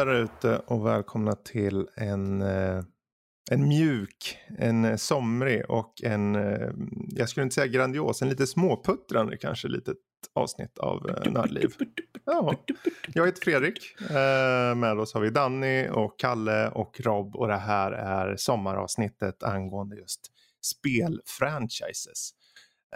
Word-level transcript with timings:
Där 0.00 0.14
ute 0.14 0.58
och 0.58 0.86
välkomna 0.86 1.34
till 1.34 1.88
en, 1.96 2.42
eh, 2.42 2.82
en 3.50 3.68
mjuk, 3.68 4.38
en 4.58 4.98
somrig 4.98 5.70
och 5.70 6.02
en, 6.02 6.34
eh, 6.34 6.70
jag 7.08 7.28
skulle 7.28 7.44
inte 7.44 7.54
säga 7.54 7.66
grandios, 7.66 8.22
en 8.22 8.28
lite 8.28 8.46
småputtrande 8.46 9.36
kanske 9.36 9.68
litet 9.68 9.96
avsnitt 10.34 10.78
av 10.78 11.10
eh, 11.10 11.32
Nördliv. 11.32 11.74
Ja. 12.24 12.54
Jag 13.14 13.26
heter 13.26 13.40
Fredrik, 13.42 14.00
eh, 14.10 14.74
med 14.74 14.98
oss 14.98 15.14
har 15.14 15.20
vi 15.20 15.30
Danny 15.30 15.88
och 15.88 16.18
Kalle 16.18 16.68
och 16.68 17.00
Rob 17.00 17.36
och 17.36 17.48
det 17.48 17.56
här 17.56 17.92
är 17.92 18.36
sommaravsnittet 18.36 19.42
angående 19.42 19.96
just 19.96 20.20
spelfranchises. 20.62 22.30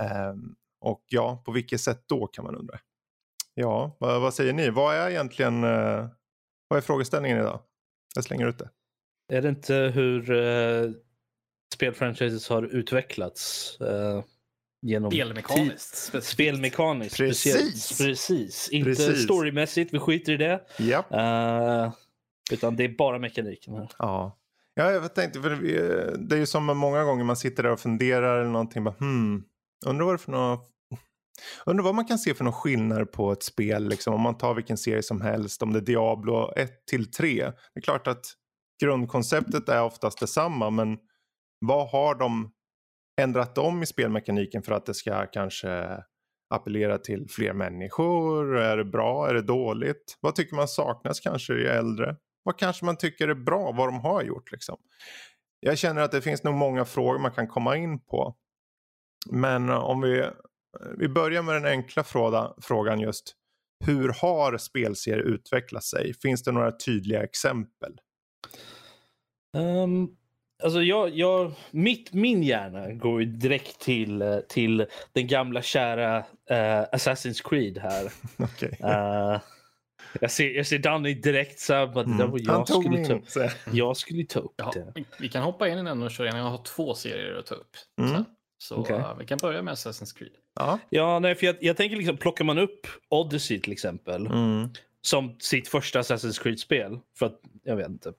Eh, 0.00 0.34
och 0.80 1.04
ja, 1.06 1.42
på 1.46 1.52
vilket 1.52 1.80
sätt 1.80 2.04
då 2.06 2.26
kan 2.26 2.44
man 2.44 2.56
undra. 2.56 2.78
Ja, 3.54 3.96
vad, 4.00 4.20
vad 4.20 4.34
säger 4.34 4.52
ni? 4.52 4.70
Vad 4.70 4.94
är 4.94 5.10
egentligen 5.10 5.64
eh, 5.64 6.06
vad 6.74 6.82
är 6.82 6.86
frågeställningen 6.86 7.38
idag? 7.38 7.60
Jag 8.14 8.24
slänger 8.24 8.46
ut 8.46 8.58
det. 8.58 8.70
Är 9.32 9.42
det 9.42 9.48
inte 9.48 9.74
hur 9.74 10.30
uh, 10.30 10.92
spelfranchises 11.74 12.48
har 12.48 12.62
utvecklats 12.62 13.78
uh, 13.80 14.24
genom 14.82 15.10
Spelmekaniskt. 15.10 16.24
Spelmekaniskt. 16.24 17.16
Precis. 17.16 17.98
Precis. 17.98 18.68
Inte 18.68 18.90
Precis. 18.90 19.24
storymässigt, 19.24 19.94
vi 19.94 19.98
skiter 19.98 20.32
i 20.32 20.36
det. 20.36 20.60
Ja. 20.78 21.04
Uh, 21.12 21.94
utan 22.52 22.76
det 22.76 22.84
är 22.84 22.88
bara 22.88 23.18
mekaniken 23.18 23.74
här. 23.74 23.88
Ja. 23.98 24.38
Ja, 24.74 24.90
jag 24.90 25.14
tänkte, 25.14 25.40
för 25.40 25.50
vi, 25.50 25.72
det 26.18 26.36
är 26.36 26.40
ju 26.40 26.46
som 26.46 26.64
många 26.78 27.04
gånger 27.04 27.24
man 27.24 27.36
sitter 27.36 27.62
där 27.62 27.70
och 27.70 27.80
funderar 27.80 28.40
eller 28.40 28.50
någonting. 28.50 28.84
Bara, 28.84 28.94
hmm, 28.98 29.44
undrar 29.86 30.04
vad 30.04 30.14
det 30.14 30.16
är 30.16 30.18
för 30.18 30.32
några 30.32 30.58
Undrar 31.66 31.84
vad 31.84 31.94
man 31.94 32.04
kan 32.04 32.18
se 32.18 32.34
för 32.34 32.44
någon 32.44 32.52
skillnad 32.52 33.12
på 33.12 33.32
ett 33.32 33.42
spel, 33.42 33.88
liksom, 33.88 34.14
om 34.14 34.20
man 34.20 34.38
tar 34.38 34.54
vilken 34.54 34.76
serie 34.76 35.02
som 35.02 35.20
helst, 35.20 35.62
om 35.62 35.72
det 35.72 35.78
är 35.78 35.80
Diablo 35.80 36.52
1 36.56 36.86
till 36.86 37.10
3. 37.10 37.44
Det 37.44 37.80
är 37.80 37.80
klart 37.80 38.06
att 38.06 38.24
grundkonceptet 38.82 39.68
är 39.68 39.82
oftast 39.82 40.20
detsamma, 40.20 40.70
men 40.70 40.98
vad 41.58 41.88
har 41.88 42.14
de 42.14 42.52
ändrat 43.20 43.58
om 43.58 43.82
i 43.82 43.86
spelmekaniken 43.86 44.62
för 44.62 44.72
att 44.72 44.86
det 44.86 44.94
ska 44.94 45.26
kanske 45.26 46.02
appellera 46.54 46.98
till 46.98 47.26
fler 47.28 47.52
människor? 47.52 48.56
Är 48.58 48.76
det 48.76 48.84
bra? 48.84 49.28
Är 49.28 49.34
det 49.34 49.42
dåligt? 49.42 50.18
Vad 50.20 50.34
tycker 50.34 50.56
man 50.56 50.68
saknas 50.68 51.20
kanske 51.20 51.54
i 51.54 51.66
äldre? 51.66 52.16
Vad 52.42 52.58
kanske 52.58 52.84
man 52.84 52.96
tycker 52.96 53.28
är 53.28 53.34
bra, 53.34 53.72
vad 53.72 53.88
de 53.88 54.00
har 54.00 54.22
gjort 54.22 54.52
liksom? 54.52 54.76
Jag 55.60 55.78
känner 55.78 56.02
att 56.02 56.12
det 56.12 56.22
finns 56.22 56.44
nog 56.44 56.54
många 56.54 56.84
frågor 56.84 57.18
man 57.18 57.32
kan 57.32 57.48
komma 57.48 57.76
in 57.76 58.00
på. 58.00 58.36
Men 59.30 59.68
eh, 59.68 59.84
om 59.84 60.00
vi 60.00 60.24
vi 60.98 61.08
börjar 61.08 61.42
med 61.42 61.54
den 61.54 61.64
enkla 61.64 62.04
fråga, 62.04 62.52
frågan 62.62 63.00
just. 63.00 63.34
Hur 63.84 64.08
har 64.08 64.58
spelserier 64.58 65.18
utvecklat 65.18 65.84
sig? 65.84 66.14
Finns 66.14 66.42
det 66.42 66.52
några 66.52 66.72
tydliga 66.72 67.22
exempel? 67.22 67.92
Um, 69.56 70.16
alltså 70.62 70.82
jag, 70.82 71.10
jag, 71.10 71.52
mitt, 71.70 72.12
min 72.12 72.42
hjärna 72.42 72.92
går 72.92 73.20
ju 73.20 73.26
direkt 73.26 73.80
till, 73.80 74.22
eh, 74.22 74.38
till 74.38 74.86
den 75.12 75.26
gamla 75.26 75.62
kära 75.62 76.18
uh, 76.18 76.24
Assassin's 76.92 77.48
Creed 77.48 77.78
här. 77.78 78.12
okay. 78.44 78.70
uh, 78.70 79.40
jag 80.20 80.30
ser, 80.30 80.50
jag 80.50 80.66
ser 80.66 80.78
Danny 80.78 81.14
direkt 81.14 81.60
så 81.60 81.74
här, 81.74 82.00
mm. 82.00 82.18
det 82.18 82.26
var 82.26 82.38
jag, 82.42 82.52
Han 82.52 82.64
tog 82.64 82.82
skulle 82.82 82.98
min, 82.98 83.22
ta, 83.22 83.48
jag 83.72 83.96
skulle 83.96 84.24
ta 84.24 84.40
upp 84.40 84.54
Ja, 84.56 84.70
det. 84.74 84.92
vi- 84.94 85.06
vi 85.20 85.28
kan 85.28 85.42
hoppa 85.42 85.68
in 85.68 85.78
i 85.78 85.82
den 85.82 86.02
och 86.02 86.10
köra 86.10 86.26
igen. 86.26 86.38
Jag 86.38 86.50
har 86.50 86.64
två 86.64 86.94
serier 86.94 87.38
att 87.38 87.46
ta 87.46 87.54
upp. 87.54 87.76
Mm. 88.00 88.10
Så, 88.14 88.24
så 88.58 88.76
Okej. 88.76 88.96
eh, 88.96 89.16
vi 89.18 89.26
kan 89.26 89.38
börja 89.38 89.62
med 89.62 89.74
Assassin's 89.74 90.18
Creed. 90.18 90.32
Ja. 90.54 90.78
Ja, 90.90 91.18
nej, 91.18 91.34
för 91.34 91.46
jag, 91.46 91.56
jag 91.60 91.76
tänker 91.76 91.96
liksom, 91.96 92.16
plockar 92.16 92.44
man 92.44 92.58
upp 92.58 92.86
Odyssey 93.08 93.60
till 93.60 93.72
exempel 93.72 94.26
Mm. 94.26 94.68
som 95.00 95.36
sitt 95.38 95.68
första 95.68 96.00
Assassin's 96.02 96.42
Creed-spel 96.42 96.98
för 97.18 97.26
att, 97.26 97.40
jag 97.64 97.76
vet 97.76 97.88
inte, 97.88 98.12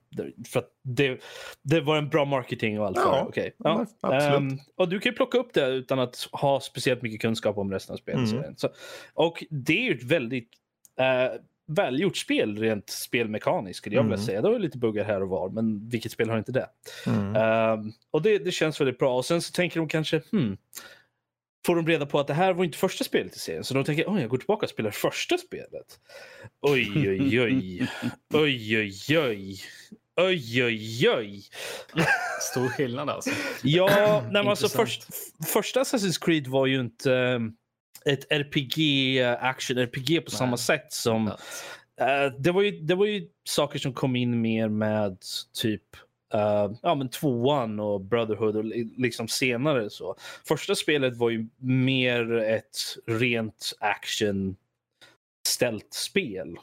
för 0.52 0.60
att 0.60 0.70
det, 0.84 1.20
det 1.62 1.82
var 1.82 1.98
en 1.98 2.10
bra 2.10 2.26
marketing 2.26 2.80
och 2.80 2.86
allt 2.86 2.98
Ja. 2.98 3.26
Okej. 3.30 3.56
ja, 3.58 3.86
absolut. 4.02 4.52
Ehm, 4.54 4.60
och 4.76 4.90
du 4.90 5.00
kan 5.00 5.12
ju 5.12 5.16
plocka 5.16 5.38
upp 5.38 5.54
det 5.54 5.68
utan 5.68 6.00
att 6.00 6.28
ha 6.32 6.60
speciellt 6.60 7.02
mycket 7.02 7.22
kunskap 7.22 7.58
om 7.58 7.72
resten 7.72 7.94
av 7.94 7.98
spelet. 7.98 8.32
Mm. 8.32 8.54
Så, 8.58 8.70
och 9.14 9.44
det 9.50 9.78
är 9.80 9.84
ju 9.84 9.98
ett 9.98 10.04
väldigt 10.04 10.50
uh, 11.00 11.42
välgjort 11.68 12.18
spel 12.18 12.58
rent 12.58 12.90
spelmekaniskt 12.90 13.78
skulle 13.78 13.96
jag 13.96 14.04
vilja 14.04 14.16
Mm. 14.16 14.26
säga. 14.26 14.42
Det 14.42 14.50
ju 14.50 14.60
lite 14.60 14.78
buggar 14.78 15.04
här 15.04 15.22
och 15.24 15.30
var, 15.30 15.50
men 15.50 15.90
vilket 15.90 16.12
spel 16.12 16.30
har 16.30 16.38
inte 16.38 16.52
det? 16.52 16.68
Mm. 17.08 17.36
Ehm, 17.36 17.92
och 18.12 18.22
det, 18.22 18.38
det 18.38 18.52
känns 18.52 18.82
väldigt 18.82 19.00
bra. 19.00 19.18
Och 19.18 19.26
sen 19.26 19.42
så 19.42 19.52
tänker 19.52 19.80
de 19.80 19.88
kanske, 19.90 20.22
hmm, 20.32 20.58
får 21.66 21.76
de 21.76 21.88
reda 21.88 22.06
på 22.06 22.20
att 22.20 22.28
det 22.28 22.34
här 22.34 22.54
var 22.54 22.66
inte 22.66 22.78
första 22.78 23.04
spelet 23.04 23.36
i 23.36 23.40
serien. 23.40 23.64
Så 23.64 23.74
de 23.74 23.84
tänker, 23.84 24.06
oj, 24.08 24.22
jag 24.22 24.30
går 24.30 24.38
tillbaka 24.38 24.66
och 24.66 24.70
spelar 24.70 24.92
första 24.92 25.38
spelet. 25.38 26.00
Oj, 26.62 27.10
oj, 27.10 27.42
oj. 27.42 27.88
Oj, 28.34 28.78
oj, 28.78 29.20
oj. 29.20 29.58
Oj, 30.18 30.64
oj, 30.64 31.10
oj. 31.10 31.44
Stor 32.42 32.68
skillnad 32.68 33.10
alltså. 33.10 33.30
Ja, 33.64 34.22
nej, 34.24 34.32
men 34.32 34.48
alltså 34.48 34.70
först, 34.70 35.04
första 35.48 35.84
Assassin's 35.84 36.26
Creed 36.26 36.48
var 36.48 36.66
ju 36.66 36.80
inte 36.80 37.12
um, 37.12 37.56
ett 38.06 38.32
RPG, 38.32 38.78
uh, 39.22 39.44
action-RPG 39.44 40.20
på 40.20 40.32
Nej. 40.32 40.38
samma 40.38 40.58
sätt 40.58 40.94
som 40.94 41.32
Eh, 42.02 42.32
det, 42.40 42.52
var 42.52 42.62
ju, 42.62 42.72
det 42.72 42.96
var 42.96 43.06
ju 43.06 43.28
saker 43.44 43.80
som 43.80 43.94
kom 43.94 44.16
in 44.16 44.42
mer 44.42 44.70
med 44.70 45.18
typ 45.54 45.84
eh, 46.36 46.72
ja, 46.82 46.96
men 46.96 47.10
tvåan 47.10 47.80
och 47.80 48.02
Brotherhood 48.02 48.56
och 48.56 48.64
li- 48.66 48.94
liksom 48.98 49.28
senare. 49.28 49.90
så. 49.90 50.16
Första 50.48 50.76
spelet 50.76 51.18
var 51.18 51.30
ju 51.30 51.48
mer 51.58 52.34
ett 52.38 52.78
rent 53.08 53.74
action 53.80 54.56
spel. 55.94 56.56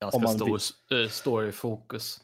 Ganska 0.00 0.28
stor 0.28 0.44
vill- 0.90 1.04
eh, 1.04 1.08
storyfokus. 1.10 2.20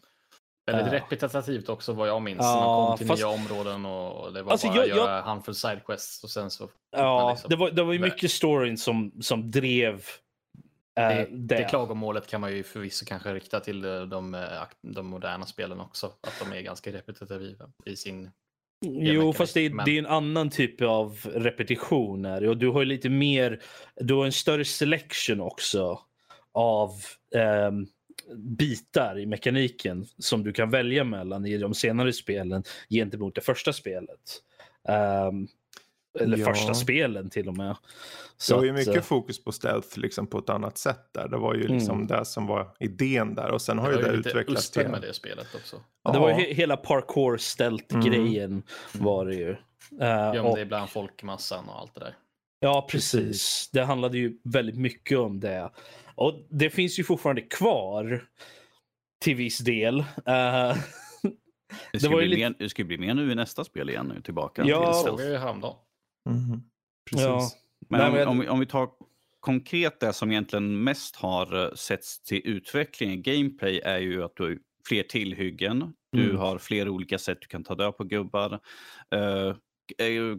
Väldigt 0.66 0.86
Ja. 0.86 0.92
repetitivt 0.98 1.68
också 1.68 1.92
vad 1.92 2.08
jag 2.08 2.22
minns. 2.22 2.38
Ja, 2.40 2.54
man 2.64 2.88
kom 2.88 2.98
till 2.98 3.06
fast- 3.06 3.20
nya 3.22 3.28
områden 3.28 3.86
och 3.86 4.32
det 4.32 4.42
var 4.42 4.52
Alltså, 4.52 4.66
bara 4.66 4.76
jag- 4.76 4.82
att 4.90 4.96
göra 4.96 5.16
jag- 5.16 5.22
handfull 5.22 5.54
sidequests 5.54 6.24
och 6.24 6.30
sen 6.30 6.50
så... 6.50 6.68
Ja, 6.96 7.30
liksom- 7.30 7.50
det 7.50 7.56
var, 7.56 7.70
det 7.70 7.82
var 7.82 7.92
ju 7.92 7.98
mycket 7.98 8.30
storyn 8.30 8.78
som, 8.78 9.12
som 9.20 9.50
drev 9.50 9.94
eh, 9.94 10.00
Det, 10.94 11.28
det. 11.30 11.56
det 11.56 11.64
klagomålet 11.64 12.26
kan 12.26 12.40
man 12.40 12.56
ju 12.56 12.62
förvisso 12.62 13.04
kanske 13.06 13.34
rikta 13.34 13.60
till 13.60 13.84
eh, 13.84 14.02
de, 14.02 14.34
eh, 14.34 14.40
de 14.82 15.06
moderna 15.06 15.46
spelen 15.46 15.80
också. 15.80 16.06
Att 16.06 16.42
de 16.44 16.56
är 16.58 16.60
ganska 16.60 16.92
repetitiva 16.92 17.70
i 17.86 17.96
sin... 17.96 18.30
Jo, 18.86 19.32
fast 19.32 19.54
det 19.54 19.60
är, 19.60 19.70
men- 19.70 19.84
det 19.84 19.90
är 19.90 19.98
en 19.98 20.06
annan 20.06 20.50
typ 20.50 20.82
av 20.82 21.18
repetition. 21.34 22.24
Här. 22.24 22.48
Och 22.48 22.56
du 22.56 22.68
har 22.68 22.80
ju 22.80 22.86
lite 22.86 23.08
mer, 23.08 23.62
du 23.96 24.14
har 24.14 24.26
en 24.26 24.32
större 24.32 24.64
selection 24.64 25.40
också 25.40 26.00
av 26.52 26.90
ehm, 27.34 27.86
bitar 28.36 29.18
i 29.18 29.26
mekaniken 29.26 30.06
som 30.18 30.44
du 30.44 30.52
kan 30.52 30.70
välja 30.70 31.04
mellan 31.04 31.46
i 31.46 31.58
de 31.58 31.74
senare 31.74 32.12
spelen 32.12 32.64
gentemot 32.90 33.34
det 33.34 33.40
första 33.40 33.72
spelet. 33.72 34.42
Ehm, 34.88 35.48
eller 36.20 36.36
Ja. 36.38 36.46
första 36.46 36.74
spelen 36.74 37.30
till 37.30 37.48
och 37.48 37.56
med. 37.56 37.66
Det 37.68 37.76
Så 38.36 38.56
var 38.56 38.62
ju 38.64 38.70
att, 38.70 38.76
mycket 38.76 38.96
eh, 38.96 39.02
fokus 39.02 39.44
på 39.44 39.52
stealth 39.52 39.98
liksom, 39.98 40.26
på 40.26 40.38
ett 40.38 40.50
annat 40.50 40.78
sätt 40.78 41.08
där. 41.12 41.28
Det 41.28 41.36
var 41.36 41.54
ju 41.54 41.68
liksom 41.68 41.94
Mm. 41.96 42.06
det 42.06 42.24
som 42.24 42.46
var 42.46 42.74
idén 42.78 43.34
där 43.34 43.50
och 43.50 43.62
sen 43.62 43.78
har 43.78 43.90
Det 43.92 43.96
ju 43.96 44.02
det 44.02 44.08
utvecklats 44.28 44.70
till... 44.70 44.88
med 44.88 45.00
det 45.02 45.14
spelet 45.14 45.46
också. 45.54 45.76
det 46.12 46.18
var 46.18 46.28
ju 46.28 46.34
Ja. 46.34 46.40
he- 46.40 46.54
hela 46.54 46.76
parkour 46.76 47.36
stealth-grejen 47.36 48.62
var 48.92 49.26
det 49.26 49.34
ju. 49.34 49.50
Eh, 49.50 49.56
Gömde 50.34 50.40
och- 50.40 50.58
ibland 50.58 50.90
folkmassan 50.90 51.68
och 51.68 51.78
allt 51.80 51.94
det 51.94 52.00
där. 52.00 52.14
Ja, 52.60 52.86
precis. 52.90 53.12
Precis. 53.12 53.70
Det 53.72 53.82
handlade 53.84 54.18
ju 54.18 54.38
väldigt 54.44 54.76
mycket 54.76 55.18
om 55.18 55.40
det. 55.40 55.70
Och 56.14 56.34
det 56.50 56.70
finns 56.70 56.98
ju 56.98 57.04
fortfarande 57.04 57.42
kvar 57.42 58.24
till 59.24 59.34
viss 59.36 59.58
del. 59.58 59.98
Eh, 60.00 60.04
Det 61.92 62.00
ska, 62.00 62.10
var 62.10 62.20
ju 62.20 62.28
bli 62.28 62.36
lite- 62.36 62.50
mer, 62.50 62.54
det 62.58 62.68
ska 62.68 62.84
bli 62.84 62.98
mer 62.98 63.14
nu 63.14 63.32
i 63.32 63.34
nästa 63.34 63.64
spel 63.64 63.90
igen, 63.90 64.12
nu 64.14 64.20
tillbaka. 64.20 64.62
Ja, 64.66 64.78
till 64.80 64.86
Det 64.86 64.94
stealth. 64.94 65.22
jag 65.22 65.30
ju 65.32 65.36
häromdagen. 65.38 65.76
Mhm. 66.30 66.62
Precis. 67.10 67.26
ja. 67.26 67.50
Men 67.88 68.00
Nej, 68.00 68.08
om, 68.08 68.14
men- 68.14 68.28
om, 68.28 68.38
vi, 68.40 68.48
om 68.48 68.60
vi 68.60 68.66
tar 68.66 68.88
konkret 69.40 70.00
det 70.00 70.12
som 70.12 70.30
egentligen 70.30 70.84
mest 70.84 71.16
har 71.16 71.64
eh, 71.64 71.74
setts 71.74 72.22
till 72.22 72.40
utveckling 72.44 73.10
i 73.10 73.16
gameplay 73.16 73.78
är 73.84 73.98
ju 73.98 74.22
att 74.24 74.36
du 74.36 74.42
har 74.42 74.58
fler 74.88 75.02
tillhyggen, 75.02 75.92
du 76.12 76.24
Mm. 76.24 76.36
har 76.36 76.58
fler 76.58 76.88
olika 76.88 77.18
sätt 77.18 77.38
du 77.40 77.46
kan 77.46 77.64
ta 77.64 77.74
död 77.74 77.96
på 77.96 78.04
gubbar. 78.04 78.52
Uh, 79.14 79.54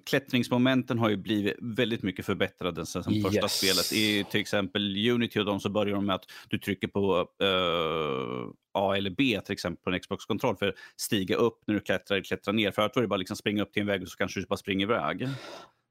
klättringsmomenten 0.06 1.00
har 1.00 1.10
ju 1.10 1.18
blivit 1.18 1.56
väldigt 1.62 2.04
mycket 2.04 2.26
förbättrade 2.26 2.86
sen 2.86 3.04
sen 3.04 3.22
första 3.24 3.42
Yes. 3.42 3.58
spelet. 3.58 3.94
I 3.94 4.24
till 4.32 4.42
exempel 4.42 5.10
Unity 5.10 5.40
och 5.40 5.46
de 5.46 5.60
så 5.60 5.70
börjar 5.70 5.96
de 5.96 6.06
med 6.06 6.16
att 6.16 6.26
du 6.50 6.58
trycker 6.58 6.88
på 6.88 7.28
eh, 7.42 8.50
A 8.74 8.96
eller 8.98 9.10
B 9.10 9.42
till 9.46 9.54
exempel 9.54 9.84
på 9.84 9.90
en 9.90 10.00
Xbox-kontroll 10.00 10.56
för 10.58 10.68
att 10.68 10.76
stiga 10.98 11.36
upp 11.36 11.60
när 11.68 11.74
du 11.76 11.80
klättrar 11.80 12.16
eller 12.18 12.24
klättra 12.24 12.52
ner. 12.52 12.72
Förut 12.72 12.92
var 12.96 13.02
det 13.02 13.08
bara 13.08 13.18
liksom 13.18 13.38
springa 13.38 13.64
upp 13.64 13.74
till 13.74 13.82
en 13.82 13.88
väg 13.88 14.02
och 14.02 14.08
så 14.08 14.18
kanske 14.18 14.40
du 14.40 14.46
bara 14.46 14.58
springer 14.58 14.86
iväg. 14.86 15.28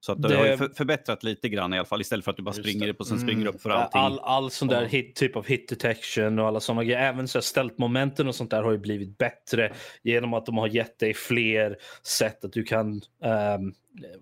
Så 0.01 0.13
att 0.13 0.23
det, 0.23 0.29
Det- 0.29 0.37
har 0.37 0.47
ju 0.47 0.57
för, 0.57 0.69
förbättrat 0.69 1.23
lite 1.23 1.49
grann 1.49 1.75
i 1.75 1.79
alla 1.79 1.87
fall 1.87 2.01
istället 2.01 2.25
för 2.25 2.31
att 2.31 2.37
du 2.37 2.43
bara 2.43 2.53
springer 2.55 2.87
det. 2.87 2.93
upp 2.93 3.01
och 3.01 3.07
sen 3.07 3.17
Mm. 3.17 3.29
springer 3.29 3.47
upp 3.47 3.63
för 3.63 3.71
allting. 3.71 4.01
All, 4.01 4.19
all 4.19 4.51
sån 4.51 4.69
där 4.69 4.85
hit, 4.85 5.15
typ 5.17 5.37
av 5.37 5.47
hit 5.47 5.69
detection 5.69 6.39
och 6.39 6.47
alla 6.47 6.61
såna 6.61 6.85
grejer. 6.85 7.01
Även 7.01 7.29
så 7.29 7.43
stealth-momenten 7.43 8.29
och 8.29 8.35
sånt 8.35 8.51
där 8.51 8.63
har 8.63 8.73
ju 8.73 8.79
blivit 8.79 9.19
bättre 9.19 9.73
genom 10.03 10.35
att 10.35 10.47
de 10.47 10.59
har 10.59 10.69
gett 10.69 10.99
dig 10.99 11.15
fler 11.15 11.77
sätt 12.03 12.45
att 12.45 12.53
du 12.53 12.63
kan, 12.65 13.01
ehm, 13.25 13.73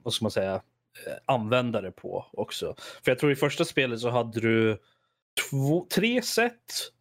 vad 0.02 0.12
ska 0.14 0.24
man 0.24 0.30
säga, 0.30 0.54
eh, 0.54 0.60
använda 1.26 1.80
det 1.80 1.92
på 1.92 2.26
också. 2.32 2.74
För 3.04 3.10
jag 3.10 3.18
tror 3.18 3.32
i 3.32 3.36
första 3.36 3.64
spelet 3.64 4.00
så 4.00 4.08
hade 4.10 4.40
du 4.40 4.78
två, 5.50 5.86
tre 5.94 6.22
sätt 6.22 6.52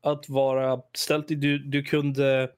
att 0.02 0.30
vara 0.30 0.82
ställt 0.94 1.32
i. 1.32 1.36
Du, 1.36 1.58
du 1.60 1.84
kunde 1.84 2.50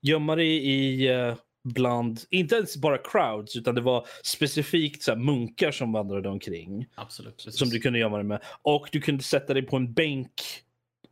gömma 0.00 0.36
dig 0.36 0.68
i 0.70 1.12
uh, 1.14 1.34
bland, 1.72 2.20
inte 2.30 2.54
ens 2.54 2.76
bara 2.76 2.98
crowds, 2.98 3.56
utan 3.56 3.74
det 3.74 3.80
var 3.80 4.06
specifikt 4.22 5.02
så 5.02 5.10
här, 5.10 5.18
munkar 5.18 5.70
som 5.70 5.92
vandrade 5.92 6.28
omkring. 6.28 6.86
Absolut. 6.94 7.36
Precis. 7.36 7.58
Som 7.58 7.68
du 7.68 7.80
kunde 7.80 7.98
gömma 7.98 8.16
dig 8.16 8.26
med. 8.26 8.40
Och 8.62 8.88
du 8.92 9.00
kunde 9.00 9.22
sätta 9.22 9.54
dig 9.54 9.62
på 9.62 9.76
en 9.76 9.92
bänk 9.92 10.30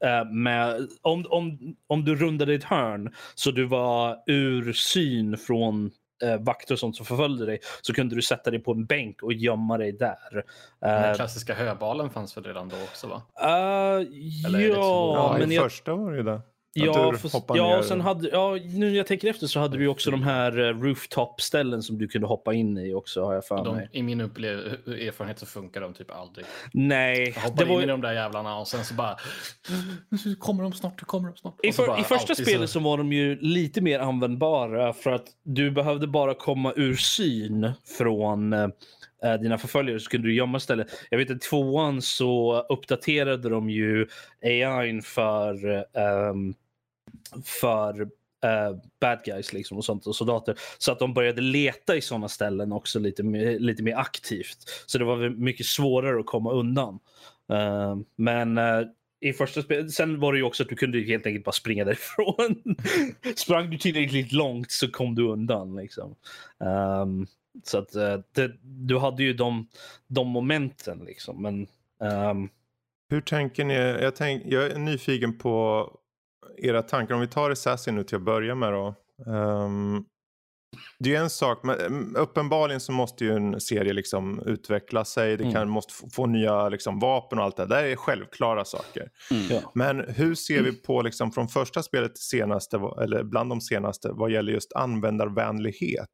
uh, 0.05 0.33
med, 0.33 0.89
om, 1.03 1.27
om, 1.29 1.77
om 1.87 2.05
du 2.05 2.17
rundade 2.17 2.55
ett 2.55 2.65
hörn 2.65 3.15
så 3.35 3.51
du 3.51 3.65
var 3.65 4.23
ur 4.27 4.73
syn 4.73 5.37
från 5.37 5.91
uh, 6.25 6.37
vakter 6.41 6.75
och 6.75 6.79
sånt 6.79 6.97
som 6.97 7.07
förföljde 7.07 7.47
dig 7.47 7.59
så 7.83 7.95
kunde 7.95 8.15
du 8.15 8.23
sätta 8.23 8.51
dig 8.51 8.61
på 8.61 8.73
en 8.73 8.87
bänk 8.87 9.23
och 9.23 9.33
gömma 9.33 9.79
dig 9.79 9.93
där. 9.93 10.45
Den 10.81 11.11
Uh, 11.11 11.15
klassiska 11.15 11.55
höbalen 11.55 12.11
fanns 12.11 12.37
väl 12.37 12.45
redan 12.45 12.69
då 12.69 12.77
också 12.77 13.07
va? 13.07 13.23
uh, 13.43 14.07
ja, 14.13 14.59
Ja, 14.59 15.37
men 15.39 15.53
i 15.53 15.55
jag, 15.55 15.65
första 15.65 15.95
var 15.95 16.11
det 16.11 16.17
ju 16.17 16.23
det. 16.23 16.41
Ja, 16.85 17.13
fast, 17.19 17.35
ja 17.49 17.79
och 17.79 17.85
sen 17.85 18.01
hade, 18.01 18.29
ja, 18.29 18.55
nu 18.65 18.91
när 18.91 18.97
jag 18.97 19.07
tänker 19.07 19.29
efter 19.31 19.47
så 19.47 19.61
hade 19.61 19.77
du 19.77 19.83
ju 19.83 19.89
också 19.89 20.11
de 20.11 20.23
här 20.23 20.59
eh, 20.59 20.81
rooftop-ställen 20.81 21.83
som 21.83 21.99
du 21.99 22.09
kunde 22.09 22.27
hoppa 22.27 22.55
in 22.55 22.79
i 22.79 22.95
också 22.95 23.25
har 23.25 23.35
jag 23.35 23.45
för 23.47 23.65
De, 23.65 23.77
mig. 23.77 23.89
I 23.93 24.03
min 24.03 24.21
upplev- 24.21 24.89
erfarenhet 25.09 25.39
så 25.39 25.47
funkar 25.47 25.81
de 25.81 25.95
typ 25.95 26.11
aldrig. 26.11 26.47
Nej, 26.73 27.33
Jag 27.37 27.43
hoppar 27.43 27.57
det 27.57 27.65
var 27.65 27.75
in 27.75 27.81
i 27.81 27.83
ju, 27.83 27.89
de 27.91 28.01
där 28.01 28.13
jävlarna 28.13 28.59
och 28.59 28.69
sen 28.69 28.85
så 28.85 28.95
bara... 28.95 29.17
"Nu 30.25 30.35
Kommer 30.35 30.63
de 30.63 30.73
snart? 30.73 31.01
Kommer 31.01 31.29
de 31.29 31.37
snart? 31.37 31.55
i, 31.63 31.73
så 31.73 31.83
för, 31.83 31.87
bara 31.89 32.01
i 32.01 32.05
första 32.05 32.35
spelet 32.35 32.71
så 32.71 32.81
var 32.81 32.99
de 32.99 33.13
ju 33.13 33.39
lite 33.41 33.81
mer 33.81 33.99
användbara 34.01 34.93
för 34.93 35.13
att 35.13 35.27
du 35.45 35.71
behövde 35.71 36.07
bara 36.07 36.35
komma 36.35 36.73
ur 36.77 36.97
syn 36.97 37.73
från 37.99 38.53
eh, 38.53 38.69
dina 39.41 39.59
förföljare 39.59 40.01
så 40.01 40.11
kunde 40.11 40.29
du 40.29 40.35
gömma 40.35 40.61
stället. 40.61 40.87
Jag 41.11 41.19
vet 41.19 41.31
att 41.31 41.41
tvåan 41.41 42.03
så 42.03 42.61
uppdaterade 42.69 43.49
de 43.49 43.71
ju 43.71 44.07
AI 44.45 45.01
för 45.03 45.67
ehm, 45.99 46.55
för 47.45 48.09
uh, 48.47 48.79
bad 49.01 49.25
guys 49.25 49.53
liksom 49.53 49.79
och 49.79 49.85
sånt 49.85 50.07
och 50.07 50.17
soldater. 50.17 50.59
Så 50.79 50.93
att 50.93 50.99
de 50.99 51.15
började 51.15 51.41
leta 51.41 51.97
i 51.97 52.01
sådana 52.01 52.29
ställen 52.29 52.73
också 52.73 52.99
lite, 52.99 53.23
mer- 53.23 53.59
lite 53.59 53.83
mer 53.83 53.97
aktivt. 53.97 54.59
Så 54.87 54.99
det 54.99 55.05
var 55.05 55.29
mycket 55.29 55.67
svårare 55.67 56.21
att 56.21 56.27
komma 56.27 56.53
undan. 56.53 56.99
Uh, 57.53 57.97
men 58.17 58.59
uh, 58.59 58.87
i 59.21 59.33
första 59.33 59.63
spelet, 59.63 59.93
sen 59.93 60.21
var 60.21 60.33
det 60.33 60.39
ju 60.39 60.45
också 60.45 60.63
att 60.63 60.69
du 60.69 60.77
kunde 60.77 61.01
helt 61.01 61.27
enkelt 61.27 61.45
bara 61.45 61.53
springa 61.53 61.85
därifrån. 61.85 62.77
Sprang 63.37 63.71
du 63.71 63.79
tillräckligt 63.79 64.33
långt 64.33 64.71
så 64.71 64.91
kom 64.91 65.15
du 65.15 65.29
undan. 65.29 65.77
Liksom. 65.77 66.17
Um, 67.03 67.27
så 67.65 67.79
att 67.79 67.93
det, 68.33 68.53
du 68.63 68.99
hade 68.99 69.23
ju 69.23 69.33
de, 69.33 69.69
de 70.07 70.29
momenten 70.29 70.99
liksom. 71.07 71.43
Men 71.43 71.67
um... 72.01 72.49
Hur 73.09 73.21
tänker 73.21 73.65
ni? 73.65 73.75
Jag, 73.75 74.17
tänk, 74.17 74.43
jag 74.47 74.67
är 74.67 74.79
nyfiken 74.79 75.39
på 75.39 75.91
era 76.57 76.83
tankar. 76.83 77.15
Om 77.15 77.21
vi 77.21 77.27
tar 77.29 77.51
Assassin 77.51 77.95
nu 77.95 78.05
till 78.05 78.17
att 78.17 78.23
börja 78.23 78.55
med 78.55 78.73
då. 78.73 78.95
Ehm, 79.33 80.05
det 80.99 81.09
är 81.11 81.15
ju 81.15 81.23
en 81.23 81.31
sak, 81.31 81.61
men 81.63 81.81
mm, 81.81 82.17
uppenbarligen 82.17 82.81
så 82.81 82.93
måste 82.93 83.25
ju 83.25 83.33
en 83.33 83.61
serie 83.61 83.93
liksom 83.93 84.43
utveckla 84.47 85.05
sig. 85.05 85.37
Det 85.37 85.43
kan, 85.43 85.57
Mm. 85.57 85.69
måste 85.71 85.95
få, 86.15 86.27
nya 86.27 86.69
liksom, 86.69 86.99
vapen 86.99 87.39
och 87.39 87.45
allt 87.45 87.57
det 87.57 87.67
där. 87.67 87.83
Det 87.83 87.93
är 87.93 87.97
självklara 87.97 88.65
saker. 88.65 89.09
Mm. 89.31 89.63
Men 89.75 90.01
hur 90.09 90.35
ser 90.35 90.63
vi 90.63 90.73
på 90.73 91.03
liksom, 91.03 91.33
från 91.33 91.49
första 91.49 91.83
spelet 91.83 92.15
till 92.15 92.25
senaste, 92.25 92.77
eller 93.03 93.23
bland 93.23 93.51
de 93.51 93.61
senaste, 93.61 94.09
vad 94.13 94.31
gäller 94.31 94.53
just 94.53 94.73
användarvänlighet? 94.73 96.09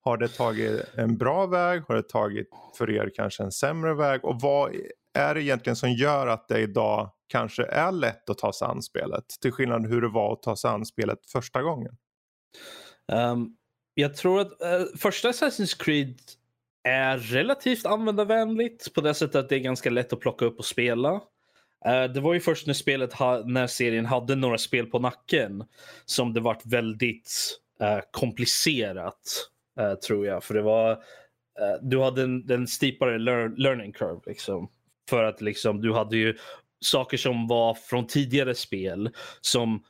Har 0.00 0.16
det 0.16 0.28
tagit 0.28 0.84
en 0.94 1.16
bra 1.18 1.46
väg? 1.46 1.82
Har 1.88 1.94
det 1.94 2.08
tagit 2.08 2.48
för 2.78 2.90
er 2.90 3.10
kanske 3.14 3.42
en 3.42 3.52
sämre 3.52 3.94
väg? 3.94 4.24
Och 4.24 4.40
vad 4.40 4.70
är 5.18 5.34
det 5.34 5.42
egentligen 5.42 5.76
som 5.76 5.90
gör 5.92 6.26
att 6.26 6.48
det 6.48 6.60
idag 6.60 7.10
kanske 7.28 7.64
är 7.64 7.92
lätt 7.92 8.30
att 8.30 8.38
ta 8.38 8.52
sig 8.52 8.68
an 8.68 8.82
spelet? 8.82 9.24
Till 9.40 9.52
skillnad 9.52 9.86
hur 9.86 10.00
det 10.00 10.08
var 10.08 10.32
att 10.32 10.42
ta 10.42 10.56
sig 10.56 10.70
an 10.70 10.86
spelet 10.86 11.18
första 11.32 11.62
gången. 11.62 11.96
Um, 13.12 13.56
jag 13.94 14.16
tror 14.16 14.40
att 14.40 14.46
uh, 14.50 14.96
första 14.98 15.28
Assassin's 15.28 15.82
Creed 15.82 16.18
är 16.84 17.18
relativt 17.18 17.86
användarvänligt 17.86 18.94
på 18.94 19.00
det 19.00 19.14
sättet 19.14 19.36
att 19.36 19.48
det 19.48 19.56
är 19.56 19.60
ganska 19.60 19.90
lätt 19.90 20.12
att 20.12 20.20
plocka 20.20 20.44
upp 20.44 20.58
och 20.58 20.64
spela. 20.64 21.20
Eh, 21.86 22.04
det 22.04 22.20
var 22.20 22.34
ju 22.34 22.40
först 22.40 22.66
när, 22.66 22.74
spelet 22.74 23.12
ha, 23.12 23.42
när 23.44 23.66
serien 23.66 24.06
hade 24.06 24.34
några 24.34 24.58
spel 24.58 24.86
på 24.86 24.98
nacken 24.98 25.64
som 26.04 26.34
det 26.34 26.40
vart 26.40 26.66
väldigt 26.66 27.58
eh, 27.80 28.00
komplicerat, 28.10 29.20
eh, 29.80 29.94
tror 29.94 30.26
jag. 30.26 30.44
För 30.44 30.54
det 30.54 30.62
var, 30.62 30.90
eh, 30.90 31.76
du 31.82 32.00
hade 32.00 32.22
en, 32.22 32.50
en 32.50 32.66
steepare 32.66 33.18
learning 33.48 33.92
curve. 33.92 34.20
Liksom. 34.26 34.68
För 35.08 35.24
att 35.24 35.40
liksom, 35.40 35.80
du 35.80 35.92
hade 35.92 36.16
ju 36.16 36.36
saker 36.80 37.16
som 37.16 37.46
var 37.46 37.74
från 37.74 38.06
tidigare 38.06 38.54
spel 38.54 39.10
som 39.40 39.84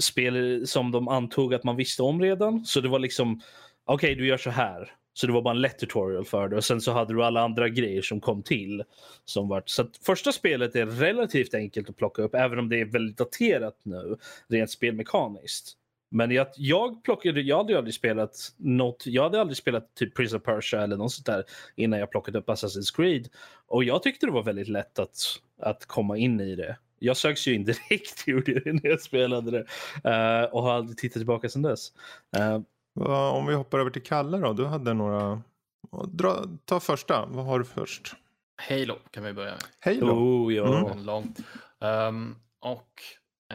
spel 0.00 0.66
som 0.66 0.90
de 0.90 1.08
antog 1.08 1.54
att 1.54 1.64
man 1.64 1.76
visste 1.76 2.02
om 2.02 2.20
redan. 2.20 2.64
Så 2.64 2.80
det 2.80 2.88
var 2.88 2.98
liksom, 2.98 3.40
okej 3.84 4.14
du 4.14 4.26
gör 4.26 4.36
så 4.36 4.50
här. 4.50 4.92
Så 5.16 5.26
det 5.26 5.32
var 5.32 5.42
bara 5.42 5.54
en 5.54 5.60
lätt 5.60 5.78
tutorial 5.78 6.24
för 6.24 6.48
det 6.48 6.56
och 6.56 6.64
sen 6.64 6.80
så 6.80 6.92
hade 6.92 7.14
du 7.14 7.24
alla 7.24 7.40
andra 7.40 7.68
grejer 7.68 8.02
som 8.02 8.20
kom 8.20 8.42
till. 8.42 8.82
Som 9.24 9.48
vart. 9.48 9.68
Så 9.68 9.82
att 9.82 9.96
första 9.96 10.32
spelet 10.32 10.76
är 10.76 10.86
relativt 10.86 11.54
enkelt 11.54 11.90
att 11.90 11.96
plocka 11.96 12.22
upp 12.22 12.34
även 12.34 12.58
om 12.58 12.68
det 12.68 12.80
är 12.80 12.84
väldigt 12.84 13.18
daterat 13.18 13.80
nu 13.82 14.16
rent 14.48 14.70
spelmekaniskt. 14.70 15.76
Men 16.10 16.30
jag, 16.30 16.46
jag 16.56 17.04
plockade, 17.04 17.40
jag 17.40 17.56
hade 17.56 17.72
ju 17.72 17.78
aldrig 17.78 17.94
spelat 17.94 18.36
något, 18.56 19.06
jag 19.06 19.22
hade 19.22 19.40
aldrig 19.40 19.56
spelat 19.56 19.94
typ 19.94 20.14
Prince 20.16 20.36
of 20.36 20.42
Persia 20.42 20.82
eller 20.82 20.96
något 20.96 21.12
sånt 21.12 21.26
där 21.26 21.44
innan 21.76 21.98
jag 22.00 22.10
plockade 22.10 22.38
upp 22.38 22.48
Assassin's 22.48 22.96
Creed. 22.96 23.28
Och 23.66 23.84
jag 23.84 24.02
tyckte 24.02 24.26
det 24.26 24.32
var 24.32 24.42
väldigt 24.42 24.68
lätt 24.68 24.98
att, 24.98 25.16
att 25.62 25.86
komma 25.86 26.16
in 26.18 26.40
i 26.40 26.54
det. 26.56 26.76
Jag 26.98 27.16
sögs 27.16 27.46
ju 27.48 27.54
in 27.54 27.64
direkt 27.88 28.28
gjorde 28.28 28.60
det 28.60 28.72
när 28.72 28.86
jag 28.86 29.00
spelade 29.00 29.50
det. 29.50 29.64
Eh, 30.10 30.44
och 30.44 30.62
har 30.62 30.72
aldrig 30.74 30.98
tittat 30.98 31.14
tillbaka 31.20 31.48
sedan 31.48 31.62
dess. 31.62 31.92
Vad- 32.92 33.34
Om 33.38 33.46
vi 33.46 33.54
hoppar 33.54 33.78
över 33.78 33.90
till 33.90 34.02
Kalle 34.02 34.38
då. 34.38 34.52
Du 34.52 34.64
hade 34.64 34.94
några... 34.94 35.42
Dra, 36.08 36.44
ta 36.64 36.80
första. 36.80 37.26
Vad 37.26 37.44
har 37.44 37.58
du 37.58 37.64
först? 37.64 38.14
Halo 38.68 38.94
kan 39.10 39.24
vi 39.24 39.32
börja 39.32 39.50
med. 39.50 39.62
Halo. 40.00 40.12
oh, 40.12 40.54
ja. 40.54 40.78
Mm. 40.78 40.90
En 40.98 41.04
lång. 41.04 41.34
Ehm, 41.80 42.36
och 42.60 42.90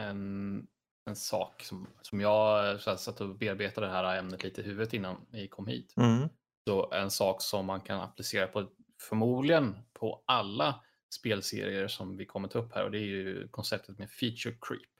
en, 0.00 0.66
en 1.10 1.16
sak 1.16 1.62
som, 1.62 1.86
som 2.02 2.20
jag 2.20 2.80
så 2.80 2.90
här, 2.90 2.96
satt 2.96 3.20
och 3.20 3.34
bearbetade 3.34 3.86
det 3.86 3.92
här 3.92 4.18
ämnet 4.18 4.44
lite 4.44 4.60
i 4.60 4.64
huvudet 4.64 4.94
innan 4.94 5.26
vi 5.30 5.48
kom 5.48 5.66
hit. 5.66 5.94
Mm. 5.96 6.28
Så 6.68 6.92
en 6.92 7.10
sak 7.10 7.42
som 7.42 7.66
man 7.66 7.80
kan 7.80 8.00
applicera 8.00 8.46
på 8.46 8.66
förmodligen 9.00 9.76
på 9.92 10.22
alla 10.26 10.84
spelserier 11.14 11.88
som 11.88 12.16
vi 12.16 12.26
kommer 12.26 12.48
ta 12.48 12.58
upp 12.58 12.74
här 12.74 12.84
och 12.84 12.90
det 12.90 12.98
är 12.98 13.06
ju 13.06 13.48
konceptet 13.48 13.98
med 13.98 14.10
feature 14.10 14.56
creep. 14.60 14.90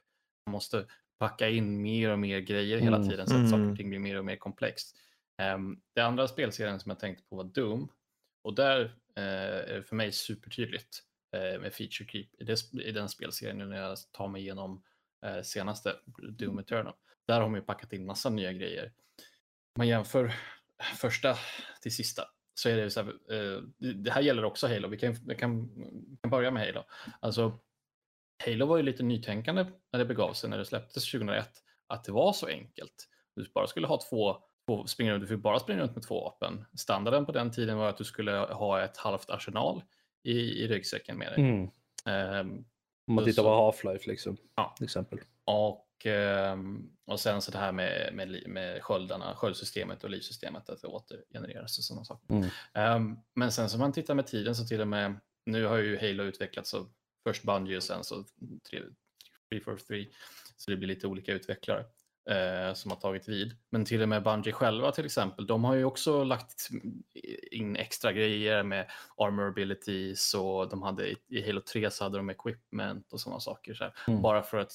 Man 0.47 0.53
måste 0.53 0.87
packa 1.19 1.49
in 1.49 1.83
mer 1.83 2.11
och 2.11 2.19
mer 2.19 2.41
grejer 2.41 2.79
hela 2.79 2.97
Mm, 2.97 3.09
tiden 3.09 3.27
så 3.27 3.35
att 3.37 3.51
saker 3.51 3.63
mm. 3.63 3.71
och 3.71 3.77
ting 3.77 3.91
blir 3.91 3.99
mer 3.99 4.19
och 4.19 4.25
mer 4.25 4.37
komplext. 4.37 4.97
Ehm, 5.39 5.81
det 5.95 6.01
andra 6.01 6.29
spelserien 6.29 6.81
som 6.81 6.91
jag 6.91 6.99
tänkte 6.99 7.25
på 7.25 7.37
var 7.37 7.45
Doom 7.45 7.89
och 8.45 8.55
där 8.55 8.81
eh, 9.17 9.73
är 9.73 9.75
det 9.75 9.83
för 9.83 9.97
mig 9.97 10.13
supertydligt 10.13 11.03
eh, 11.37 11.61
med 11.61 11.73
feature 11.73 12.09
creep 12.09 12.35
i, 12.39 12.45
det, 12.45 12.83
i 12.83 12.93
den 12.93 13.09
spelserien 13.09 13.69
när 13.69 13.77
jag 13.77 13.99
tar 14.13 14.29
mig 14.29 14.43
igenom 14.43 14.83
eh, 15.27 15.43
senaste 15.43 15.97
Doom 16.39 16.59
Eternal. 16.59 16.95
Där 17.27 17.35
har 17.35 17.41
de 17.41 17.55
ju 17.55 17.61
packat 17.63 17.93
in 17.93 18.07
massa 18.07 18.31
nya 18.31 18.53
grejer. 18.53 18.93
Man 19.79 19.89
jämför 19.89 20.33
första 20.97 21.37
till 21.83 21.95
sista 21.95 22.23
så 22.55 22.69
är 22.69 22.77
det 22.77 22.91
så 22.91 23.03
här, 23.03 23.09
eh, 23.09 23.63
det- 23.95 24.11
här 24.11 24.21
gäller 24.23 24.45
också 24.45 24.69
Halo. 24.69 24.89
Vi 24.89 24.97
kan, 24.99 25.13
vi 25.27 25.35
kan, 25.35 25.69
vi 26.11 26.17
kan 26.23 26.31
börja 26.31 26.51
med 26.51 26.67
Halo. 26.67 26.85
Alltså, 27.21 27.59
Halo 28.47 28.67
var 28.67 28.77
ju 28.77 28.83
lite 28.83 29.03
nytänkande 29.03 29.67
när 29.93 29.99
det 29.99 30.05
begav 30.05 30.33
sig, 30.33 30.51
när 30.51 30.59
det 30.59 30.65
släpptes 30.65 31.05
2001, 31.11 31.49
att 31.87 32.05
det 32.05 32.13
var 32.13 32.33
så 32.33 32.47
enkelt. 32.47 33.09
Du 33.37 33.51
bara 33.55 33.67
skulle 33.67 33.87
ha 33.87 34.01
två, 34.11 34.37
två 34.67 34.87
springa 34.87 35.19
du 35.19 35.27
fick 35.27 35.39
bara 35.39 35.59
springa 35.59 35.81
runt 35.83 35.95
med 35.95 36.03
två 36.05 36.21
vapen. 36.25 36.65
Standarden 36.79 37.27
på 37.27 37.33
den 37.33 37.51
tiden 37.51 37.77
var 37.79 37.89
att 37.89 37.97
du 37.99 38.05
skulle 38.05 38.33
ha 38.33 38.81
ett 38.83 38.97
halvt 38.97 39.31
arsenal 39.31 39.83
i, 40.23 40.33
i 40.41 40.69
ryggsäcken 40.69 41.19
med 41.19 41.33
dig. 41.33 41.41
Mm. 41.45 41.71
Ehm, 42.07 42.65
Om 43.11 43.15
man 43.15 43.25
tittar 43.25 43.43
på 43.43 43.49
Half-Life 43.49 44.09
liksom. 44.09 44.37
Ja. 44.57 44.75
Till 44.77 44.85
exempel. 44.85 45.21
och, 45.45 46.07
ehm, 46.07 46.91
och 47.07 47.21
sen 47.21 47.43
så 47.43 47.51
det 47.51 47.59
här 47.59 47.73
med, 47.73 48.15
med, 48.15 48.43
med 48.47 48.83
sköldarna, 48.83 49.35
sköldsystemet 49.35 50.05
och 50.05 50.11
livssystemet, 50.11 50.69
att 50.69 50.81
det 50.81 50.89
återgenereras 50.89 51.79
och 51.79 51.85
sådana 51.85 52.05
saker. 52.05 52.35
Mm. 52.35 52.49
Ehm, 52.75 53.17
men 53.35 53.53
sen 53.53 53.71
som 53.71 53.81
man 53.81 53.93
tittar 53.93 54.15
med 54.15 54.27
tiden 54.27 54.55
så 54.55 54.65
till 54.65 54.81
och 54.81 54.89
med, 54.89 55.21
nu 55.47 55.65
har 55.65 55.77
ju 55.77 55.99
Halo 55.99 56.23
utvecklats 56.23 56.75
av 56.75 56.93
först 57.27 57.43
Bungie 57.43 57.77
och 57.77 57.83
sen 57.83 58.05
så 58.05 58.25
343, 59.51 60.07
så 60.57 60.71
det 60.71 60.77
blir 60.77 60.89
lite 60.89 61.07
olika 61.07 61.33
utvecklare 61.33 61.85
eh, 62.31 62.75
som 62.75 62.91
har 62.91 62.99
tagit 62.99 63.29
vid. 63.29 63.57
Men 63.71 63.85
till 63.85 64.03
och 64.03 64.09
med 64.09 64.23
Bungie 64.23 64.53
själva 64.53 64.93
till 64.93 65.05
exempel, 65.05 65.47
de 65.47 65.65
har 65.65 65.75
ju 65.75 65.85
också 65.85 66.25
lagt 66.25 66.69
in 67.51 67.77
extra 67.77 68.13
grejer 68.13 68.63
med 68.63 68.87
armor 69.17 69.47
abilities 69.49 70.35
och 70.35 70.69
de 70.69 70.83
hade 70.83 71.09
i- 71.29 71.45
Halo 71.47 71.61
3 71.61 71.91
så 71.91 72.05
hade 72.05 72.17
de 72.17 72.31
equipment 72.31 73.13
och 73.13 73.21
sådana 73.21 73.41
saker. 73.41 73.75
Så 73.75 73.85
här, 73.85 73.95
Mm. 74.09 74.23
Bara 74.23 74.43
för 74.43 74.59
att 74.59 74.73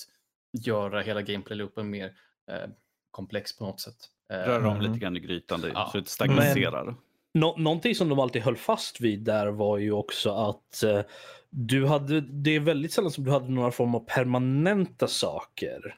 göra 0.65 1.01
hela 1.01 1.21
gameplay-loopen 1.21 1.83
mer 1.83 2.13
eh, 2.51 2.69
komplex 3.11 3.57
på 3.57 3.65
något 3.65 3.79
sätt. 3.79 3.95
Eh, 4.33 4.35
Röra 4.37 4.67
om 4.69 4.75
Mm. 4.77 4.81
lite 4.81 4.99
grann 4.99 5.17
i 5.17 5.19
grytan 5.19 5.61
det, 5.61 5.67
Ja. 5.73 5.89
så 5.91 5.99
det 5.99 6.07
stagnaserar. 6.07 6.95
Nå 7.33 7.55
någonting 7.57 7.95
som 7.95 8.09
de 8.09 8.19
alltid 8.19 8.41
höll 8.41 8.55
fast 8.55 9.01
vid 9.01 9.19
där 9.23 9.47
var 9.47 9.77
ju 9.77 9.91
också 9.91 10.29
att 10.29 10.83
uh, 10.85 11.01
du 11.49 11.85
hade, 11.87 12.21
det 12.21 12.55
är 12.55 12.59
väldigt 12.59 12.93
sällan 12.93 13.11
som 13.11 13.23
du 13.23 13.31
hade 13.31 13.49
några 13.49 13.71
form 13.71 13.95
av 13.95 13.99
permanenta 13.99 15.07
saker. 15.07 15.95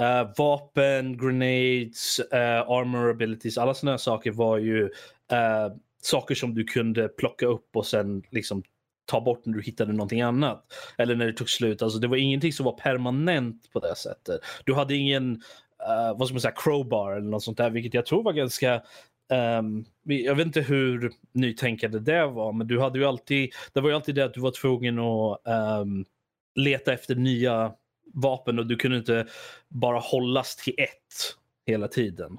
Uh, 0.00 0.32
vapen, 0.36 1.16
grenades, 1.18 2.20
uh, 2.20 2.70
armor 2.70 3.10
abilities, 3.10 3.58
alla 3.58 3.74
sådana 3.74 3.98
saker 3.98 4.30
var 4.30 4.58
ju 4.58 4.82
uh, 5.32 5.76
saker 6.02 6.34
som 6.34 6.54
du 6.54 6.64
kunde 6.64 7.08
plocka 7.08 7.46
upp 7.46 7.76
och 7.76 7.86
sen 7.86 8.22
liksom 8.30 8.62
ta 9.06 9.20
bort 9.20 9.46
när 9.46 9.56
du 9.56 9.62
hittade 9.62 9.92
någonting 9.92 10.20
annat. 10.20 10.64
Eller 10.98 11.16
när 11.16 11.26
det 11.26 11.32
tog 11.32 11.50
slut. 11.50 11.82
Alltså 11.82 11.98
det 11.98 12.08
var 12.08 12.16
ingenting 12.16 12.52
som 12.52 12.64
var 12.64 12.72
permanent 12.72 13.72
på 13.72 13.80
det 13.80 13.96
sättet. 13.96 14.40
Du 14.64 14.74
hade 14.74 14.94
ingen 14.94 15.42
vad 16.16 16.28
ska 16.28 16.34
man 16.34 16.40
säga, 16.40 16.54
crowbar 16.56 17.12
eller 17.12 17.28
något 17.28 17.42
sånt 17.42 17.58
där, 17.58 17.70
vilket 17.70 17.94
jag 17.94 18.06
tror 18.06 18.22
var 18.22 18.32
ganska 18.32 18.82
Um, 19.28 19.84
jag 20.02 20.34
vet 20.34 20.46
inte 20.46 20.60
hur 20.60 21.12
nytänkande 21.32 21.98
det 21.98 22.26
var, 22.26 22.52
men 22.52 22.66
du 22.66 22.80
hade 22.80 22.98
ju 22.98 23.04
alltid, 23.04 23.50
det 23.72 23.80
var 23.80 23.88
ju 23.88 23.94
alltid 23.94 24.14
det 24.14 24.24
att 24.24 24.34
du 24.34 24.40
var 24.40 24.50
tvungen 24.50 24.98
att 24.98 25.40
um, 25.80 26.04
leta 26.54 26.92
efter 26.92 27.14
nya 27.14 27.72
vapen 28.16 28.58
och 28.58 28.66
du 28.66 28.76
kunde 28.76 28.96
inte 28.96 29.26
bara 29.68 29.98
hållas 29.98 30.56
till 30.56 30.74
ett 30.78 31.36
hela 31.66 31.88
tiden. 31.88 32.38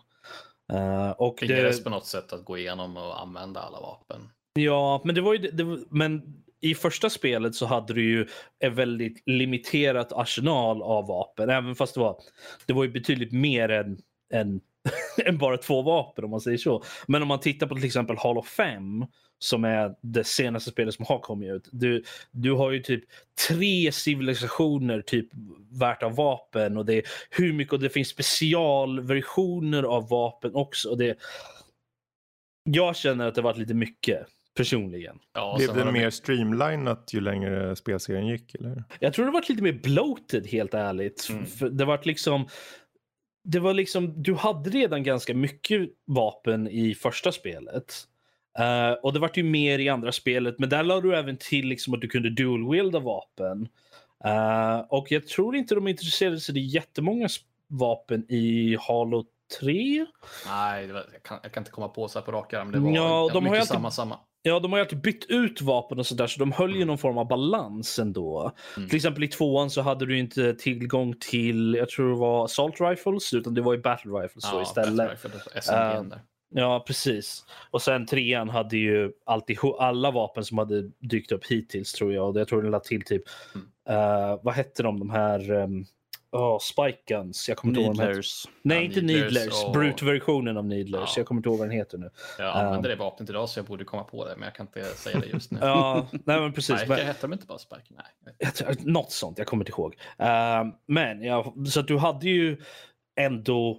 Uh, 0.74 1.10
och 1.10 1.38
det... 1.41 1.84
på 1.84 1.89
något 1.89 2.05
sätt 2.05 2.34
att 2.34 2.46
gå 2.46 2.57
igenom 2.57 2.98
och 2.98 3.22
använda 3.22 3.60
alla 3.60 3.79
vapen. 3.79 4.29
Ja, 4.53 5.01
men 5.05 5.15
det 5.15 5.22
var 5.22 5.34
ju 5.34 5.39
det, 5.39 5.79
men 5.89 6.43
i 6.62 6.75
första 6.75 7.10
spelet 7.10 7.55
så 7.55 7.65
hade 7.65 7.93
du 7.93 8.03
ju 8.03 8.27
en 8.60 8.75
väldigt 8.75 9.24
limiterat 9.25 10.13
arsenal 10.13 10.81
av 10.81 11.07
vapen, 11.07 11.50
även 11.50 11.75
fast 11.75 11.93
det 11.93 12.00
var, 12.00 12.17
det 12.65 12.74
var 12.74 12.84
ju 12.84 12.89
betydligt 12.89 13.31
mer 13.31 13.69
än, 13.69 13.98
än 14.34 14.62
än 15.25 15.38
bara 15.38 15.58
två 15.58 15.82
vapen 15.82 16.24
om 16.24 16.32
man 16.32 16.41
säger 16.41 16.58
så. 16.58 16.84
Men 17.08 17.22
om 17.22 17.27
man 17.27 17.39
tittar 17.39 17.67
på 17.67 17.75
till 17.75 17.86
exempel 17.86 18.17
Hall 18.17 18.38
of 18.38 18.48
5 18.48 19.06
som 19.39 19.63
är 19.63 19.96
det 20.01 20.24
senaste 20.24 20.72
spelet 20.72 20.94
som 20.94 21.06
har 21.06 21.20
kommit 21.20 21.51
ut. 21.51 21.70
Du, 21.72 22.03
du 22.32 22.51
har 22.51 22.72
ju 22.72 22.79
typ 22.79 23.03
tre 23.48 23.91
civilisationer 23.91 25.01
typ 25.01 25.27
värt 25.79 26.03
av 26.03 26.15
vapen 26.15 26.77
och 26.77 26.86
det 26.86 26.94
är 26.94 27.03
hur 27.29 27.53
mycket 27.53 27.74
och 27.74 27.79
det 27.79 27.89
finns 27.89 28.08
specialversioner 28.08 29.84
av 29.84 30.10
vapen 30.10 30.56
också. 30.56 30.89
Och 30.89 30.98
det, 30.98 31.17
jag 32.63 32.96
känner 32.96 33.27
att 33.27 33.36
det 33.36 33.41
varit 33.41 33.58
lite 33.58 33.74
mycket 33.74 34.27
personligen. 34.58 35.20
Ja, 35.34 35.56
Blev 35.58 35.86
det 35.86 35.91
mer 35.91 36.10
streamlinat 36.10 37.10
ju 37.13 37.22
längre 37.22 37.75
spelserien 37.75 38.27
gick? 38.27 38.56
Eller? 38.56 38.84
Jag 39.00 39.13
tror 39.13 39.25
det 39.25 39.32
var 39.32 39.46
lite 39.50 39.63
mer 39.63 39.79
bloated 39.84 40.48
helt 40.48 40.74
ärligt. 40.74 41.27
Mm. 41.29 41.46
För 41.46 41.70
det 41.70 41.86
var 41.86 42.01
liksom 42.03 42.48
det 43.49 43.59
var 43.59 43.73
liksom, 43.73 44.23
du 44.23 44.33
hade 44.33 44.69
redan 44.69 45.03
ganska 45.03 45.33
mycket 45.33 45.89
vapen 46.05 46.67
i 46.67 46.95
första 46.95 47.31
spelet. 47.31 47.93
Uh, 48.59 48.91
och 49.03 49.13
det 49.13 49.19
vart 49.19 49.37
ju 49.37 49.43
mer 49.43 49.79
i 49.79 49.89
andra 49.89 50.11
spelet, 50.11 50.59
men 50.59 50.69
där 50.69 50.83
lade 50.83 51.01
du 51.01 51.17
även 51.17 51.37
till 51.37 51.67
liksom 51.67 51.93
att 51.93 52.01
du 52.01 52.07
kunde 52.07 52.29
dual-wielda 52.29 52.99
vapen. 52.99 53.67
Uh, 54.25 54.79
och 54.89 55.11
jag 55.11 55.27
tror 55.27 55.55
inte 55.55 55.75
de 55.75 55.87
intresserade 55.87 56.39
sig 56.39 56.59
jättemånga 56.59 57.27
vapen 57.67 58.31
i 58.31 58.77
Halo 58.79 59.25
3. 59.59 60.05
Nej, 60.47 60.87
var, 60.87 61.05
jag, 61.13 61.23
kan, 61.23 61.39
jag, 61.43 61.51
kan, 61.51 61.61
inte 61.61 61.71
komma 61.71 61.87
på 61.87 62.07
så 62.07 62.19
här 62.19 62.25
på 62.25 62.31
rak 62.31 62.53
arm. 62.53 62.71
Det 62.71 62.79
var 62.79 62.91
ja, 62.91 63.29
de 63.33 63.43
mycket 63.43 63.49
har 63.49 63.55
alltid, 63.55 63.67
samma, 63.67 63.91
samma. 63.91 64.19
Ja, 64.41 64.59
de 64.59 64.71
har 64.71 64.79
ju 64.79 64.83
alltid 64.83 65.01
bytt 65.01 65.25
ut 65.29 65.61
vapen 65.61 65.99
och 65.99 66.05
sådär 66.05 66.27
så 66.27 66.39
de 66.39 66.51
höll 66.51 66.69
ju 66.69 66.75
mm. 66.75 66.87
någon 66.87 66.97
form 66.97 67.17
av 67.17 67.27
balans 67.27 67.99
ändå. 67.99 68.51
Mm. 68.77 68.89
Till 68.89 68.95
exempel 68.95 69.23
i 69.23 69.27
tvåan 69.27 69.69
så 69.69 69.81
hade 69.81 70.05
du 70.05 70.19
inte 70.19 70.53
tillgång 70.53 71.15
till, 71.19 71.75
jag 71.75 71.89
tror 71.89 72.09
det 72.09 72.15
var 72.15 72.45
assault 72.45 72.81
rifles, 72.81 73.33
utan 73.33 73.53
det 73.53 73.61
var 73.61 73.73
ju 73.73 73.81
battle 73.81 74.11
rifles 74.11 74.43
ja, 74.51 74.61
istället. 74.61 75.11
Rifle, 75.11 75.99
uh, 75.99 76.13
ja, 76.49 76.83
precis. 76.87 77.45
Och 77.71 77.81
sen 77.81 78.05
trean 78.05 78.49
hade 78.49 78.77
ju 78.77 79.11
alltid 79.25 79.57
alla 79.79 80.11
vapen 80.11 80.45
som 80.45 80.57
hade 80.57 80.81
dykt 80.81 81.31
upp 81.31 81.45
hittills 81.45 81.93
tror 81.93 82.13
jag. 82.13 82.29
Och 82.29 82.39
jag 82.39 82.47
tror 82.47 82.61
den 82.61 82.71
lade 82.71 82.85
till 82.85 83.05
typ, 83.05 83.23
mm. 83.55 83.67
uh, 83.99 84.39
vad 84.43 84.53
hette 84.53 84.83
de, 84.83 84.99
de 84.99 85.09
här 85.09 85.51
um, 85.51 85.85
Oh, 86.31 86.60
Spike 86.60 86.98
Guns. 87.07 87.50
Jag 87.50 87.57
kommer 87.57 87.72
inte 87.72 87.81
ihåg 87.81 87.96
vad 87.98 88.25
Nej, 88.62 88.77
ja, 88.77 88.84
inte 88.84 89.01
Needlers. 89.01 89.63
Och... 89.65 89.72
Brute-versionen 89.74 90.57
av 90.57 90.65
Needlers. 90.65 91.10
Ja. 91.15 91.19
Jag 91.19 91.27
kommer 91.27 91.39
inte 91.39 91.50
ihåg 91.50 91.57
vad 91.57 91.67
den 91.67 91.77
heter 91.77 91.98
nu. 91.98 92.10
Jag 92.38 92.55
använder 92.55 92.89
um... 92.89 92.98
det 92.98 93.03
vapnet 93.03 93.29
idag 93.29 93.50
så 93.50 93.60
jag 93.60 93.65
borde 93.65 93.86
komma 93.86 94.03
på 94.03 94.25
det, 94.25 94.36
men 94.36 94.43
jag 94.43 94.55
kan 94.55 94.65
inte 94.65 94.84
säga 94.84 95.19
det 95.19 95.25
just 95.25 95.51
nu. 95.51 95.60
ja, 95.62 96.07
nej 96.12 96.39
men 96.39 96.53
precis. 96.53 96.75
Spike, 96.75 96.89
men... 96.89 97.05
hette 97.05 97.22
de 97.22 97.34
inte 97.34 97.46
bara 97.46 97.57
Spike? 97.57 97.84
Nej. 97.89 98.75
Något 98.79 99.12
sånt, 99.12 99.38
jag 99.38 99.48
kommer 99.48 99.63
inte 99.63 99.72
ihåg. 99.72 99.96
Uh, 100.22 100.74
men, 100.88 101.24
ja, 101.24 101.53
så 101.69 101.79
att 101.79 101.88
du 101.88 101.98
hade 101.98 102.29
ju 102.29 102.62
ändå 103.19 103.72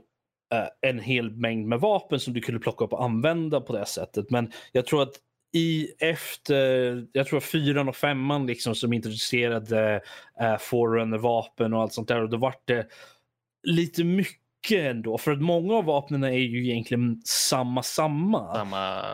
uh, 0.55 0.91
en 0.91 0.99
hel 0.99 1.31
mängd 1.31 1.67
med 1.67 1.81
vapen 1.81 2.21
som 2.21 2.35
du 2.35 2.41
kunde 2.41 2.61
plocka 2.61 2.85
upp 2.85 2.93
och 2.93 3.05
använda 3.05 3.61
på 3.61 3.73
det 3.73 3.87
sättet. 3.87 4.31
Men 4.31 4.53
jag 4.73 4.87
tror 4.87 5.03
att 5.03 5.15
i 5.53 5.89
efter, 5.99 7.07
jag 7.13 7.27
tror 7.27 7.41
fyran 7.41 7.89
och 7.89 7.97
femman 7.97 8.47
liksom 8.47 8.75
som 8.75 8.93
introducerade 8.93 10.01
äh, 10.41 10.59
forerunner-vapen 10.59 11.75
och 11.75 11.83
allt 11.83 11.93
sånt 11.93 12.09
där 12.09 12.23
och 12.23 12.31
då 12.31 12.37
vart 12.37 12.67
det 12.67 12.87
lite 13.63 14.05
mycket 14.05 14.39
ändå 14.73 15.19
för 15.19 15.33
att 15.33 15.43
många 15.43 15.75
av 15.75 15.85
vapnen 15.85 16.25
är 16.25 16.31
ju 16.31 16.71
egentligen 16.71 17.23
samma 17.25 17.83
samma. 17.83 18.55
Samma 18.55 19.05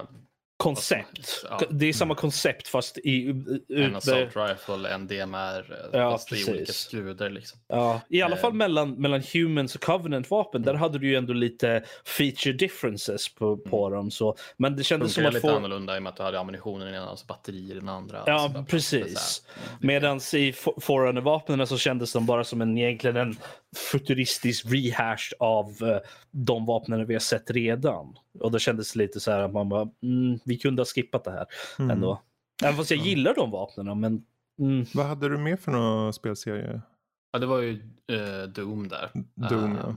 koncept. 0.56 1.44
Ja. 1.50 1.61
Det 1.70 1.87
är 1.87 1.92
samma 1.92 2.14
koncept 2.14 2.68
fast 2.68 2.99
i... 2.99 3.28
En 3.68 3.96
assault 3.96 4.37
rifle, 4.37 4.88
en 4.88 5.06
DMR, 5.06 5.88
ja, 5.92 6.11
fast 6.11 6.28
precis. 6.28 6.49
i 6.49 6.50
olika 6.50 6.73
skruder. 6.73 7.30
Liksom. 7.30 7.61
Ja, 7.68 8.00
I 8.08 8.23
alla 8.23 8.37
fall 8.37 8.50
eh. 8.50 8.56
mellan, 8.56 8.90
mellan 8.90 9.23
Humans 9.32 9.75
och 9.75 9.80
Covenant-vapen. 9.80 10.62
Mm. 10.62 10.66
Där 10.66 10.75
hade 10.75 10.99
du 10.99 11.08
ju 11.08 11.16
ändå 11.16 11.32
lite 11.32 11.84
feature 12.04 12.52
differences 12.52 13.34
på, 13.34 13.56
på 13.56 13.87
mm. 13.87 13.96
dem. 13.96 14.11
Så. 14.11 14.37
Men 14.56 14.76
det 14.76 14.84
kändes 14.84 15.14
som 15.14 15.26
att 15.26 15.34
lite 15.34 15.49
få... 15.49 15.56
annorlunda 15.56 15.94
i 15.94 15.99
och 15.99 16.02
med 16.02 16.11
att 16.11 16.16
du 16.16 16.23
hade 16.23 16.40
ammunitionen 16.40 16.88
i 16.88 16.90
den 16.92 17.02
ena 17.02 17.11
och 17.11 17.18
batterier 17.28 17.76
i 17.76 17.78
den 17.78 17.88
andra. 17.88 18.23
Ja, 18.26 18.32
alltså, 18.32 18.64
precis. 18.64 19.42
Mm. 19.56 19.78
Medan 19.80 20.20
i 20.34 20.52
Forerunner-vapnen 20.80 21.66
så 21.66 21.78
kändes 21.78 22.12
de 22.12 22.26
bara 22.26 22.44
som 22.44 22.61
en, 22.61 22.78
egentligen 22.78 23.16
en 23.16 23.37
futuristisk 23.75 24.66
rehash 24.66 25.33
av 25.38 25.83
uh, 25.83 25.99
de 26.31 26.66
vapnen 26.66 27.07
vi 27.07 27.14
har 27.14 27.21
sett 27.21 27.50
redan. 27.50 28.19
Och 28.40 28.52
det 28.52 28.59
kändes 28.59 28.97
lite 28.97 29.21
så 29.21 29.31
här 29.31 29.40
att 29.40 29.52
man 29.52 29.69
bara, 29.69 29.88
mm, 30.02 30.38
vi 30.45 30.59
kunde 30.59 30.81
ha 30.81 30.87
skippat 30.87 31.25
det 31.25 31.31
här 31.31 31.47
mm. 31.78 31.90
ändå. 31.90 32.23
Även 32.62 32.76
fast 32.76 32.90
jag 32.90 33.00
gillar 33.00 33.35
de 33.35 33.50
vapnen. 33.50 34.00
Men, 34.00 34.25
mm. 34.59 34.87
Vad 34.95 35.07
hade 35.07 35.28
du 35.28 35.38
mer 35.38 35.57
för 35.57 35.73
några 35.73 36.12
spelserie? 36.12 36.81
Ja, 37.33 37.38
det 37.38 37.47
var 37.47 37.59
ju 37.59 37.73
uh, 38.12 38.49
Doom 38.49 38.88
där. 38.88 39.11
Doom, 39.35 39.73
uh, 39.73 39.78
ja. 39.83 39.97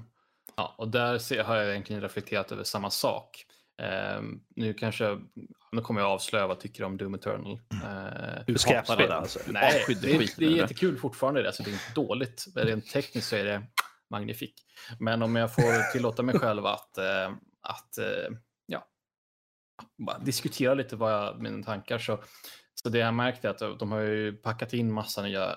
ja. 0.55 0.75
Och 0.77 0.87
där 0.87 1.17
ser, 1.17 1.43
har 1.43 1.55
jag 1.55 1.69
egentligen 1.69 2.01
reflekterat 2.01 2.51
över 2.51 2.63
samma 2.63 2.89
sak. 2.89 3.45
Uh, 3.81 4.21
nu 4.55 4.73
kanske, 4.73 5.19
nu 5.71 5.81
kommer 5.81 6.01
jag 6.01 6.09
avslöja 6.09 6.47
vad 6.47 6.55
jag 6.55 6.61
tycker 6.61 6.83
om 6.83 6.97
Doom 6.97 7.13
Eternal. 7.13 7.53
Uh, 7.73 8.43
du 8.47 8.57
skräpar 8.57 8.97
det 8.97 9.15
alltså? 9.15 9.39
Nej, 9.47 9.85
det, 9.87 10.17
det, 10.17 10.35
det 10.37 10.45
är 10.45 10.49
jättekul 10.49 10.97
fortfarande. 10.97 11.47
Alltså, 11.47 11.63
det 11.63 11.69
är 11.69 11.73
inte 11.73 11.93
dåligt. 11.95 12.45
Rent 12.55 12.89
tekniskt 12.91 13.27
så 13.27 13.35
är 13.35 13.45
det 13.45 13.63
magnifik. 14.09 14.53
Men 14.99 15.21
om 15.21 15.35
jag 15.35 15.55
får 15.55 15.91
tillåta 15.91 16.23
mig 16.23 16.39
själv 16.39 16.65
att 16.65 16.97
att 17.67 17.97
eh, 17.97 18.37
ja, 18.65 18.87
diskutera 20.21 20.73
lite 20.73 20.95
vad 20.95 21.13
jag, 21.13 21.41
mina 21.41 21.63
tankar. 21.63 21.99
Så, 21.99 22.23
så 22.73 22.89
det 22.89 22.97
jag 22.97 23.13
märkt 23.13 23.45
är 23.45 23.49
att 23.49 23.79
de 23.79 23.91
har 23.91 23.99
ju 23.99 24.33
packat 24.33 24.73
in 24.73 24.91
massa 24.91 25.21
nya 25.21 25.55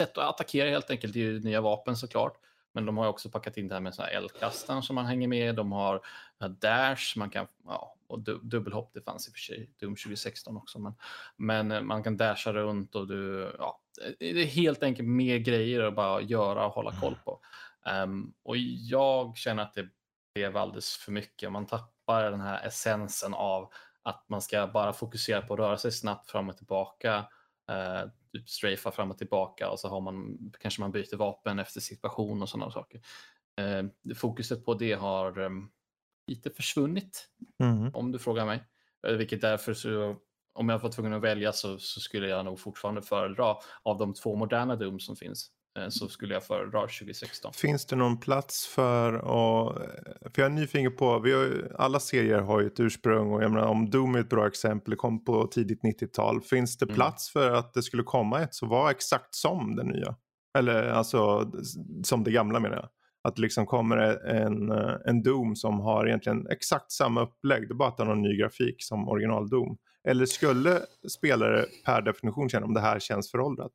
sätt 0.00 0.18
att 0.18 0.34
attackera 0.34 0.70
helt 0.70 0.90
enkelt. 0.90 1.12
Det 1.12 1.18
är 1.18 1.24
ju 1.24 1.40
nya 1.40 1.60
vapen 1.60 1.96
såklart. 1.96 2.36
Men 2.72 2.86
de 2.86 2.96
har 2.96 3.08
också 3.08 3.30
packat 3.30 3.56
in 3.56 3.68
det 3.68 3.74
här 3.74 3.80
med 3.80 3.94
eldkastaren 4.12 4.82
som 4.82 4.94
man 4.94 5.06
hänger 5.06 5.28
med. 5.28 5.54
De 5.54 5.72
har 5.72 6.00
Dash, 6.60 7.18
man 7.18 7.30
kan, 7.30 7.46
ja, 7.64 7.94
och 8.08 8.20
dubbelhopp, 8.20 8.90
det 8.94 9.00
fanns 9.00 9.28
i 9.28 9.30
och 9.30 9.34
för 9.34 9.40
sig 9.40 9.70
Doom 9.80 9.96
2016 9.96 10.56
också. 10.56 10.78
Men, 10.78 10.94
men 11.36 11.72
eh, 11.72 11.80
man 11.80 12.02
kan 12.02 12.16
dasha 12.16 12.52
runt 12.52 12.94
och 12.94 13.06
du, 13.06 13.52
ja, 13.58 13.80
det 14.18 14.42
är 14.42 14.46
helt 14.46 14.82
enkelt 14.82 15.08
mer 15.08 15.38
grejer 15.38 15.82
att 15.82 15.94
bara 15.94 16.20
göra 16.20 16.66
och 16.66 16.72
hålla 16.72 17.00
koll 17.00 17.16
på. 17.24 17.40
Um, 18.04 18.34
och 18.42 18.56
jag 18.56 19.36
känner 19.36 19.62
att 19.62 19.74
det 19.74 19.88
blev 20.34 20.56
alldeles 20.56 20.96
för 20.96 21.12
mycket. 21.12 21.52
Man 21.52 21.66
tappar 21.66 22.30
den 22.30 22.40
här 22.40 22.66
essensen 22.66 23.34
av 23.34 23.72
att 24.02 24.24
man 24.28 24.42
ska 24.42 24.66
bara 24.66 24.92
fokusera 24.92 25.42
på 25.42 25.54
att 25.54 25.60
röra 25.60 25.76
sig 25.76 25.92
snabbt 25.92 26.30
fram 26.30 26.48
och 26.48 26.56
tillbaka, 26.56 27.24
Uh, 27.70 28.10
typ 28.32 28.48
strafa 28.48 28.90
fram 28.90 29.10
och 29.10 29.18
tillbaka 29.18 29.70
och 29.70 29.80
så 29.80 29.88
har 29.88 30.00
man, 30.00 30.38
kanske 30.60 30.80
man 30.80 30.92
byter 30.92 31.16
vapen 31.16 31.58
efter 31.58 31.80
situation 31.80 32.42
och 32.42 32.48
sådana 32.48 32.70
saker. 32.70 33.00
Eh, 33.60 34.14
fokuset 34.14 34.64
på 34.64 34.74
det 34.74 34.92
har 34.92 35.40
eh, 35.40 35.50
lite 36.26 36.50
försvunnit, 36.50 37.28
mm. 37.62 37.94
om 37.94 38.12
du 38.12 38.18
frågar 38.18 38.46
mig. 38.46 38.64
Eh, 39.06 39.12
vilket 39.12 39.40
därför 39.40 39.74
så, 39.74 40.16
om 40.52 40.68
jag 40.68 40.78
var 40.78 40.92
tvungen 40.92 41.12
att 41.12 41.22
välja 41.22 41.52
så, 41.52 41.78
så, 41.78 42.00
skulle 42.00 42.28
jag 42.28 42.44
nog 42.44 42.60
fortfarande 42.60 43.02
föredra 43.02 43.56
av 43.82 43.98
de 43.98 44.14
två 44.14 44.36
moderna 44.36 44.76
Doom 44.76 45.00
som 45.00 45.16
finns 45.16 45.50
så 45.88 46.08
skulle 46.08 46.34
jag 46.34 46.44
föredra 46.44 46.80
2016. 46.80 47.52
Finns 47.52 47.86
det 47.86 47.96
någon 47.96 48.20
plats 48.20 48.66
för 48.66 49.12
att, 49.14 49.76
för 50.34 50.42
jag 50.42 50.46
är 50.46 50.54
nyfiken 50.54 50.96
på, 50.96 51.18
vi 51.18 51.32
har, 51.32 51.72
alla 51.78 52.00
serier 52.00 52.40
har 52.40 52.60
ju 52.60 52.66
ett 52.66 52.80
ursprung 52.80 53.32
och 53.32 53.42
jag 53.42 53.50
menar 53.50 53.66
om 53.66 53.90
Doom 53.90 54.14
är 54.14 54.20
ett 54.20 54.28
bra 54.28 54.46
exempel, 54.46 54.90
det 54.90 54.96
kom 54.96 55.24
på 55.24 55.46
tidigt 55.46 55.82
90-tal. 55.82 56.40
Finns 56.40 56.78
det 56.78 56.84
mm. 56.84 56.94
plats 56.94 57.32
för 57.32 57.50
att 57.50 57.74
det 57.74 57.82
skulle 57.82 58.02
komma 58.02 58.40
ett 58.40 58.54
som 58.54 58.68
var 58.68 58.90
exakt 58.90 59.34
som 59.34 59.76
det 59.76 59.84
nya? 59.84 60.14
Eller 60.58 60.88
alltså 60.88 61.52
som 62.04 62.24
det 62.24 62.30
gamla 62.30 62.60
menar 62.60 62.76
jag. 62.76 62.88
Att 63.22 63.36
det 63.36 63.42
liksom 63.42 63.66
kommer 63.66 63.96
en, 64.26 64.70
eh, 64.70 64.94
en 65.06 65.22
Doom 65.22 65.56
som 65.56 65.80
har 65.80 66.06
egentligen 66.06 66.46
exakt 66.46 66.92
samma 66.92 67.22
upplägg, 67.22 67.68
det 67.68 67.72
är 67.72 67.74
bara 67.74 67.88
att 67.88 67.96
den 67.96 68.06
har 68.06 68.14
en 68.14 68.22
ny 68.22 68.36
grafik 68.36 68.76
som 68.78 69.08
original 69.08 69.48
Doom. 69.48 69.76
Eller 70.08 70.26
skulle 70.26 70.80
spelare 71.18 71.64
per 71.84 72.02
definition 72.02 72.48
känna 72.48 72.66
om 72.66 72.74
det 72.74 72.80
här 72.80 72.98
känns 72.98 73.30
föråldrat? 73.30 73.72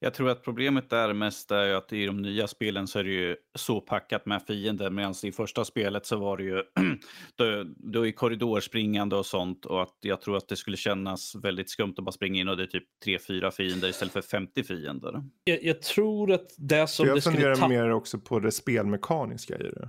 Jag 0.00 0.14
tror 0.14 0.30
att 0.30 0.42
problemet 0.44 0.90
där 0.90 1.12
mest 1.12 1.50
är 1.50 1.64
ju 1.66 1.74
att 1.74 1.92
i 1.92 2.06
de 2.06 2.22
nya 2.22 2.46
spelen 2.46 2.86
så 2.86 2.98
är 2.98 3.04
det 3.04 3.10
ju 3.10 3.36
så 3.58 3.80
packat 3.80 4.26
med 4.26 4.42
fiender 4.46 4.90
medan 4.90 5.14
i 5.24 5.32
första 5.32 5.64
spelet 5.64 6.06
så 6.06 6.16
var 6.16 6.36
det 6.36 6.42
ju 6.44 6.62
då, 7.36 7.64
då 7.76 8.06
är 8.06 8.12
korridorspringande 8.12 9.16
och 9.16 9.26
sånt 9.26 9.66
och 9.66 9.82
att 9.82 9.96
jag 10.00 10.20
tror 10.20 10.36
att 10.36 10.48
det 10.48 10.56
skulle 10.56 10.76
kännas 10.76 11.34
väldigt 11.34 11.70
skumt 11.70 11.94
att 11.98 12.04
bara 12.04 12.12
springa 12.12 12.40
in 12.40 12.48
och 12.48 12.56
det 12.56 12.62
är 12.62 12.66
typ 12.66 12.84
3-4 13.06 13.50
fiender 13.50 13.88
istället 13.88 14.12
för 14.12 14.22
50 14.22 14.62
fiender. 14.64 15.22
Jag, 15.44 15.64
jag 15.64 15.82
tror 15.82 16.32
att 16.32 16.46
det 16.58 16.86
som 16.86 17.06
jag 17.06 17.16
det 17.16 17.20
skulle 17.20 17.34
funderar 17.36 17.54
tappa... 17.54 17.68
mer 17.68 17.90
också 17.90 18.18
på 18.18 18.40
det 18.40 18.52
spelmekaniska 18.52 19.58
i 19.58 19.62
det. 19.62 19.88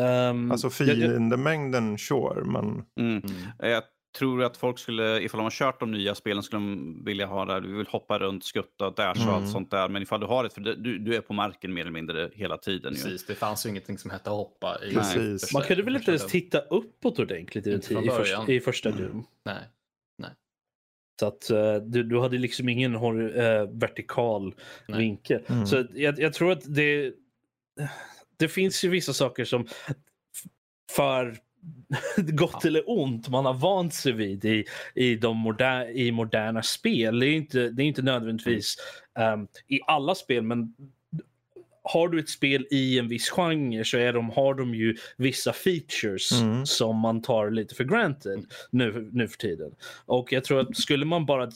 Um, 0.00 0.50
Alltså 0.50 0.84
jag- 0.84 0.88
jag- 0.88 0.96
fiendemängden, 1.10 1.98
sure, 1.98 2.44
men 2.44 2.64
Mm. 2.64 2.84
Mm. 3.00 3.22
Jag 3.58 3.82
tror 4.18 4.42
att 4.42 4.56
folk 4.56 4.78
skulle, 4.78 5.20
ifall 5.20 5.38
de 5.38 5.42
har 5.44 5.50
kört 5.50 5.80
de 5.80 5.90
nya 5.90 6.14
spelen, 6.14 6.42
skulle 6.42 6.60
de 6.62 7.04
vilja 7.04 7.26
ha 7.26 7.44
där, 7.44 7.60
du 7.60 7.76
vill 7.76 7.86
hoppa 7.86 8.18
runt, 8.18 8.44
skutta, 8.44 8.90
dasha 8.90 9.10
och 9.10 9.28
Mm. 9.28 9.34
allt 9.34 9.50
sånt 9.52 9.70
där. 9.70 9.88
Men 9.88 10.02
ifall 10.02 10.20
du 10.20 10.26
har 10.26 10.44
det, 10.44 10.50
för 10.50 10.60
det- 10.60 10.74
du, 10.76 10.98
du 10.98 11.14
är 11.16 11.20
på 11.20 11.32
marken 11.32 11.74
mer 11.74 11.80
eller 11.80 11.90
mindre 11.90 12.30
hela 12.34 12.58
tiden. 12.58 12.92
Ju. 12.94 13.02
Precis, 13.02 13.26
det 13.26 13.34
fanns 13.34 13.66
ju 13.66 13.70
ingenting 13.70 13.98
som 13.98 14.10
hette 14.10 14.30
hoppa. 14.30 14.78
I 14.84 14.94
Precis. 14.94 15.40
första- 15.40 15.58
Man 15.58 15.62
kunde 15.66 15.82
väl 15.82 15.96
inte 15.96 16.10
ens 16.10 16.26
titta 16.26 16.58
uppåt 16.60 17.18
ordentligt 17.18 17.66
i, 17.66 17.70
i, 17.70 17.80
första, 18.10 18.52
i 18.52 18.60
första 18.60 18.88
Mm. 18.88 19.02
Doom. 19.02 19.26
Nej. 19.44 19.58
Så 21.20 21.26
att 21.26 21.50
eh, 21.50 21.74
du, 21.76 22.02
du 22.02 22.20
hade 22.20 22.38
liksom 22.38 22.68
ingen 22.68 22.94
hor- 22.94 23.36
eh, 23.38 23.68
vertikal 23.72 24.54
Nej. 24.88 24.98
vinkel. 24.98 25.42
Mm. 25.46 25.66
Så 25.66 25.84
jag, 25.94 26.18
jag 26.18 26.32
tror 26.32 26.52
att 26.52 26.74
det, 26.74 27.12
det 28.38 28.48
finns 28.48 28.84
ju 28.84 28.88
vissa 28.88 29.12
saker 29.12 29.44
som 29.44 29.66
för 30.92 31.36
gott 32.16 32.50
Ja. 32.62 32.68
eller 32.68 32.82
ont 32.90 33.28
man 33.28 33.44
har 33.44 33.54
vant 33.54 33.94
sig 33.94 34.12
vid 34.12 34.44
i, 34.44 34.64
i, 34.94 35.14
de 35.16 35.36
moder, 35.36 35.90
i 35.96 36.12
moderna 36.12 36.62
spel. 36.62 37.18
Det 37.18 37.26
är 37.26 37.34
inte, 37.34 37.68
det 37.70 37.82
är 37.82 37.86
inte 37.86 38.02
nödvändigtvis 38.02 38.76
ehm, 39.18 39.46
i 39.68 39.80
alla 39.86 40.14
spel 40.14 40.42
men 40.42 40.74
har 41.86 42.08
du 42.08 42.18
ett 42.20 42.28
spel 42.28 42.66
i 42.70 42.98
en 42.98 43.08
viss 43.08 43.30
genre 43.30 43.84
så 43.84 43.96
är 43.98 44.12
de, 44.12 44.30
har 44.30 44.54
de 44.54 44.74
ju 44.74 44.96
vissa 45.16 45.52
features 45.52 46.32
Mm. 46.32 46.66
som 46.66 46.96
man 46.96 47.22
tar 47.22 47.50
lite 47.50 47.74
för 47.74 47.84
granted 47.84 48.44
nu, 48.70 49.10
nu 49.12 49.28
för 49.28 49.38
tiden. 49.38 49.74
Och 50.06 50.32
jag 50.32 50.44
tror 50.44 50.60
att 50.60 50.76
skulle 50.76 51.04
man 51.04 51.26
bara 51.26 51.50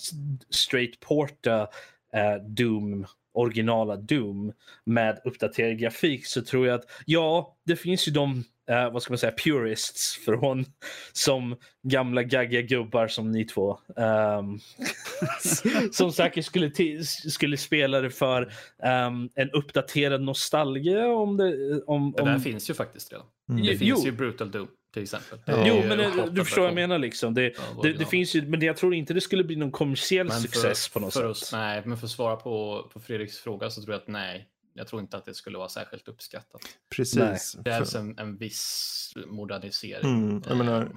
straight 0.51 1.01
porta 1.01 1.69
eh, 2.13 2.35
Doom, 2.47 3.07
originala 3.39 3.97
Doom 3.97 4.53
med 4.85 5.21
uppdaterad 5.25 5.79
grafik 5.79 6.27
så 6.27 6.43
tror 6.43 6.67
jag 6.67 6.75
att 6.75 6.85
ja, 7.07 7.57
det 7.67 7.77
finns 7.77 8.09
ju 8.09 8.13
de 8.13 8.45
eh, 8.71 8.93
vad 8.93 9.03
ska 9.03 9.13
man 9.13 9.19
säga, 9.19 9.33
purists 9.45 10.17
från 10.25 10.65
som 11.13 11.57
gamla 11.83 12.23
gaggiga 12.23 12.63
gubbar 12.63 13.09
som 13.09 13.31
ni 13.33 13.45
två. 13.45 13.79
ehm, 13.97 14.59
som 15.93 16.13
säkert 16.13 16.45
skulle, 16.45 16.71
skulle 17.05 17.57
spela 17.57 18.01
det 18.01 18.11
för 18.11 18.53
ehm, 18.83 19.29
en 19.35 19.51
uppdaterad 19.51 20.23
nostalgia 20.23 21.07
om 21.09 21.37
det. 21.37 21.83
Om, 21.83 22.13
Det 22.17 22.25
där 22.25 22.35
om, 22.35 22.41
finns 22.41 22.71
ju 22.71 22.75
faktiskt 22.75 23.13
redan. 23.13 23.27
Mm. 23.51 23.63
Det 23.63 23.73
Jo. 23.73 23.79
finns 23.79 24.07
ju 24.07 24.13
Brutal 24.13 24.51
Doom 24.51 24.69
till 25.07 25.17
exempel. 25.17 25.39
Det 25.47 25.53
är 25.53 25.67
Jo, 25.69 25.83
men 25.89 26.01
en 26.01 26.19
eh, 26.19 26.25
du 26.27 26.45
förstår 26.45 26.61
vad 26.63 26.69
jag 26.71 26.75
menar. 26.75 26.99
Liksom. 26.99 27.35
Det, 27.35 27.47
av 27.77 27.83
det, 27.83 27.93
det 27.93 28.07
finns 28.07 28.35
ju, 28.35 28.43
men 28.49 28.61
jag 28.61 28.77
tror 28.77 28.95
inte 28.95 29.15
det 29.15 29.21
skulle 29.21 29.45
bli 29.45 29.57
någon 29.57 29.71
kommersiell 29.73 30.27
Men 30.29 30.41
success 30.41 30.89
på 30.89 31.01
något 31.01 31.13
för 31.15 31.35
sätt. 31.35 31.47
Att, 31.49 31.53
nej, 31.53 31.83
men 31.87 31.99
för 31.99 32.07
att 32.07 32.11
svara 32.11 32.37
på, 32.37 32.83
på 32.93 33.01
Fredriks 33.01 33.39
fråga 33.39 33.71
så 33.71 33.83
tror 33.83 33.95
jag 33.95 34.01
att 34.01 34.09
nej. 34.09 34.49
Jag 34.75 34.87
tror 34.87 35.03
inte 35.03 35.17
att 35.17 35.25
det 35.25 35.35
skulle 35.35 35.59
vara 35.59 35.69
särskilt 35.69 36.09
uppskattat. 36.09 36.61
precis. 36.97 37.53
Det 37.53 37.71
krävs 37.71 37.93
För- 37.93 37.99
en, 37.99 38.19
en 38.19 38.37
viss 38.37 39.13
modernisering. 39.27 40.29
Mm, 40.29 40.43
jag 40.49 40.57
menar, 40.57 40.89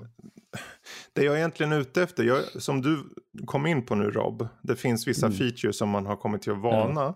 det 1.13 1.23
jag 1.23 1.33
är 1.33 1.37
egentligen 1.37 1.71
ute 1.73 2.03
efter, 2.03 2.23
jag, 2.23 2.43
som 2.61 2.81
du 2.81 3.03
kom 3.45 3.65
in 3.65 3.85
på 3.85 3.95
nu 3.95 4.11
Rob, 4.11 4.47
det 4.63 4.75
finns 4.75 5.07
vissa 5.07 5.25
Mm. 5.25 5.37
features 5.37 5.77
som 5.77 5.89
man 5.89 6.05
har 6.05 6.15
kommit 6.15 6.41
till 6.41 6.51
att 6.51 6.61
vana. 6.61 7.15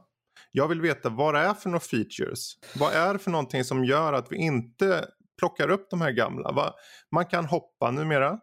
Jag 0.52 0.68
vill 0.68 0.82
veta 0.82 1.10
vad 1.10 1.34
det 1.34 1.40
är 1.40 1.54
för 1.54 1.70
några 1.70 1.80
features. 1.80 2.54
Vad 2.76 2.94
är 2.94 3.14
det 3.14 3.20
för 3.20 3.32
någonting 3.32 3.64
som 3.64 3.86
gör 3.86 4.14
att 4.14 4.32
vi 4.32 4.36
inte 4.38 5.06
plockar 5.40 5.70
upp 5.70 5.90
de 5.90 6.02
här 6.02 6.12
gamla? 6.12 6.52
Va, 6.52 6.74
man 7.12 7.26
kan 7.26 7.46
hoppa 7.46 7.92
numera 7.92 8.40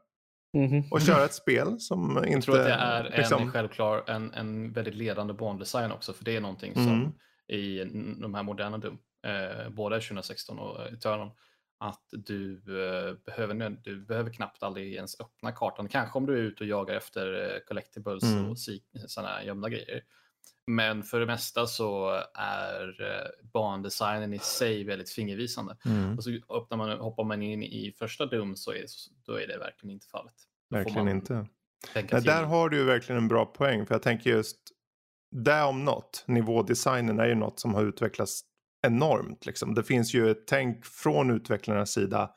Mhm. 0.54 0.84
och 0.90 1.00
köra 1.00 1.24
ett 1.24 1.34
spel 1.34 1.80
som 1.80 2.18
inte... 2.18 2.30
Jag 2.30 2.42
tror 2.42 2.58
att 2.58 2.64
det 2.66 2.72
är 2.72 3.04
en 3.04 3.12
liksom, 3.18 3.50
självklar, 3.52 4.04
en, 4.06 4.32
en 4.34 4.72
väldigt 4.72 4.94
ledande 4.94 5.34
bandesign 5.34 5.92
också, 5.92 6.12
för 6.12 6.24
det 6.24 6.36
är 6.36 6.40
någonting 6.40 6.74
som 6.74 6.88
Mm. 6.88 7.12
i 7.48 7.84
de 8.20 8.34
här 8.34 8.42
moderna 8.42 8.78
Doom, 8.78 8.98
eh, 9.26 9.68
både 9.70 10.00
2016 10.00 10.58
och 10.58 10.86
Eternal, 10.92 11.30
att 11.80 12.04
du, 12.10 12.54
eh, 12.56 13.14
behöver, 13.26 13.76
du 13.84 14.04
behöver 14.06 14.32
knappt 14.32 14.62
aldrig 14.62 14.94
ens 14.94 15.20
öppna 15.20 15.52
kartan. 15.52 15.88
Kanske 15.88 16.18
om 16.18 16.26
du 16.26 16.32
är 16.38 16.42
ute 16.42 16.64
och 16.64 16.68
jagar 16.70 16.94
efter 16.94 17.54
eh, 17.54 17.58
collectibles 17.68 18.22
Mm. 18.24 18.50
och 18.50 18.56
sådana 19.08 19.44
gömda 19.44 19.68
grejer. 19.68 20.02
Men 20.66 21.02
för 21.02 21.20
det 21.20 21.26
mesta 21.26 21.66
så 21.66 22.22
är 22.34 23.02
eh, 23.02 23.50
bandesignen 23.52 24.32
i 24.34 24.38
sig 24.38 24.84
väldigt 24.84 25.10
fingervisande. 25.10 25.76
Mm, 25.84 26.16
Och 26.16 26.24
så 26.24 26.30
öppnar 26.30 26.76
man, 26.76 26.90
hoppar 26.90 27.24
man 27.24 27.42
in 27.42 27.62
i 27.62 27.94
första 27.98 28.26
Doom 28.26 28.56
så 28.56 28.72
är, 28.72 28.84
då 29.26 29.32
är 29.34 29.46
det 29.46 29.58
verkligen 29.58 29.94
inte 29.94 30.06
fallet. 30.06 30.34
Då 30.70 30.76
verkligen 30.76 31.08
inte. 31.08 31.46
Nej, 31.94 32.06
där 32.22 32.44
har 32.44 32.68
du 32.68 32.76
ju 32.76 32.84
verkligen 32.84 33.22
en 33.22 33.28
bra 33.28 33.44
poäng. 33.46 33.86
För 33.86 33.94
jag 33.94 34.02
tänker 34.02 34.30
just, 34.30 34.58
där 35.30 35.66
om 35.66 35.84
något, 35.84 36.24
nivådesignen 36.26 37.20
är 37.20 37.26
ju 37.26 37.34
något 37.34 37.60
som 37.60 37.74
har 37.74 37.84
utvecklats 37.84 38.40
enormt. 38.86 39.46
Liksom. 39.46 39.74
Det 39.74 39.84
finns 39.84 40.14
ju 40.14 40.30
ett 40.30 40.46
tänk 40.46 40.84
från 40.86 41.30
utvecklarnas 41.30 41.92
sida. 41.92 42.30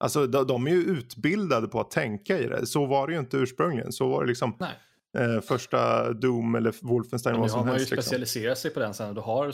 Alltså 0.00 0.26
de, 0.26 0.46
de 0.46 0.66
är 0.66 0.70
ju 0.70 0.82
utbildade 0.82 1.68
på 1.68 1.80
att 1.80 1.90
tänka 1.90 2.38
i 2.38 2.46
det. 2.46 2.66
Så 2.66 2.86
var 2.86 3.06
det 3.06 3.12
ju 3.12 3.18
inte 3.18 3.36
ursprungligen. 3.36 3.92
Så 3.92 4.08
var 4.08 4.22
det 4.22 4.28
liksom 4.28 4.56
Nej. 4.60 4.72
Eh, 5.18 5.40
första 5.40 6.12
Doom 6.12 6.54
eller 6.54 6.74
Wolfenstein 6.82 7.32
Men 7.32 7.40
vad 7.40 7.48
nu 7.50 7.52
har 7.52 7.58
som 7.58 7.66
man 7.66 7.74
ju 7.74 7.78
helst. 7.78 7.90
Liksom. 7.90 8.02
specialiserat 8.02 8.58
sig 8.58 8.70
på 8.70 8.80
den 8.80 8.94
sen. 8.94 9.14
Du 9.14 9.20
har 9.20 9.52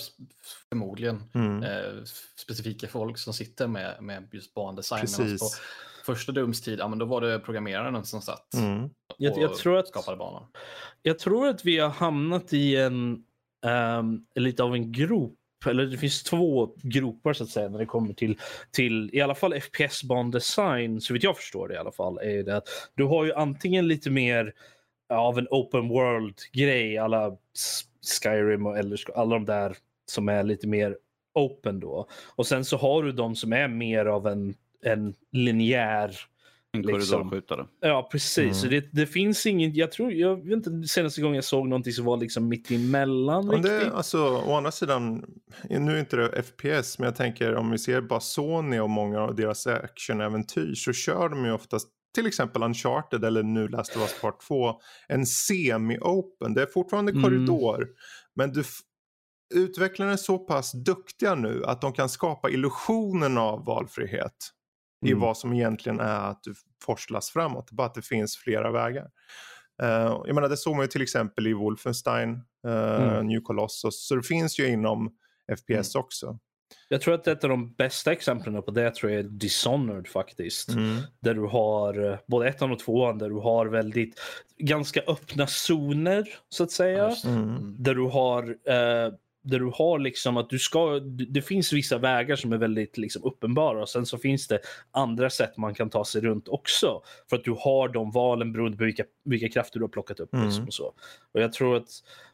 förmodligen 0.69 1.23
Mm. 1.35 1.62
eh, 1.62 2.03
specifika 2.37 2.88
folk 2.88 3.19
som 3.19 3.33
sitter 3.35 3.67
med, 3.67 3.97
med 4.03 4.29
just 4.33 4.55
bandesign. 4.55 5.07
På 5.38 5.47
första 6.07 6.33
Dooms 6.33 6.62
tid, 6.62 6.79
ja, 6.79 6.88
men 6.88 6.99
då 6.99 7.07
var 7.07 7.21
det 7.21 7.38
programmeraren 7.38 8.05
som 8.05 8.23
satt 8.23 8.55
Mm. 8.55 8.90
Jag- 9.19 9.33
och 9.33 9.43
jag 9.43 9.55
tror 9.57 9.79
att- 9.79 9.88
skapade 9.88 10.17
banan. 10.17 10.47
Jag 11.03 11.19
tror 11.19 11.49
att 11.49 11.64
vi 11.64 11.79
har 11.79 11.90
hamnat 11.90 12.53
i 12.53 12.77
en 12.77 13.25
ehm, 13.67 14.25
lite 14.35 14.62
av 14.62 14.75
en 14.75 14.93
grop. 14.93 15.38
Eller 15.67 15.87
det 15.87 15.99
finns 15.99 16.23
två 16.23 16.75
gropar 16.83 17.33
så 17.33 17.45
att 17.45 17.51
säga 17.51 17.69
när 17.69 17.79
det 17.79 17.87
kommer 17.87 18.14
till, 18.14 18.38
till 18.71 19.11
i 19.12 19.21
alla 19.21 19.35
fall 19.35 19.53
FPS-bandesign, 19.55 21.01
så 21.01 21.14
vitt 21.14 21.23
jag 21.23 21.37
förstår 21.37 21.69
det 21.69 21.75
i 21.75 21.77
alla 21.77 21.93
fall. 21.93 22.19
Är 22.19 22.43
det 22.43 22.57
att 22.57 22.69
du 22.95 23.05
har 23.05 23.25
ju 23.25 23.33
antingen 23.33 23.88
lite 23.88 24.11
mer 24.11 24.53
av 25.09 25.38
en 25.38 25.47
open 25.51 25.88
world-grej, 25.88 26.99
alla 26.99 27.37
Skyrim 28.23 28.67
och 28.67 28.79
Elder 28.79 28.97
Scrolls, 28.97 29.17
alla 29.19 29.35
de 29.35 29.45
där 29.45 29.77
som 30.07 30.29
är 30.29 30.43
lite 30.43 30.67
mer 30.67 30.97
open 31.35 31.81
då. 31.81 32.09
Och 32.37 32.47
sen 32.47 32.64
så 32.64 32.77
har 32.77 33.03
du 33.03 33.12
de 33.12 33.37
som 33.37 33.53
är 33.53 33.69
mer 33.69 34.07
av 34.07 34.27
en, 34.27 34.55
en 34.85 35.14
linjär 35.33 36.17
En 36.73 36.83
Liksom. 36.83 37.19
korridorskjutare. 37.19 37.67
Ja, 37.81 38.09
precis. 38.12 38.38
Mm. 38.38 38.55
Så 38.55 38.67
det, 38.67 38.85
det 38.93 39.07
finns 39.07 39.47
ingen, 39.47 39.75
jag 39.75 39.93
tror, 39.93 40.12
jag 40.12 40.37
vet 40.49 40.67
inte 40.67 40.88
senaste 40.88 41.21
gången 41.21 41.35
jag 41.35 41.45
såg 41.45 41.69
någonting 41.69 41.93
som 41.93 42.05
var 42.05 42.17
liksom 42.17 42.49
mitt 42.49 42.71
emellan 42.71 43.47
Men 43.47 43.62
det, 43.62 43.77
riktigt. 43.79 43.93
alltså, 43.93 44.19
å 44.47 44.55
andra 44.55 44.71
sidan, 44.73 45.25
nu 45.71 45.97
är 45.97 46.01
inte 46.01 46.17
det 46.17 46.43
FPS, 46.43 46.99
men 46.99 47.07
jag 47.07 47.17
tänker 47.17 47.55
om 47.55 47.71
vi 47.71 47.79
ser 47.79 48.01
bara 48.01 48.21
Sony 48.21 48.79
och 48.79 48.90
många 48.90 49.21
av 49.21 49.35
deras 49.35 49.67
actionäventyr 49.67 50.75
så 50.75 50.93
kör 50.93 51.29
de 51.29 51.45
ju 51.45 51.53
oftast 51.53 51.88
till 52.14 52.27
exempel 52.27 52.62
Uncharted 52.62 53.24
eller 53.24 53.42
nu 53.42 53.68
Last 53.68 53.96
of 53.96 54.03
Us 54.03 54.20
Part 54.20 54.40
2 54.40 54.81
en 55.09 55.27
semi-open. 55.27 56.55
Det 56.55 56.62
är 56.62 56.66
fortfarande 56.66 57.12
Mm. 57.12 57.22
korridor, 57.22 57.88
men 58.35 58.53
du 58.53 58.64
utvecklarna 59.55 60.12
är 60.12 60.16
så 60.16 60.38
pass 60.38 60.72
duktiga 60.72 61.35
nu 61.35 61.64
att 61.64 61.81
de 61.81 61.92
kan 61.92 62.09
skapa 62.09 62.50
illusionen 62.50 63.38
av 63.38 63.64
valfrihet 63.64 64.50
i 65.07 65.09
Mm. 65.11 65.20
vad 65.20 65.38
som 65.38 65.53
egentligen 65.53 66.00
är 66.00 66.31
att 66.31 66.42
du 66.42 66.55
forslas 66.85 67.31
framåt, 67.31 67.70
bara 67.70 67.87
att 67.87 67.94
det 67.94 68.03
finns 68.03 68.37
flera 68.37 68.70
vägar. 68.72 69.11
Uh, 69.83 69.88
jag 70.27 70.35
menar 70.35 70.48
det 70.48 70.57
såg 70.57 70.74
man 70.77 70.85
ju 70.85 70.88
till 70.88 71.03
exempel 71.03 71.46
i 71.46 71.53
Wolfenstein, 71.53 72.31
uh, 72.66 72.72
Mm. 73.03 73.27
New 73.27 73.40
Colossus, 73.40 74.07
så 74.09 74.14
det 74.16 74.22
finns 74.22 74.59
ju 74.59 74.66
inom 74.66 75.11
FPS 75.57 75.94
också. 75.94 76.38
Jag 76.89 77.01
tror 77.01 77.15
att 77.15 77.27
ett 77.27 77.45
av 77.45 77.51
de 77.51 77.73
bästa 77.73 78.13
exemplen 78.13 78.63
på 78.63 78.71
det 78.71 78.95
tror 78.95 79.13
jag 79.13 79.21
är 79.21 79.25
Dishonored 79.25 80.09
faktiskt. 80.09 80.69
Mm. 80.69 80.97
Där 81.21 81.35
du 81.35 81.47
har 81.47 82.11
eh, 82.11 82.19
både 82.27 82.49
ettan 82.49 82.73
och 82.73 82.79
tvåan 82.79 83.19
där 83.19 83.29
du 83.29 83.39
har 83.39 83.67
väldigt 83.67 84.21
ganska 84.59 85.01
öppna 85.07 85.47
zoner 85.47 86.29
så 86.49 86.65
att 86.65 86.71
säga. 86.71 87.15
Mm. 87.25 87.77
Där 87.79 87.95
du 87.95 88.03
har 88.03 88.43
eh, 88.65 89.15
där 89.45 89.59
du 89.59 89.71
har 89.75 89.99
liksom 89.99 90.37
att 90.37 90.51
du 90.51 90.59
ska, 90.59 90.99
det 90.99 91.25
det 91.25 91.43
finns 91.43 91.73
vissa 91.73 91.99
vägar 91.99 92.37
som 92.37 92.53
är 92.53 92.57
väldigt 92.59 92.99
liksom 92.99 93.25
uppenbara 93.25 93.83
och 93.83 93.89
sen 93.89 94.07
så 94.07 94.19
finns 94.19 94.49
det 94.49 94.59
andra 94.91 95.31
sätt 95.31 95.57
man 95.57 95.75
kan 95.75 95.91
ta 95.91 96.05
sig 96.05 96.21
runt 96.21 96.49
också. 96.49 97.03
För 97.31 97.37
att 97.37 97.45
du 97.45 97.57
har 97.59 97.89
de 97.89 98.11
valen 98.11 98.53
beroende 98.53 98.79
på 98.79 98.85
vilka, 98.85 99.05
vilka 99.25 99.49
krafter 99.49 99.79
du 99.79 99.85
har 99.85 99.89
plockat 99.89 100.21
upp. 100.21 100.35
Mm. 100.35 100.47
Liksom 100.47 100.67
och 100.67 100.75
så. 100.75 100.95
Och 101.33 101.41
jag 101.41 101.53
tror 101.53 101.77
att, 101.77 101.89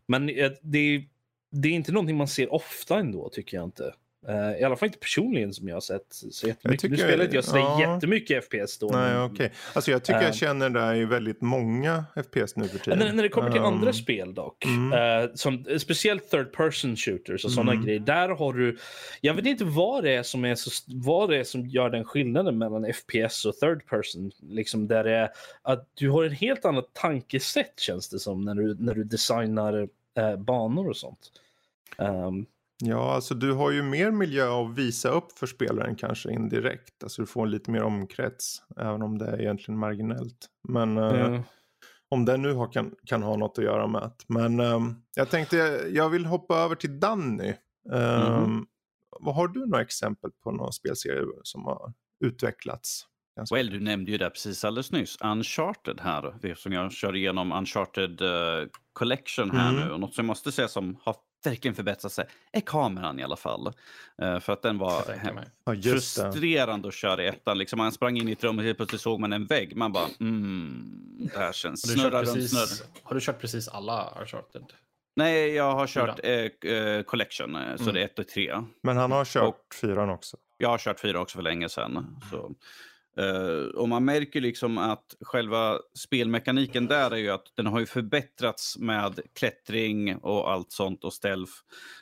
men 0.06 0.28
eh, 0.28 0.50
det, 0.62 1.04
det 1.50 1.68
är 1.68 1.72
inte 1.72 1.92
någonting 1.92 2.16
man 2.16 2.28
ser 2.28 2.52
ofta 2.54 2.98
ändå 2.98 3.28
tycker 3.28 3.56
jag 3.56 3.64
inte. 3.64 3.94
Uh, 4.28 4.60
I 4.60 4.64
alla 4.64 4.76
fall 4.76 4.86
inte 4.86 4.98
personligen 4.98 5.54
som 5.54 5.68
jag 5.68 5.76
har 5.76 5.80
sett 5.80 6.06
så 6.10 6.48
jättemycket. 6.48 6.82
Jag 6.82 6.90
nu 6.90 6.96
spelar 6.96 7.24
inte 7.24 7.36
jag 7.36 7.44
sådär 7.44 7.60
ja. 7.60 7.94
jättemycket 7.94 8.44
FPS 8.44 8.78
då. 8.78 8.86
Nej, 8.92 9.12
men- 9.14 9.22
okej. 9.22 9.52
Alltså 9.72 9.90
jag 9.90 10.04
tycker 10.04 10.18
Eh. 10.20 10.24
jag 10.24 10.34
känner 10.34 10.70
det 10.70 10.96
i 10.96 11.04
väldigt 11.04 11.40
många 11.40 12.04
FPS 12.16 12.56
nu 12.56 12.68
för 12.68 12.78
tiden. 12.78 12.98
När, 12.98 13.12
när 13.12 13.22
det 13.22 13.28
kommer 13.28 13.50
till 13.50 13.60
Um, 13.60 13.66
andra 13.66 13.92
spel 13.92 14.34
dock, 14.34 14.64
mm. 14.64 15.22
eh, 15.24 15.30
som, 15.34 15.64
speciellt 15.78 16.30
third 16.30 16.52
person 16.52 16.96
shooters 16.96 17.44
och 17.44 17.50
sådana 17.50 17.72
Mm. 17.72 17.84
grejer, 17.84 18.00
där 18.00 18.28
har 18.28 18.52
du, 18.52 18.78
jag 19.20 19.34
vet 19.34 19.46
inte 19.46 19.64
vad 19.64 20.04
det 20.04 20.10
är 20.14 20.22
som 20.22 20.44
är 20.44 20.54
så, 20.54 20.70
vad 20.86 21.30
det 21.30 21.36
är 21.36 21.44
som 21.44 21.66
gör 21.66 21.90
den 21.90 22.04
skillnaden 22.04 22.58
mellan 22.58 22.92
FPS 22.92 23.44
och 23.44 23.54
third 23.56 23.86
person, 23.86 24.30
liksom 24.42 24.88
där 24.88 25.04
det 25.04 25.12
är 25.16 25.28
att 25.62 25.88
du 25.94 26.10
har 26.10 26.24
en 26.24 26.32
helt 26.32 26.64
annat 26.64 26.90
tankesätt 26.92 27.80
känns 27.80 28.08
det 28.08 28.18
som 28.18 28.44
när 28.44 28.54
du, 28.54 28.76
när 28.78 28.94
du 28.94 29.04
designar 29.04 29.88
eh, 30.18 30.36
banor 30.36 30.88
och 30.88 30.96
sånt. 30.96 31.32
Um, 31.98 32.46
Ja, 32.82 33.14
alltså 33.14 33.34
du 33.34 33.52
har 33.52 33.70
ju 33.70 33.82
mer 33.82 34.10
miljö 34.10 34.60
att 34.62 34.74
visa 34.78 35.08
upp 35.10 35.32
för 35.32 35.46
spelaren 35.46 35.96
kanske 35.96 36.32
indirekt. 36.32 37.02
Alltså 37.02 37.22
du 37.22 37.26
får 37.26 37.46
lite 37.46 37.70
mer 37.70 37.82
omkrets, 37.82 38.62
även 38.76 39.02
om 39.02 39.18
det 39.18 39.26
är 39.26 39.40
egentligen 39.40 39.78
marginellt. 39.78 40.46
Men 40.68 40.98
eh, 40.98 41.04
eh, 41.34 41.40
om 42.08 42.24
det 42.24 42.36
nu 42.36 42.52
har, 42.52 42.72
kan, 42.72 42.94
kan 43.06 43.22
ha 43.22 43.36
något 43.36 43.58
att 43.58 43.64
göra 43.64 43.86
med 43.86 44.02
det. 44.02 44.10
Men 44.28 44.60
ehm, 44.60 44.94
jag 45.16 45.30
tänkte, 45.30 45.56
jag 45.92 46.08
vill 46.10 46.26
hoppa 46.26 46.56
över 46.56 46.74
till 46.74 47.00
Danny. 47.00 47.54
Ehm, 47.92 48.42
Mhm. 48.42 48.66
Vad 49.20 49.34
har 49.34 49.48
du 49.48 49.66
några 49.66 49.82
exempel 49.82 50.30
på 50.44 50.50
några 50.50 50.72
spelserie 50.72 51.24
som 51.42 51.64
har 51.64 51.92
utvecklats? 52.24 53.06
Well, 53.52 53.70
du 53.70 53.80
nämnde 53.80 54.10
ju 54.10 54.18
det 54.18 54.30
precis 54.30 54.64
alldeles 54.64 54.92
nyss. 54.92 55.18
Uncharted 55.24 56.00
här, 56.00 56.54
som 56.54 56.72
jag 56.72 56.92
kör 56.92 57.16
igenom 57.16 57.52
Uncharted 57.52 58.20
eh, 58.22 58.68
Collection 58.92 59.50
här 59.50 59.70
Mm. 59.70 59.84
nu. 59.86 59.92
Och 59.92 60.00
något 60.00 60.14
som 60.14 60.22
jag 60.24 60.26
måste 60.26 60.52
säga 60.52 60.68
som 60.68 60.96
har 61.02 61.16
verkligen 61.44 61.74
förbättrat 61.74 62.12
sig 62.12 62.24
är 62.52 62.60
kameran 62.60 63.20
i 63.20 63.22
alla 63.22 63.36
fall. 63.36 63.66
Eh, 64.22 64.40
för 64.40 64.52
att 64.52 64.62
den 64.62 64.78
var. 64.78 65.02
Ja, 65.64 65.74
frustrerande 65.82 66.88
att 66.88 66.94
köra 66.94 67.24
i 67.24 67.26
ettan. 67.26 67.58
Liksom 67.58 67.76
man 67.78 67.92
sprang 67.92 68.16
in 68.18 68.28
i 68.28 68.32
ett 68.32 68.44
rum 68.44 68.58
och 68.58 68.64
helt 68.64 68.76
plötsligt 68.76 69.00
såg 69.02 69.20
man 69.20 69.32
en 69.32 69.46
vägg. 69.46 69.76
Man 69.76 69.92
bara, 69.92 70.06
mm, 70.20 71.28
det 71.32 71.38
här 71.38 71.52
känns 71.52 71.84
Har 71.88 71.94
du, 71.94 72.00
kört 72.02 72.10
snurra 72.10 72.22
runt 72.22 72.50
snurr. 72.50 72.60
precis, 72.60 72.84
har 73.02 73.14
du 73.14 73.20
kört 73.20 73.40
precis 73.40 73.68
alla 73.68 74.14
Uncharted? 74.20 74.64
Nej, 75.16 75.50
jag 75.54 75.74
har 75.74 75.86
kört 75.86 76.20
eh, 76.22 76.70
eh, 76.72 77.02
Collection, 77.02 77.56
eh, 77.56 77.76
så 77.76 77.82
Mm. 77.82 77.94
det 77.94 78.00
är 78.00 78.04
ett 78.04 78.18
och 78.18 78.28
tre. 78.28 78.62
Men 78.82 78.96
han 78.96 79.12
har 79.12 79.24
kört 79.24 79.48
Och- 79.48 79.74
fyran 79.80 80.10
också. 80.10 80.36
Jag 80.58 80.68
har 80.68 80.78
kört 80.78 81.00
fyra 81.00 81.20
också 81.20 81.36
för 81.38 81.42
länge 81.42 81.68
sedan. 81.68 82.16
Så. 82.30 82.54
Eh, 83.20 83.64
och 83.74 83.88
man 83.88 84.04
märker 84.04 84.40
liksom 84.40 84.78
att 84.78 85.14
själva 85.20 85.78
spelmekaniken 85.98 86.86
där 86.86 87.10
är 87.10 87.16
ju 87.16 87.30
att 87.30 87.46
den 87.56 87.66
har 87.66 87.80
ju 87.80 87.86
förbättrats 87.86 88.78
med 88.78 89.20
klättring 89.34 90.16
och 90.16 90.50
allt 90.52 90.72
sånt 90.72 91.04
och 91.04 91.12
stealth. 91.12 91.52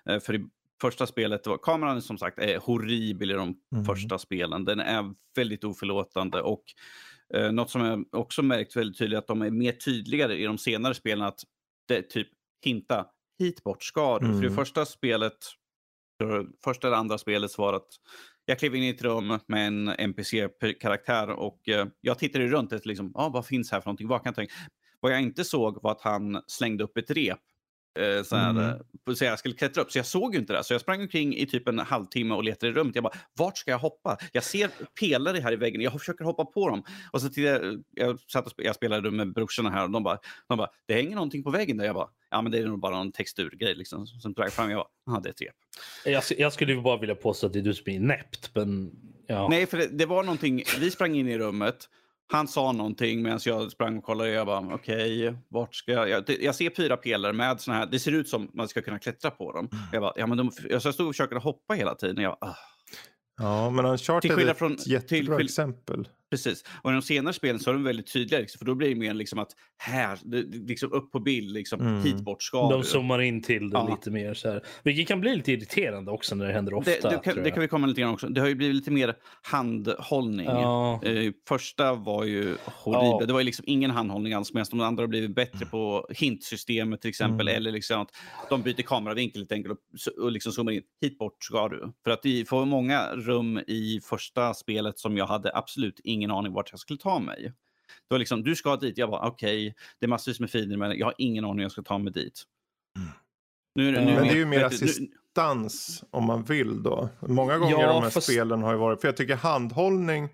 Eh, 0.06 0.20
för 0.20 0.34
i 0.34 0.46
första 0.80 1.06
spelet, 1.06 1.46
var, 1.46 1.58
kameran 1.58 2.02
som 2.02 2.18
sagt 2.18 2.38
är 2.38 2.58
horribel 2.58 3.30
i 3.30 3.34
de 3.34 3.54
Mm. 3.72 3.84
första 3.84 4.18
spelen. 4.18 4.64
Den 4.64 4.80
är 4.80 5.14
väldigt 5.36 5.64
oförlåtande 5.64 6.42
och 6.42 6.64
eh, 7.34 7.52
något 7.52 7.70
som 7.70 7.80
jag 7.84 8.04
också 8.20 8.42
märkt 8.42 8.76
väldigt 8.76 8.98
tydligt 8.98 9.18
att 9.18 9.26
de 9.26 9.42
är 9.42 9.50
mer 9.50 9.72
tydligare 9.72 10.36
i 10.36 10.44
de 10.44 10.58
senare 10.58 10.94
spelen 10.94 11.24
att 11.24 11.40
det 11.88 12.02
typ 12.02 12.28
hinta 12.64 13.06
hit 13.38 13.62
bort 13.64 13.82
ska 13.82 14.18
du. 14.18 14.26
För 14.26 14.32
i 14.34 14.46
Mm. 14.46 14.54
första 14.54 14.86
spelet, 14.86 15.36
för 16.22 16.46
första 16.64 16.86
eller 16.86 16.96
andra 16.96 17.18
spelet 17.18 17.50
så 17.50 17.62
var 17.62 17.72
det 17.72 17.76
att 17.76 17.92
jag 18.48 18.58
klev 18.58 18.74
in 18.74 18.82
i 18.82 18.88
ett 18.88 19.02
rum 19.02 19.38
med 19.46 19.66
en 19.66 19.88
NPC-karaktär 19.88 21.30
och 21.30 21.68
eh, 21.68 21.86
jag 22.00 22.18
tittade 22.18 22.46
runt 22.46 22.72
efter 22.72 22.88
liksom, 22.88 23.12
ah, 23.14 23.28
vad 23.28 23.46
finns 23.46 23.72
här 23.72 23.80
för 23.80 23.86
någonting, 23.86 24.08
vad 24.08 24.24
kan 24.24 24.34
jag? 24.36 24.46
Vad 25.00 25.12
jag 25.12 25.20
inte 25.20 25.44
såg 25.44 25.82
var 25.82 25.92
att 25.92 26.00
han 26.00 26.42
slängde 26.46 26.84
upp 26.84 26.96
ett 26.96 27.10
rep. 27.10 27.38
Eh, 27.98 28.22
så 28.22 28.36
här, 28.36 28.50
Mm. 28.50 28.64
eh, 29.08 29.14
så 29.14 29.24
jag 29.24 29.38
skulle 29.38 29.54
klättra 29.54 29.82
upp, 29.82 29.92
så 29.92 29.98
jag 29.98 30.06
såg 30.06 30.34
ju 30.34 30.40
inte 30.40 30.52
det. 30.52 30.64
Så 30.64 30.74
jag 30.74 30.80
sprang 30.80 31.00
omkring 31.00 31.36
i 31.36 31.46
typ 31.46 31.68
en 31.68 31.78
halvtimme 31.78 32.34
och 32.34 32.44
letade 32.44 32.72
i 32.72 32.74
rummet. 32.74 32.94
Jag 32.94 33.04
bara, 33.04 33.14
vart 33.38 33.58
ska 33.58 33.70
jag 33.70 33.78
hoppa? 33.78 34.16
Jag 34.32 34.44
ser 34.44 34.70
pelare 35.00 35.38
här 35.38 35.52
i 35.52 35.56
väggen, 35.56 35.80
jag 35.80 35.92
försöker 35.92 36.24
hoppa 36.24 36.44
på 36.44 36.68
dem. 36.68 36.82
Och 37.12 37.20
så 37.20 37.28
tittade 37.28 37.66
jag, 37.66 37.82
jag, 37.90 38.20
satt 38.20 38.46
och 38.46 38.52
jag 38.56 38.74
spelade 38.74 39.10
med 39.10 39.32
brorsorna 39.32 39.70
här 39.70 39.84
och 39.84 39.90
de 39.90 40.02
bara, 40.02 40.18
de 40.48 40.58
bara, 40.58 40.68
det 40.86 40.94
hänger 40.94 41.14
någonting 41.14 41.42
på 41.42 41.50
väggen 41.50 41.76
där. 41.76 41.84
Jag 41.84 41.94
bara, 41.94 42.08
ja 42.30 42.42
men 42.42 42.52
det 42.52 42.58
är 42.58 42.64
nog 42.66 42.80
bara 42.80 42.96
någon 42.96 43.12
texturgrej 43.12 43.74
liksom. 43.74 44.06
Som 44.06 44.32
drog 44.32 44.52
fram, 44.52 44.70
jag 44.70 44.78
bara, 44.78 45.14
ja 45.14 45.20
det 45.22 45.28
är 45.28 45.30
ett 45.30 45.40
rep. 45.42 45.54
jag, 46.04 46.22
jag 46.38 46.52
skulle 46.52 46.72
ju 46.72 46.80
bara 46.80 46.96
vilja 46.96 47.14
påstå 47.14 47.46
att 47.46 47.52
det 47.52 47.58
är 47.58 47.62
du 47.62 47.74
som 47.74 47.92
är 47.92 48.00
näppt, 48.00 48.50
men 48.54 48.90
ja. 49.26 49.48
Nej, 49.48 49.66
för 49.66 49.78
det, 49.78 49.86
det 49.86 50.06
var 50.06 50.22
någonting, 50.22 50.62
vi 50.80 50.90
sprang 50.90 51.14
in 51.16 51.28
i 51.28 51.38
rummet, 51.38 51.76
han 52.32 52.48
sa 52.48 52.72
någonting 52.72 53.22
medan 53.22 53.40
jag 53.44 53.72
sprang 53.72 53.98
och 53.98 54.04
kollade 54.04 54.30
och 54.30 54.36
jag 54.36 54.46
bara, 54.46 54.74
okej, 54.74 55.34
vart 55.48 55.74
ska 55.74 55.92
jag? 55.92 56.08
Jag, 56.08 56.24
jag 56.42 56.54
ser 56.54 56.70
fyra 56.76 56.96
pelare 56.96 57.32
med 57.32 57.60
såna 57.60 57.76
här, 57.76 57.86
det 57.86 57.98
ser 57.98 58.12
ut 58.12 58.28
som 58.28 58.50
man 58.54 58.68
ska 58.68 58.82
kunna 58.82 58.98
klättra 58.98 59.30
på 59.30 59.52
dem. 59.52 59.68
Jag 59.92 60.02
bara, 60.02 60.12
ja 60.16 60.26
men 60.26 60.38
de, 60.38 60.50
jag 60.70 60.82
stod 60.94 61.06
och 61.06 61.14
försökte 61.14 61.36
hoppa 61.36 61.74
hela 61.74 61.94
tiden. 61.94 62.22
Jag 62.22 62.36
bara, 62.40 62.50
ah. 62.50 62.56
Ja, 63.40 63.70
men 63.70 63.84
Uncharted 63.86 64.22
Till 64.22 64.30
är 64.30 64.36
skillnad 64.36 64.52
ett 64.52 64.58
från- 64.58 64.76
jättebra 64.86 65.36
till 65.36 65.44
exempel. 65.46 66.08
Precis. 66.30 66.64
Och 66.82 66.90
i 66.90 66.92
de 66.92 67.02
senare 67.02 67.34
spelen 67.34 67.60
så 67.60 67.70
är 67.70 67.74
de 67.74 67.84
väldigt 67.84 68.12
tydliga, 68.12 68.40
liksom, 68.40 68.58
för 68.58 68.66
då 68.66 68.74
blir 68.74 68.88
det 68.88 68.94
mer 68.94 69.14
liksom 69.14 69.38
att 69.38 69.48
här, 69.78 70.18
det, 70.22 70.42
det- 70.42 70.58
liksom 70.68 70.92
upp 70.92 71.12
på 71.12 71.20
bild, 71.20 71.50
liksom, 71.52 71.80
Mm. 71.80 72.02
hit 72.02 72.20
bort 72.20 72.42
ska 72.42 72.68
De 72.70 72.82
zoomar 72.84 73.20
in 73.22 73.42
till 73.42 73.70
det 73.70 73.76
Ja. 73.78 73.88
lite 73.96 74.10
mer 74.10 74.34
så 74.34 74.48
här. 74.50 74.62
Vilket 74.82 75.08
kan 75.08 75.20
bli 75.20 75.36
lite 75.36 75.52
irriterande 75.52 76.10
också 76.10 76.34
när 76.34 76.46
det 76.46 76.52
händer 76.52 76.74
ofta. 76.74 76.90
det, 76.90 77.00
det, 77.16 77.20
kan, 77.24 77.42
det 77.42 77.50
kan 77.50 77.60
vi 77.60 77.68
komma 77.68 77.86
lite 77.86 78.00
grann 78.00 78.14
också. 78.14 78.28
Det 78.28 78.40
har 78.40 78.48
ju 78.48 78.54
blivit 78.54 78.76
lite 78.76 78.90
mer 78.90 79.14
handhållning. 79.42 80.46
Ja. 80.46 81.00
Eh, 81.04 81.32
första 81.48 81.94
var 81.94 82.24
ju 82.24 82.56
horribel. 82.64 83.16
Ja. 83.20 83.26
Det 83.26 83.32
var 83.32 83.40
ju 83.40 83.44
liksom 83.46 83.64
ingen 83.68 83.90
handhållning 83.90 84.32
alls 84.32 84.52
medan 84.52 84.66
de 84.70 84.80
andra 84.80 85.02
har 85.02 85.08
blivit 85.08 85.34
bättre 85.34 85.66
på 85.66 86.06
hintsystemet 86.10 87.00
till 87.00 87.08
exempel. 87.08 87.48
Mm. 87.48 87.56
Eller 87.56 87.72
liksom 87.72 88.00
att 88.00 88.10
de 88.50 88.62
byter 88.62 88.82
kameravinkel 88.82 89.40
lite 89.40 89.54
enkelt 89.54 89.74
och, 90.16 90.24
och 90.24 90.32
liksom 90.32 90.52
zoomar 90.52 90.72
in. 90.72 90.82
Hit 91.00 91.18
bort 91.18 91.44
ska 91.44 91.68
du. 91.68 91.92
För 92.04 92.10
att 92.10 92.26
i 92.26 92.44
för 92.44 92.64
många 92.64 93.06
rum 93.14 93.58
i 93.66 94.00
första 94.04 94.54
spelet 94.54 94.98
som 94.98 95.16
jag 95.16 95.26
hade 95.26 95.56
absolut 95.56 96.00
ingen 96.04 96.17
aning 96.26 96.52
vart 96.52 96.70
jag 96.70 96.80
skulle 96.80 96.98
ta 96.98 97.18
mig. 97.18 97.42
Det 98.08 98.14
var 98.14 98.18
liksom, 98.18 98.42
du 98.42 98.56
ska 98.56 98.76
dit. 98.76 98.98
Jag 98.98 99.10
bara, 99.10 99.28
okej, 99.28 99.74
det 99.98 100.06
är 100.06 100.08
massvis 100.08 100.40
med 100.40 100.50
fiender 100.50 100.76
men 100.76 100.98
jag 100.98 101.06
har 101.06 101.14
ingen 101.18 101.44
aning 101.44 101.56
hur 101.56 101.62
jag 101.62 101.72
ska 101.72 101.82
ta 101.82 101.98
mig 101.98 102.12
dit. 102.12 102.42
Nu, 103.74 103.84
Ja. 103.92 104.00
nu, 104.00 104.06
Men 104.14 104.22
det 104.24 104.30
är 104.30 104.34
ju 104.36 104.44
mer 104.46 104.56
du, 104.56 104.60
nu- 104.62 104.66
assistans 104.66 106.04
om 106.10 106.24
man 106.24 106.44
vill 106.44 106.82
då. 106.82 107.08
Många 107.20 107.58
gånger 107.58 107.72
Ja, 107.80 107.92
de 107.92 108.02
här 108.02 108.10
fast- 108.10 108.26
spelen 108.32 108.62
har 108.62 108.72
ju 108.72 108.78
varit, 108.78 109.00
för 109.00 109.08
jag 109.08 109.16
tycker 109.16 109.36
handhållning 109.36 110.28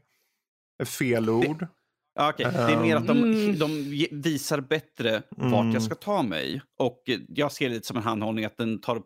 är 0.79 0.85
fel 0.85 1.31
ord. 1.31 1.66
Ja, 2.14 2.31
okej. 2.31 2.47
Det 2.53 2.59
är 2.59 2.81
mer 2.81 2.97
att 2.97 3.07
de, 3.07 3.18
Mm. 3.18 3.59
de 3.59 3.68
visar 4.12 4.61
bättre 4.61 5.23
vart 5.31 5.61
Mm. 5.62 5.73
jag 5.73 5.83
ska 5.83 5.94
ta 5.94 6.23
mig. 6.23 6.62
Och 6.79 7.03
jag 7.29 7.53
ser 7.53 7.68
det 7.68 7.75
lite 7.75 7.87
som 7.87 7.97
en 7.97 8.03
handhållning 8.03 8.44
att 8.44 8.57
den 8.57 8.81
tar 8.81 9.03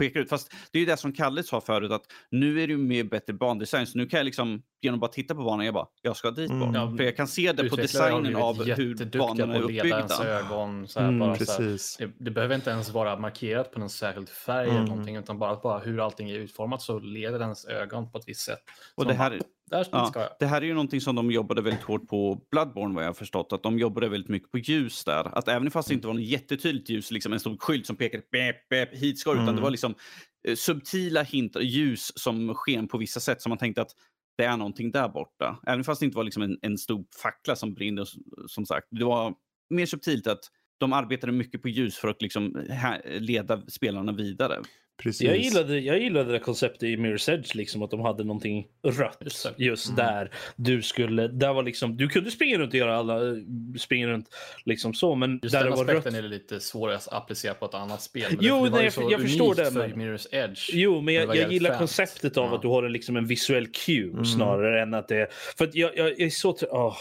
pekar 0.00 0.20
ut. 0.20 0.28
Fast 0.28 0.52
det 0.72 0.78
är 0.78 0.80
ju 0.80 0.86
det 0.86 0.96
som 0.96 1.12
Kalle 1.12 1.42
sa 1.42 1.60
förut 1.60 1.92
att 1.92 2.02
nu 2.30 2.62
är 2.62 2.66
det 2.66 2.72
ju 2.72 2.78
mer 2.78 3.04
bättre 3.04 3.32
bandesign. 3.32 3.86
Så 3.86 3.98
nu 3.98 4.06
kan 4.06 4.18
jag 4.18 4.24
liksom 4.24 4.62
genom 4.82 4.96
att 4.98 5.00
bara 5.00 5.10
titta 5.10 5.34
på 5.34 5.42
banan, 5.44 5.64
jag 5.66 5.74
bara, 5.74 5.86
jag 6.02 6.16
ska 6.16 6.30
dit 6.30 6.50
Mm. 6.50 6.60
bort. 6.66 6.74
Ja, 6.76 6.96
För 6.96 7.04
jag 7.04 7.16
kan 7.16 7.28
se 7.28 7.52
det 7.52 7.68
på 7.70 7.76
designen 7.76 8.36
av 8.36 8.64
hur 8.64 9.18
banorna 9.18 9.54
är 9.56 9.60
uppbyggda. 9.62 10.24
ögon. 10.24 10.88
Så 10.88 11.00
här, 11.00 11.08
Mm, 11.08 11.18
bara, 11.20 11.36
så 11.36 11.52
här, 11.52 11.58
Precis. 11.58 11.96
det, 11.96 12.10
det 12.18 12.30
behöver 12.30 12.54
inte 12.54 12.70
ens 12.70 12.90
vara 12.90 13.16
markerat 13.18 13.72
på 13.72 13.78
någon 13.80 13.90
särskild 13.90 14.28
färg 14.28 14.68
eller 14.68 14.76
Mm. 14.78 14.88
någonting, 14.88 15.16
utan 15.16 15.38
bara, 15.38 15.56
bara 15.56 15.78
hur 15.78 16.04
allting 16.04 16.30
är 16.30 16.34
utformat 16.34 16.82
så 16.82 16.98
leder 16.98 17.40
ens 17.40 17.64
ögon 17.66 18.12
på 18.12 18.18
ett 18.18 18.24
visst 18.26 18.40
sätt. 18.40 18.58
Och 18.94 19.02
Så 19.02 19.08
det 19.08 19.14
man 19.14 19.16
här, 19.16 19.30
bara, 19.30 19.44
där 19.70 19.86
Ja, 19.92 20.06
ska 20.06 20.20
jag. 20.20 20.28
det 20.40 20.46
här 20.46 20.62
är 20.62 20.66
ju 20.66 20.74
någonting 20.74 21.00
som 21.00 21.14
de 21.16 21.30
jobbade 21.30 21.62
väldigt 21.62 21.82
hårt 21.82 22.08
på 22.08 22.40
Bloodborne 22.50 22.94
vad 22.94 23.04
jag 23.04 23.08
har 23.08 23.14
förstått. 23.14 23.52
Att 23.52 23.62
de 23.62 23.78
jobbade 23.78 24.08
väldigt 24.08 24.28
mycket 24.30 24.50
på 24.50 24.58
ljus 24.58 25.04
där. 25.04 25.38
Att 25.38 25.48
även 25.48 25.70
fast 25.70 25.88
det 25.88 25.94
inte 25.94 26.06
var 26.06 26.14
något 26.14 26.22
jättetydligt 26.22 26.88
ljus, 26.90 27.10
liksom 27.10 27.32
en 27.32 27.40
stor 27.40 27.56
skylt 27.60 27.86
som 27.86 27.96
pekade 27.96 28.22
bep, 28.32 28.68
bep, 28.68 28.94
hit 28.94 29.18
ska 29.18 29.30
du", 29.30 29.36
utan 29.36 29.44
Mm. 29.48 29.56
det 29.56 29.62
var 29.62 29.70
liksom 29.70 29.94
eh, 30.48 30.54
subtila 30.54 31.22
hintar, 31.22 31.60
ljus 31.60 32.12
som 32.14 32.54
sken 32.54 32.88
på 32.88 32.98
vissa 32.98 33.20
sätt. 33.20 33.42
som 33.42 33.50
man 33.50 33.58
tänkte 33.58 33.82
att 33.82 33.90
det 34.38 34.44
är 34.44 34.56
någonting 34.56 34.90
där 34.90 35.08
borta. 35.08 35.60
Även 35.66 35.84
fast 35.84 36.00
det 36.00 36.04
inte 36.04 36.16
var 36.16 36.24
liksom 36.24 36.42
en, 36.42 36.58
en 36.62 36.78
stor 36.78 37.04
fackla 37.22 37.56
som 37.56 37.74
brinner 37.74 38.06
som 38.46 38.66
sagt. 38.66 38.86
Det 38.90 39.04
var 39.04 39.34
mer 39.70 39.86
subtilt 39.86 40.26
att 40.26 40.40
de 40.78 40.92
arbetade 40.92 41.32
mycket 41.32 41.62
på 41.62 41.68
ljus 41.68 41.96
för 41.96 42.08
att 42.08 42.22
liksom 42.22 42.66
här, 42.70 43.18
leda 43.20 43.62
spelarna 43.68 44.12
vidare. 44.12 44.58
Precis. 45.02 45.22
Jag 45.28 45.36
gillade, 45.38 45.78
jag 45.80 45.98
gillade 45.98 46.32
det 46.32 46.38
konceptet 46.38 46.82
i 46.82 46.96
Mirror's 46.96 47.30
Edge, 47.34 47.54
liksom, 47.54 47.82
att 47.82 47.90
de 47.90 48.00
hade 48.00 48.24
någonting 48.24 48.66
rött 48.82 49.18
Just 49.20 49.46
just, 49.56 49.96
det. 49.96 50.02
där. 50.02 50.30
Du 50.56 50.82
skulle, 50.82 51.28
där 51.28 51.52
var 51.52 51.62
liksom, 51.62 51.96
du 51.96 52.08
kunde 52.08 52.30
springa 52.30 52.58
runt 52.58 52.72
och 52.72 52.78
göra 52.78 52.96
alla, 52.96 53.20
springa 53.78 54.06
runt 54.08 54.26
liksom 54.64 54.94
så, 54.94 55.14
men 55.14 55.40
Just 55.42 55.52
där 55.52 55.60
den 55.64 55.70
det 55.70 55.76
var 55.76 55.84
rött. 55.84 55.96
aspekten 55.96 56.14
är 56.18 56.22
det 56.22 56.28
lite 56.28 56.60
svårare 56.60 56.96
att 56.96 57.12
applicera 57.12 57.54
på 57.54 57.64
ett 57.66 57.74
annat 57.74 58.02
spel. 58.02 58.26
Men 58.30 58.38
Jo, 58.42 58.56
det, 58.56 58.64
det 58.64 58.70
var 58.70 58.78
nej, 58.78 58.80
ju 58.80 58.84
jag- 58.84 58.92
så 58.92 59.08
jag 59.10 59.20
förstår 59.20 59.54
det, 59.54 59.70
men- 59.70 59.92
Mirror's 59.94 60.26
Edge. 60.34 60.70
Jo, 60.72 61.00
men 61.00 61.14
jag, 61.14 61.36
jag 61.36 61.52
gillar 61.52 61.70
fränt. 61.70 61.78
konceptet 61.78 62.36
av 62.36 62.44
Ja. 62.50 62.56
att 62.56 62.62
du 62.62 62.68
har 62.68 62.82
en, 62.82 62.92
liksom 62.92 63.16
en 63.16 63.26
visuell 63.26 63.66
cue 63.66 64.10
Mm. 64.10 64.24
snarare 64.24 64.82
än 64.82 64.94
att 64.94 65.08
det 65.08 65.16
är... 65.16 65.28
För 65.58 65.64
att 65.64 65.74
jag, 65.74 65.96
jag, 65.96 66.08
jag 66.08 66.20
är 66.20 66.30
så... 66.30 66.56
åh, 66.70 66.96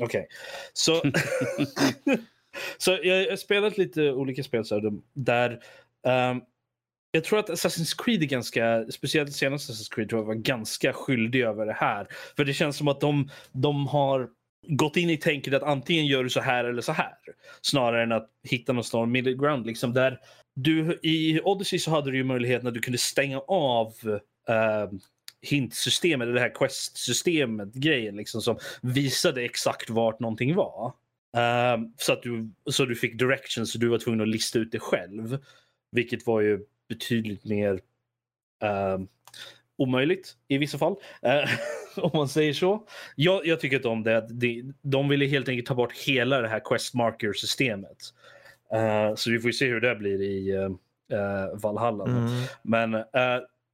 Okej. 0.00 0.26
Så, 0.72 0.92
så 2.78 2.90
jag 2.90 3.04
jag 3.06 3.30
har 3.30 3.36
spelat 3.36 3.78
lite 3.78 4.12
olika 4.12 4.42
spel 4.42 4.64
så 4.64 4.74
här, 4.74 4.92
där... 5.14 5.58
ehm, 6.06 6.40
jag 7.14 7.24
tror 7.24 7.38
att 7.38 7.50
Assassin's 7.50 8.04
Creed 8.04 8.22
är 8.22 8.26
ganska, 8.26 8.84
speciellt 8.90 9.32
senaste 9.32 9.72
Assassin's 9.72 9.94
Creed 9.94 10.08
tror 10.08 10.20
jag 10.20 10.26
var 10.26 10.34
ganska 10.34 10.92
skyldig 10.92 11.40
över 11.40 11.66
det 11.66 11.72
här. 11.72 12.06
För 12.36 12.44
det 12.44 12.54
känns 12.54 12.76
som 12.76 12.88
att 12.88 13.00
de, 13.00 13.30
de 13.52 13.86
har 13.86 14.28
gått 14.68 14.96
in 14.96 15.10
i 15.10 15.16
tänket 15.16 15.54
att 15.54 15.62
antingen 15.62 16.06
gör 16.06 16.24
du 16.24 16.30
så 16.30 16.40
här 16.40 16.64
eller 16.64 16.82
så 16.82 16.92
här. 16.92 17.14
Snarare 17.60 18.02
än 18.02 18.12
att 18.12 18.30
hitta 18.42 18.72
någon 18.72 18.84
stor 18.84 19.06
middle 19.06 19.32
ground. 19.32 19.66
Liksom 19.66 19.92
där 19.92 20.18
du, 20.54 20.98
I 21.02 21.40
Odyssey 21.44 21.78
så 21.78 21.90
hade 21.90 22.10
du 22.10 22.16
ju 22.16 22.24
möjligheten 22.24 22.68
att 22.68 22.74
du 22.74 22.80
kunde 22.80 22.98
stänga 22.98 23.38
av 23.38 23.94
uh, 24.04 24.98
hintsystemet, 25.42 26.34
det 26.34 26.40
här 26.40 26.54
quest-systemet 26.54 27.74
grejen 27.74 28.16
liksom 28.16 28.42
som 28.42 28.58
visade 28.82 29.42
exakt 29.42 29.90
vart 29.90 30.20
någonting 30.20 30.54
var. 30.54 30.92
Uh, 31.36 31.84
så 31.96 32.12
att 32.12 32.22
du, 32.22 32.50
så 32.70 32.84
du 32.84 32.94
fick 32.94 33.18
directions 33.18 33.72
så 33.72 33.78
du 33.78 33.88
var 33.88 33.98
tvungen 33.98 34.20
att 34.20 34.28
lista 34.28 34.58
ut 34.58 34.72
det 34.72 34.78
själv. 34.80 35.38
Vilket 35.92 36.26
var 36.26 36.40
ju 36.40 36.64
betydligt 36.88 37.44
mer 37.44 37.72
uh, 38.64 39.04
omöjligt 39.76 40.36
i 40.48 40.58
vissa 40.58 40.78
fall. 40.78 40.92
Uh, 41.26 41.50
om 42.04 42.10
man 42.14 42.28
säger 42.28 42.52
så. 42.52 42.86
Jag, 43.16 43.46
jag 43.46 43.60
tycker 43.60 43.76
inte 43.76 43.88
om 43.88 44.02
det. 44.02 44.26
De, 44.30 44.74
de 44.82 45.08
ville 45.08 45.26
helt 45.26 45.48
enkelt 45.48 45.66
ta 45.66 45.74
bort 45.74 45.92
hela 45.92 46.40
det 46.40 46.48
här 46.48 46.60
quest 46.64 46.94
marker 46.94 47.32
systemet. 47.32 47.98
Uh, 48.74 49.14
så 49.14 49.30
vi 49.30 49.38
får 49.38 49.50
se 49.50 49.66
hur 49.66 49.80
det 49.80 49.94
blir 49.94 50.22
i 50.22 50.52
uh, 50.52 50.70
Valhalla. 51.54 52.04
Mm. 52.04 52.30
Men, 52.62 53.04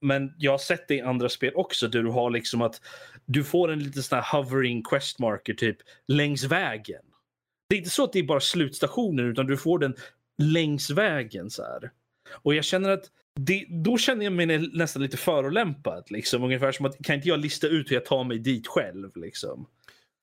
men 0.00 0.34
jag 0.38 0.50
har 0.50 0.58
sett 0.58 0.88
det 0.88 0.94
i 0.94 1.00
andra 1.00 1.28
spel 1.28 1.52
också 1.54 1.88
där 1.88 2.02
du 2.02 2.10
har 2.10 2.30
liksom 2.30 2.62
att 2.62 2.80
du 3.26 3.44
får 3.44 3.70
en 3.70 3.78
liten 3.78 4.02
sån 4.02 4.18
här 4.18 4.42
hovering 4.42 4.82
quest 4.82 5.18
marker 5.18 5.54
typ 5.54 5.76
längs 6.08 6.44
vägen. 6.44 7.02
Det 7.68 7.74
är 7.74 7.78
inte 7.78 7.90
så 7.90 8.04
att 8.04 8.12
det 8.12 8.18
är 8.18 8.22
bara 8.22 8.40
slutstationen 8.40 9.30
utan 9.30 9.46
du 9.46 9.56
får 9.56 9.78
den 9.78 9.94
längs 10.38 10.90
vägen 10.90 11.50
så 11.50 11.62
här. 11.62 11.90
Och 12.32 12.54
jag 12.54 12.64
känner 12.64 12.90
att 12.90 13.04
det, 13.40 13.66
då 13.68 13.98
känner 13.98 14.24
jag 14.24 14.32
mig 14.32 14.68
nästan 14.72 15.02
lite 15.02 15.16
förolämpad. 15.16 16.04
Liksom. 16.10 16.44
Ungefär 16.44 16.72
som 16.72 16.86
att 16.86 17.02
kan 17.02 17.16
inte 17.16 17.28
jag 17.28 17.40
lista 17.40 17.66
ut 17.66 17.90
hur 17.90 17.96
jag 17.96 18.04
tar 18.04 18.24
mig 18.24 18.38
dit 18.38 18.66
själv? 18.66 19.16
Liksom. 19.16 19.66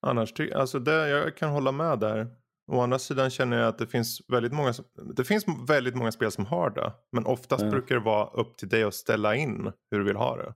Annars, 0.01 0.33
alltså 0.55 0.79
det, 0.79 1.09
jag 1.09 1.37
kan 1.37 1.49
hålla 1.49 1.71
med 1.71 1.99
där. 1.99 2.27
Å 2.71 2.81
andra 2.81 2.99
sidan 2.99 3.29
känner 3.29 3.57
jag 3.57 3.67
att 3.67 3.77
det 3.77 3.87
finns 3.87 4.21
väldigt 4.27 4.53
många, 4.53 4.73
det 5.15 5.23
finns 5.23 5.45
väldigt 5.67 5.95
många 5.95 6.11
spel 6.11 6.31
som 6.31 6.45
har 6.45 6.69
det. 6.69 6.91
Men 7.11 7.25
oftast 7.25 7.61
mm. 7.61 7.71
brukar 7.71 7.95
det 7.95 8.01
vara 8.01 8.29
upp 8.29 8.57
till 8.57 8.69
dig 8.69 8.83
att 8.83 8.93
ställa 8.93 9.35
in 9.35 9.71
hur 9.91 9.99
du 9.99 10.05
vill 10.05 10.15
ha 10.15 10.37
det. 10.37 10.53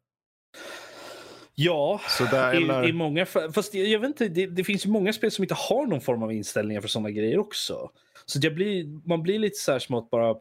Ja, 1.56 2.02
så 2.18 2.24
där, 2.24 2.54
eller... 2.54 2.86
i, 2.86 2.90
i, 2.90 2.94
många 2.94 3.26
Fast 3.26 3.74
jag, 3.74 3.88
jag 3.88 4.00
vet 4.00 4.08
inte, 4.08 4.28
det, 4.28 4.48
det, 4.48 4.64
finns 4.64 4.86
ju 4.86 4.90
många 4.90 5.14
spel 5.14 5.32
som 5.32 5.44
inte 5.44 5.56
har 5.56 5.86
någon 5.86 6.02
form 6.02 6.24
av 6.24 6.34
inställningar 6.34 6.82
för 6.82 6.88
sådana 6.88 7.12
grejer 7.12 7.38
också. 7.38 7.92
Så 8.26 8.40
jag 8.42 8.56
blir, 8.56 9.08
man 9.08 9.24
blir 9.24 9.40
lite 9.40 9.58
så 9.58 9.72
här 9.72 9.80
som 9.80 9.96
att 9.96 10.10
bara 10.10 10.36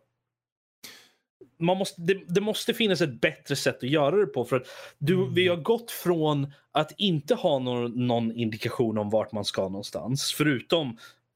man 1.58 1.76
måste, 1.76 2.00
det, 2.00 2.20
det, 2.28 2.40
måste 2.40 2.74
finnas 2.74 3.00
ett 3.00 3.20
bättre 3.20 3.56
sätt 3.56 3.76
att 3.76 3.90
göra 3.90 4.16
det 4.16 4.26
på. 4.26 4.44
För 4.44 4.56
att 4.56 4.66
du, 4.98 5.14
mm. 5.14 5.34
Vi 5.34 5.48
har 5.48 5.56
gått 5.56 5.90
från 5.90 6.52
att 6.72 6.92
inte 6.96 7.34
ha 7.34 7.58
någon, 7.58 8.06
någon, 8.06 8.32
indikation 8.32 8.98
om 8.98 9.10
vart 9.10 9.32
man 9.32 9.44
ska 9.44 9.62
någonstans. 9.62 10.34
Förutom 10.36 10.88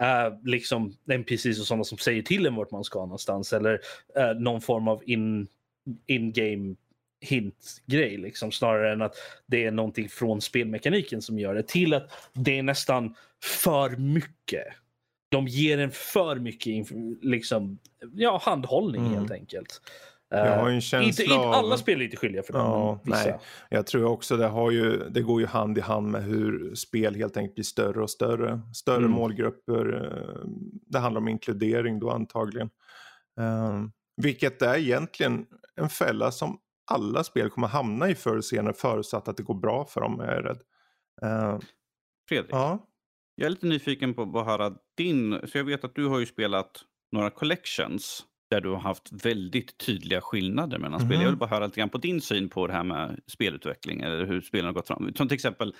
uh, 0.03 0.41
liksom 0.45 0.97
NPCs 1.11 1.61
och 1.61 1.67
sådana 1.67 1.85
som 1.85 1.99
säger 1.99 2.23
till 2.23 2.47
en 2.47 2.55
vart 2.55 2.71
man 2.71 2.85
ska 2.85 3.01
någonstans. 3.01 3.53
Eller 3.53 3.73
uh, 4.19 4.41
någon 4.41 4.61
form 4.61 4.89
av 4.89 5.03
in, 5.07 5.47
in-game 6.07 6.75
hint-grej. 7.21 8.17
Liksom, 8.17 8.53
snarare 8.53 8.93
än 8.93 9.03
att 9.03 9.15
det 9.47 9.65
är 9.65 9.71
någonting 9.71 10.09
från 10.09 10.41
spelmekaniken 10.41 11.23
som 11.23 11.39
gör 11.39 11.55
det. 11.55 11.69
Till 11.69 11.95
att 11.95 12.11
det 12.33 12.59
är 12.59 12.63
nästan 12.63 13.15
för 13.63 13.91
mycket. 13.97 14.67
De 15.35 15.47
ger 15.47 15.79
en 15.79 15.91
för 15.91 16.37
mycket 16.37 16.91
liksom, 17.23 17.79
ja, 18.13 18.41
handhållning 18.43 19.07
mm. 19.07 19.19
helt 19.19 19.31
enkelt. 19.31 19.81
Jag 20.29 20.59
har 20.59 20.69
en 20.69 20.81
känsla 20.81 21.09
inte, 21.09 21.23
inte 21.23 21.35
alla 21.35 21.77
spel 21.77 22.01
är 22.01 22.05
inte 22.05 22.17
skyldiga 22.17 22.43
för 22.43 22.53
det. 22.53 22.59
Ja, 22.59 23.01
nej. 23.05 23.39
Jag 23.69 23.87
tror 23.87 24.05
också 24.05 24.37
det, 24.37 24.47
har 24.47 24.71
ju, 24.71 25.09
det 25.11 25.23
går 25.23 25.41
ju 25.41 25.47
hand 25.47 25.79
i 25.79 25.81
hand 25.81 26.11
med 26.11 26.23
hur 26.25 26.75
spel 26.75 27.15
helt 27.15 27.37
enkelt 27.37 27.55
blir 27.55 27.65
större 27.65 28.03
och 28.03 28.11
större. 28.11 28.61
Större 28.75 28.97
mm. 28.97 29.11
målgrupper. 29.11 30.03
Eh, 30.03 30.49
det 30.87 30.99
handlar 30.99 31.21
om 31.21 31.29
inkludering 31.29 31.99
då 31.99 32.11
antagligen. 32.11 32.71
Um, 33.41 33.93
vilket 34.23 34.63
är 34.63 34.77
egentligen 34.77 35.47
en 35.77 35.89
fälla 35.89 36.31
som 36.31 36.59
alla 36.91 37.25
spel 37.25 37.51
kommer 37.51 37.69
hamna 37.69 38.09
i 38.09 38.15
förr 38.15 38.31
eller 38.31 38.43
senare 38.43 38.75
förutsatt 38.75 39.29
att 39.29 39.37
det 39.37 39.43
går 39.43 39.61
bra 39.61 39.85
för 39.85 40.01
dem 40.01 40.21
är 40.21 40.35
jag 40.35 40.45
rädd. 40.45 40.61
Uh, 41.25 41.59
Fredrik, 42.29 42.53
ja? 42.53 42.87
Jag 43.35 43.47
är 43.47 43.51
lite 43.51 43.67
nyfiken 43.67 44.15
på 44.15 44.23
att 44.23 44.47
höra 44.47 44.73
din, 44.97 45.41
så 45.49 45.59
jag 45.59 45.65
vet 45.65 45.85
att 45.85 45.95
du 45.95 46.07
har 46.07 46.19
ju 46.19 46.27
spelat 46.27 46.85
några 47.13 47.31
collections 47.31 48.25
där 48.51 48.61
du 48.61 48.69
har 48.69 48.79
haft 48.79 49.13
väldigt 49.13 49.79
tydliga 49.79 50.21
skillnader 50.21 50.79
mellan 50.79 51.01
mm. 51.01 51.09
spel. 51.09 51.21
Jag 51.21 51.27
vill 51.27 51.33
mhm. 51.33 51.39
bara 51.39 51.51
höra 51.51 51.67
lite 51.67 51.81
grann 51.81 51.89
på 51.89 51.99
din 51.99 52.21
syn 52.21 52.49
på 52.49 52.67
det 52.67 52.73
här 52.73 52.85
med 52.85 53.21
spelutveckling 53.27 54.01
eller 54.01 54.27
hur 54.27 54.41
spelen 54.41 54.67
har 54.67 54.73
gått 54.73 54.87
fram. 54.87 55.15
Som 55.15 55.29
till 55.29 55.35
exempel 55.35 55.75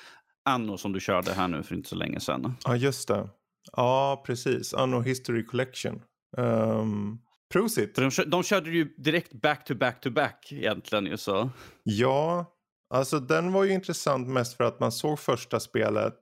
Anno 0.45 0.79
som 0.79 0.93
du 0.93 1.01
körde 1.01 1.33
här 1.33 1.49
nu 1.49 1.63
för 1.63 1.75
inte 1.75 1.89
så 1.89 1.97
länge 1.97 2.21
sedan. 2.21 2.57
Ja, 2.65 2.77
just 2.77 3.09
det. 3.09 3.29
Ja, 3.73 4.23
precis. 4.27 4.75
Anno 4.75 5.01
History 5.01 5.45
Collection. 5.45 6.03
Um, 6.37 7.19
prosit. 7.53 7.95
De, 7.95 8.11
de 8.27 8.43
körde 8.43 8.71
ju 8.71 8.85
direkt 8.85 9.33
back 9.33 9.65
to 9.65 9.75
back 9.75 10.01
to 10.01 10.11
back 10.11 10.49
egentligen 10.53 11.07
ju 11.07 11.17
så. 11.17 11.51
Ja, 11.83 12.47
alltså 12.95 13.21
den 13.21 13.53
var 13.53 13.65
ju 13.65 13.73
intressant 13.73 14.29
mest 14.29 14.57
för 14.57 14.65
att 14.65 14.81
man 14.81 14.93
såg 14.93 15.19
första 15.19 15.61
spelet 15.61 16.19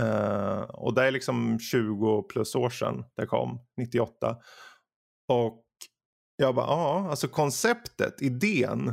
uh, 0.00 0.60
och 0.62 0.94
det 0.94 1.02
är 1.02 1.10
liksom 1.10 1.58
20 1.58 2.22
plus 2.22 2.54
år 2.54 2.70
sedan 2.70 3.04
det 3.16 3.26
kom, 3.26 3.60
98. 3.76 4.36
Och 5.28 5.64
jag 6.36 6.54
bara, 6.54 6.66
ja, 6.66 7.06
alltså 7.10 7.28
konceptet, 7.28 8.22
idén 8.22 8.92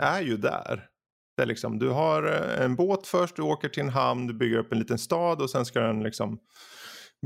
är 0.00 0.20
ju 0.20 0.36
där. 0.36 0.88
Det 1.36 1.42
är 1.42 1.46
liksom, 1.46 1.78
du 1.78 1.88
har 1.88 2.22
eh, 2.22 2.64
en 2.64 2.76
båt 2.76 3.06
först, 3.06 3.36
du 3.36 3.42
åker 3.42 3.68
till 3.68 3.82
en 3.82 3.88
hamn, 3.88 4.26
du 4.26 4.34
bygger 4.34 4.58
upp 4.58 4.72
en 4.72 4.78
liten 4.78 4.98
stad 4.98 5.42
och 5.42 5.50
sen 5.50 5.64
ska 5.64 5.80
den 5.80 6.02
liksom 6.02 6.38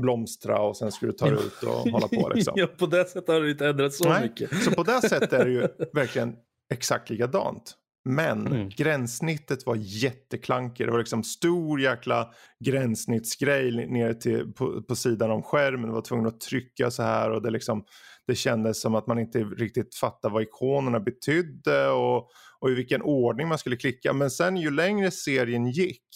blomstra 0.01 0.61
och 0.61 0.77
sen 0.77 0.91
ska 0.91 1.05
du 1.05 1.11
ta 1.11 1.25
dig 1.25 1.45
ut 1.45 1.63
och 1.63 1.73
hålla 1.73 2.07
på. 2.07 2.29
Liksom. 2.35 2.53
ja, 2.57 2.67
på 2.67 2.85
det 2.85 3.05
sättet 3.05 3.27
har 3.27 3.41
det 3.41 3.51
inte 3.51 3.67
ändrats 3.67 3.97
så 3.97 4.09
Nej, 4.09 4.21
mycket. 4.21 4.63
så 4.63 4.71
på 4.71 4.83
det 4.83 5.01
sättet 5.01 5.33
är 5.33 5.45
det 5.45 5.51
ju 5.51 5.67
verkligen 5.93 6.35
exakt 6.73 7.09
likadant. 7.09 7.75
Men 8.03 8.47
mm. 8.47 8.69
gränssnittet 8.69 9.65
var 9.65 9.75
jätteklankigt. 9.79 10.87
Det 10.87 10.91
var 10.91 10.99
liksom 10.99 11.23
stor 11.23 11.81
jäkla 11.81 12.33
gränssnittsgrej 12.65 13.87
ner 13.87 14.13
till, 14.13 14.53
på, 14.53 14.81
på 14.81 14.95
sidan 14.95 15.31
om 15.31 15.43
skärmen. 15.43 15.89
Du 15.89 15.93
var 15.93 16.01
tvungen 16.01 16.27
att 16.27 16.39
trycka 16.39 16.91
så 16.91 17.03
här 17.03 17.31
och 17.31 17.41
det 17.41 17.49
liksom 17.49 17.85
det 18.27 18.35
kändes 18.35 18.81
som 18.81 18.95
att 18.95 19.07
man 19.07 19.19
inte 19.19 19.43
riktigt 19.43 19.95
fattade 19.95 20.33
vad 20.33 20.43
ikonerna 20.43 20.99
betydde 20.99 21.89
och, 21.89 22.29
och 22.59 22.69
i 22.69 22.73
vilken 22.73 23.01
ordning 23.01 23.47
man 23.47 23.57
skulle 23.57 23.75
klicka. 23.75 24.13
Men 24.13 24.31
sen 24.31 24.57
ju 24.57 24.71
längre 24.71 25.11
serien 25.11 25.71
gick, 25.71 26.07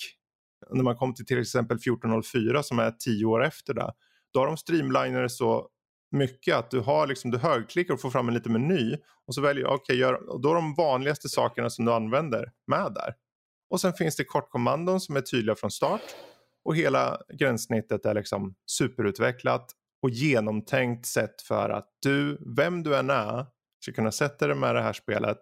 när 0.72 0.84
man 0.84 0.96
kom 0.96 1.14
till 1.14 1.26
till 1.26 1.42
exempel 1.42 1.78
1404 1.78 2.64
som 2.64 2.80
är 2.80 2.92
tio 2.92 3.26
år 3.26 3.44
efter 3.44 3.74
det, 3.74 3.92
då 4.34 4.40
har 4.40 4.48
de 4.48 4.58
streamliner 4.58 5.28
så 5.28 5.70
mycket 6.16 6.56
att 6.56 6.72
du 6.72 6.80
har 6.80 7.08
liksom, 7.08 7.32
du 7.32 7.38
högklickar 7.38 7.94
och 7.94 8.02
får 8.02 8.10
fram 8.10 8.28
en 8.28 8.34
liten 8.34 8.54
meny 8.54 8.98
och 9.28 9.36
så 9.36 9.42
väljer 9.42 9.64
du, 9.64 9.70
okej, 9.70 10.06
okay, 10.06 10.18
då 10.42 10.50
är 10.50 10.56
de 10.56 10.76
vanligaste 10.76 11.30
sakerna 11.30 11.70
som 11.70 11.86
du 11.86 11.94
använder 11.94 12.52
med 12.68 12.94
där. 12.94 13.14
Och 13.70 13.82
sen 13.82 13.94
finns 13.94 14.16
det 14.16 14.24
kortkommandon 14.24 15.02
som 15.02 15.16
är 15.16 15.22
tydliga 15.22 15.56
från 15.56 15.72
start 15.72 16.02
och 16.66 16.76
hela 16.76 17.22
gränssnittet 17.34 18.06
är 18.06 18.14
liksom 18.14 18.56
superutvecklat 18.72 19.72
och 20.02 20.10
genomtänkt 20.10 21.06
sätt 21.06 21.42
för 21.42 21.70
att 21.70 21.90
du, 22.02 22.38
vem 22.58 22.84
du 22.84 22.96
än 22.96 23.10
är, 23.10 23.46
ska 23.84 23.92
kunna 23.92 24.12
sätta 24.12 24.48
dig 24.48 24.56
med 24.56 24.76
det 24.76 24.82
här 24.82 24.94
spelet 24.94 25.38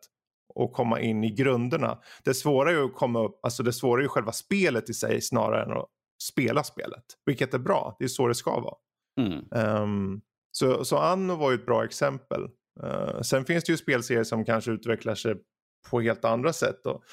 och 0.55 0.73
komma 0.73 0.99
in 0.99 1.23
i 1.23 1.31
grunderna. 1.31 1.99
Det 2.23 2.33
svåra 2.33 2.69
är 2.69 2.73
ju 2.73 2.85
att 2.85 2.95
komma 2.95 3.23
upp, 3.23 3.39
alltså 3.43 3.63
det 3.63 3.73
svåra 3.73 3.99
är 3.99 4.03
ju 4.03 4.09
själva 4.09 4.31
spelet 4.31 4.89
i 4.89 4.93
sig 4.93 5.21
snarare 5.21 5.63
än 5.63 5.71
att 5.71 5.89
spela 6.23 6.63
spelet. 6.63 7.03
Vilket 7.25 7.53
är 7.53 7.59
bra, 7.59 7.95
det 7.99 8.05
är 8.05 8.09
så 8.09 8.27
det 8.27 8.35
ska 8.35 8.59
vara. 8.59 8.75
Mm. 9.21 9.47
Um, 9.81 10.21
så, 10.57 10.85
så 10.85 10.97
Anno 10.97 11.35
var 11.35 11.51
ju 11.51 11.55
ett 11.55 11.65
bra 11.65 11.85
exempel. 11.85 12.41
Uh, 12.83 13.21
sen 13.21 13.45
finns 13.45 13.63
det 13.63 13.71
ju 13.71 13.77
spelserier 13.77 14.23
som 14.23 14.45
kanske 14.45 14.71
utvecklar 14.71 15.15
sig 15.15 15.35
på 15.89 16.01
helt 16.01 16.25
andra 16.25 16.53
sätt. 16.53 16.79
Då. 16.83 17.03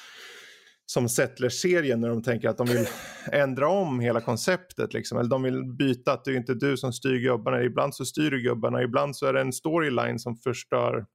som 0.85 1.09
Settlers-serien 1.09 2.01
när 2.01 2.09
de 2.09 2.23
tänker 2.23 2.49
att 2.49 2.57
de 2.57 2.67
vill 2.67 2.87
ändra 3.31 3.67
om 3.67 3.99
hela 3.99 4.21
konceptet. 4.21 4.93
Liksom. 4.93 5.17
Eller 5.17 5.29
de 5.29 5.43
vill 5.43 5.63
byta 5.65 6.13
att 6.13 6.25
det 6.25 6.31
är 6.31 6.35
inte 6.35 6.53
du 6.53 6.77
som 6.77 6.93
styr 6.93 7.19
gubbarna. 7.19 7.63
Ibland 7.63 7.95
så 7.95 8.05
styr 8.05 8.31
du 8.31 8.41
gubbarna, 8.41 8.83
ibland 8.83 9.15
så 9.15 9.25
är 9.25 9.33
det 9.33 9.41
en 9.41 9.53
storyline 9.53 10.19
som 10.19 10.35
förstör 10.35 11.05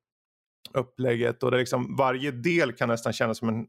upplägget. 0.75 1.43
Och 1.43 1.51
det 1.51 1.57
är 1.57 1.59
liksom, 1.59 1.97
varje 1.97 2.31
del 2.31 2.73
kan 2.73 2.89
nästan 2.89 3.13
kännas 3.13 3.39
som 3.39 3.49
en... 3.49 3.67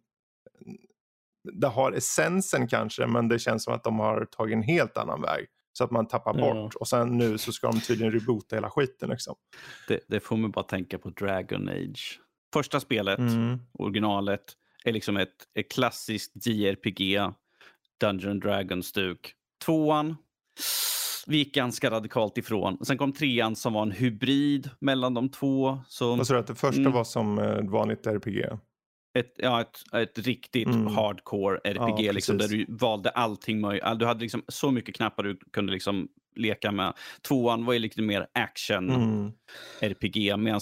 Det 1.61 1.67
har 1.67 1.91
essensen 1.91 2.67
kanske 2.67 3.07
men 3.07 3.27
det 3.27 3.39
känns 3.39 3.63
som 3.63 3.73
att 3.73 3.83
de 3.83 3.99
har 3.99 4.25
tagit 4.25 4.55
en 4.55 4.63
helt 4.63 4.97
annan 4.97 5.21
väg. 5.21 5.47
Så 5.77 5.83
att 5.83 5.91
man 5.91 6.07
tappar 6.07 6.33
bort 6.33 6.73
ja. 6.73 6.79
och 6.79 6.87
sen 6.87 7.17
nu 7.17 7.37
så 7.37 7.51
ska 7.51 7.71
de 7.71 7.81
tydligen 7.81 8.13
reboota 8.13 8.55
hela 8.55 8.69
skiten. 8.69 9.09
Liksom. 9.09 9.35
Det, 9.87 9.99
det 10.07 10.19
får 10.19 10.37
man 10.37 10.51
bara 10.51 10.63
tänka 10.63 10.97
på 10.97 11.09
Dragon 11.09 11.69
Age. 11.69 12.19
Första 12.53 12.79
spelet, 12.79 13.19
mm. 13.19 13.59
originalet 13.73 14.43
är 14.83 14.93
liksom 14.93 15.17
ett, 15.17 15.35
ett 15.55 15.71
klassiskt 15.71 16.47
JRPG, 16.47 17.19
Dungeon 17.99 18.39
Dragon-stuk. 18.39 19.33
Tvåan, 19.65 20.15
vi 21.27 21.37
gick 21.37 21.55
ganska 21.55 21.91
radikalt 21.91 22.37
ifrån. 22.37 22.85
Sen 22.85 22.97
kom 22.97 23.13
trean 23.13 23.55
som 23.55 23.73
var 23.73 23.81
en 23.81 23.91
hybrid 23.91 24.69
mellan 24.79 25.13
de 25.13 25.29
två. 25.29 25.79
Vad 25.99 26.27
sa 26.27 26.33
du 26.33 26.39
att 26.39 26.47
det 26.47 26.55
första 26.55 26.81
mm, 26.81 26.93
var 26.93 27.03
som 27.03 27.39
ett 27.39 27.59
eh, 27.59 27.69
vanligt 27.69 28.07
RPG? 28.07 28.45
Ett, 29.13 29.33
ja, 29.37 29.61
ett, 29.61 29.93
ett 29.93 30.27
riktigt 30.27 30.67
mm. 30.67 30.87
hardcore 30.87 31.59
RPG 31.63 32.05
ja, 32.05 32.11
liksom, 32.11 32.37
där 32.37 32.47
du 32.47 32.65
valde 32.69 33.09
allting 33.09 33.59
möjligt. 33.59 33.83
Du 33.99 34.05
hade 34.05 34.21
liksom 34.21 34.43
så 34.47 34.71
mycket 34.71 34.95
knappar 34.95 35.23
du 35.23 35.39
kunde 35.53 35.73
liksom 35.73 36.07
leka 36.35 36.71
med. 36.71 36.93
Tvåan 37.27 37.65
var 37.65 37.73
ju 37.73 37.79
lite 37.79 38.01
mer 38.01 38.27
action 38.33 38.89
mm. 38.89 39.31
RPG 39.81 40.39
medan 40.39 40.61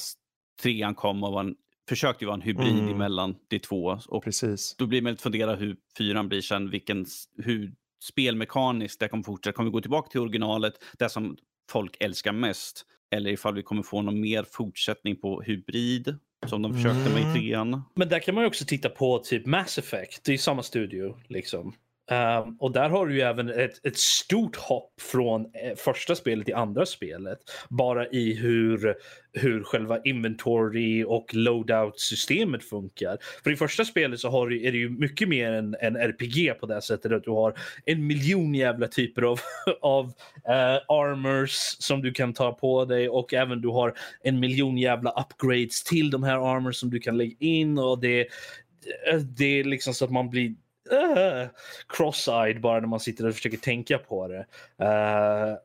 trean 0.61 0.95
kom 0.95 1.23
och 1.23 1.33
var 1.33 1.39
en 1.39 1.55
försökte 1.89 2.25
vara 2.25 2.35
en 2.35 2.41
hybrid 2.41 2.79
Mm. 2.79 2.95
emellan 2.95 3.35
de 3.47 3.59
två. 3.59 3.99
Och 4.07 4.23
Precis. 4.23 4.75
då 4.77 4.87
blir 4.87 5.01
man 5.01 5.11
lite 5.11 5.23
fundera 5.23 5.55
hur 5.55 5.77
fyran 5.97 6.29
blir 6.29 6.41
sen, 6.41 6.69
vilken, 6.69 7.05
hur 7.37 7.73
spelmekaniskt 8.03 8.99
det 8.99 9.07
kommer 9.07 9.23
fortsätta. 9.23 9.55
Kommer 9.55 9.69
vi 9.69 9.73
gå 9.73 9.81
tillbaka 9.81 10.09
till 10.09 10.19
originalet, 10.19 10.73
det 10.99 11.09
som 11.09 11.37
folk 11.71 11.97
älskar 11.99 12.33
mest? 12.33 12.85
Eller 13.15 13.31
ifall 13.31 13.55
vi 13.55 13.63
kommer 13.63 13.83
få 13.83 14.01
någon 14.01 14.21
mer 14.21 14.45
fortsättning 14.51 15.15
på 15.15 15.41
hybrid, 15.41 16.17
som 16.47 16.61
de 16.61 16.73
försökte 16.73 17.09
med 17.13 17.23
Mm. 17.23 17.29
i 17.35 17.39
trean. 17.39 17.81
Men 17.95 18.09
där 18.09 18.19
kan 18.19 18.35
man 18.35 18.43
ju 18.43 18.47
också 18.47 18.65
titta 18.65 18.89
på 18.89 19.19
typ 19.19 19.45
Mass 19.45 19.77
Effect. 19.77 20.23
Det 20.23 20.29
är 20.29 20.33
ju 20.33 20.37
samma 20.37 20.63
studio 20.63 21.15
liksom. 21.27 21.73
Um, 22.11 22.57
och 22.59 22.71
där 22.71 22.89
har 22.89 23.05
du 23.05 23.15
ju 23.15 23.21
även 23.21 23.49
ett, 23.49 23.85
ett 23.85 23.97
stort 23.97 24.55
hopp 24.55 25.01
från 25.01 25.41
eh, 25.41 25.75
första 25.77 26.15
spelet 26.15 26.45
till 26.45 26.55
andra 26.55 26.85
spelet. 26.85 27.39
Bara 27.69 28.07
i 28.07 28.33
hur, 28.33 28.95
hur 29.33 29.63
själva 29.63 29.99
inventory 30.03 31.03
och 31.03 31.33
loadout-systemet 31.33 32.63
funkar. 32.63 33.17
För 33.43 33.51
i 33.51 33.55
första 33.55 33.85
spelet 33.85 34.19
så 34.19 34.29
har 34.29 34.47
du, 34.47 34.67
är 34.67 34.71
det 34.71 34.77
ju 34.77 34.89
mycket 34.89 35.29
mer 35.29 35.51
en, 35.51 35.75
en 35.81 35.95
RPG 35.95 36.59
på 36.59 36.65
det 36.65 36.81
sättet 36.81 37.11
att 37.11 37.23
du 37.23 37.31
har 37.31 37.53
en 37.85 38.07
miljon 38.07 38.55
jävla 38.55 38.87
typer 38.87 39.21
av, 39.21 39.39
av 39.81 40.05
uh, 40.05 40.81
armors 40.87 41.75
som 41.79 42.01
du 42.01 42.11
kan 42.11 42.33
ta 42.33 42.51
på 42.53 42.85
dig 42.85 43.09
och 43.09 43.33
även 43.33 43.61
du 43.61 43.67
har 43.67 43.93
en 44.23 44.39
miljon 44.39 44.77
jävla 44.77 45.11
upgrades 45.11 45.83
till 45.83 46.09
de 46.09 46.23
här 46.23 46.55
armors 46.55 46.75
som 46.75 46.89
du 46.89 46.99
kan 46.99 47.17
lägga 47.17 47.35
in 47.39 47.77
och 47.77 47.99
det, 47.99 48.19
eh, 48.19 49.19
det 49.37 49.59
är 49.59 49.63
liksom 49.63 49.93
så 49.93 50.05
att 50.05 50.11
man 50.11 50.29
blir 50.29 50.55
uh, 50.91 51.47
cross-eyed 51.87 52.61
bara 52.61 52.79
när 52.79 52.87
man 52.87 52.99
sitter 52.99 53.27
och 53.27 53.35
försöker 53.35 53.57
tänka 53.57 53.97
på 53.97 54.27
det. 54.27 54.45
Uh, 54.85 55.57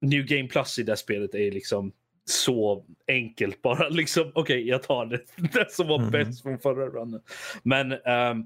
New 0.00 0.26
Game 0.26 0.48
Plus 0.48 0.78
i 0.78 0.82
det 0.82 0.96
spelet 0.96 1.34
är 1.34 1.50
liksom 1.50 1.92
så 2.24 2.84
enkelt 3.08 3.62
bara 3.62 3.88
liksom 3.88 4.22
okej 4.22 4.40
okay, 4.42 4.60
jag 4.60 4.82
tar 4.82 5.06
det, 5.06 5.20
det 5.52 5.72
som 5.72 5.88
var 5.88 5.98
Mm. 5.98 6.10
bäst 6.10 6.42
från 6.42 6.58
förra 6.58 6.86
runnen. 6.86 7.20
Men 7.62 7.92
ehm, 7.92 8.44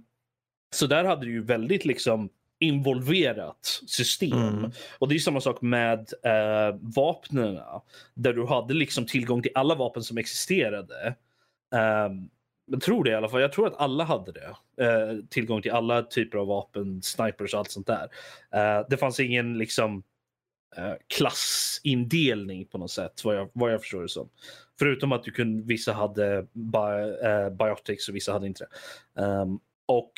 så 0.75 0.87
där 0.87 1.05
hade 1.05 1.25
du 1.27 1.33
ju 1.33 1.43
väldigt 1.43 1.85
liksom 1.85 2.29
involverat 2.61 3.81
system. 3.87 4.33
Mm. 4.39 4.71
Och 4.99 5.09
det 5.09 5.15
är 5.15 5.19
samma 5.19 5.41
sak 5.41 5.63
med 5.63 5.99
uh, 6.27 6.79
vapnen 6.81 7.59
där 8.15 8.33
du 8.33 8.47
hade 8.47 8.75
liksom 8.75 9.07
tillgång 9.07 9.43
till 9.43 9.51
alla 9.55 9.75
vapen 9.75 10.03
som 10.03 10.19
existerade. 10.19 11.15
Um, 12.07 12.31
jag 12.73 12.81
tror 12.81 13.05
det 13.05 13.11
i 13.11 13.15
alla 13.15 13.29
fall. 13.29 13.41
Jag 13.41 13.53
tror 13.53 13.67
att 13.67 13.81
alla 13.81 14.05
hade 14.05 14.33
det. 14.33 14.57
Eh, 14.85 15.25
tillgång 15.31 15.63
till 15.63 15.71
alla 15.71 16.03
typer 16.03 16.39
av 16.39 16.47
vapen, 16.47 17.03
snipers 17.03 17.55
och 17.55 17.59
allt 17.59 17.71
sånt 17.71 17.87
där. 17.87 18.09
Eh, 18.55 18.87
det 18.91 18.97
fanns 18.97 19.21
ingen 19.21 19.59
liksom 19.59 20.03
eh, 20.77 20.93
klassindelning 21.07 22.65
på 22.67 22.79
något 22.79 22.91
sätt 22.91 23.25
vad 23.25 23.37
jag, 23.37 23.51
vad 23.53 23.73
jag 23.73 23.81
förstår 23.81 24.03
det 24.03 24.09
som. 24.09 24.29
Förutom 24.79 25.13
att 25.13 25.25
du 25.25 25.31
kunde, 25.31 25.63
vissa 25.63 25.93
hade 25.93 26.47
bi, 26.53 27.19
eh, 27.23 27.51
biotics 27.51 28.09
och 28.09 28.15
vissa 28.15 28.33
hade 28.33 28.47
inte 28.47 28.67
det. 29.15 29.23
Um, 29.23 29.61
och 29.87 30.13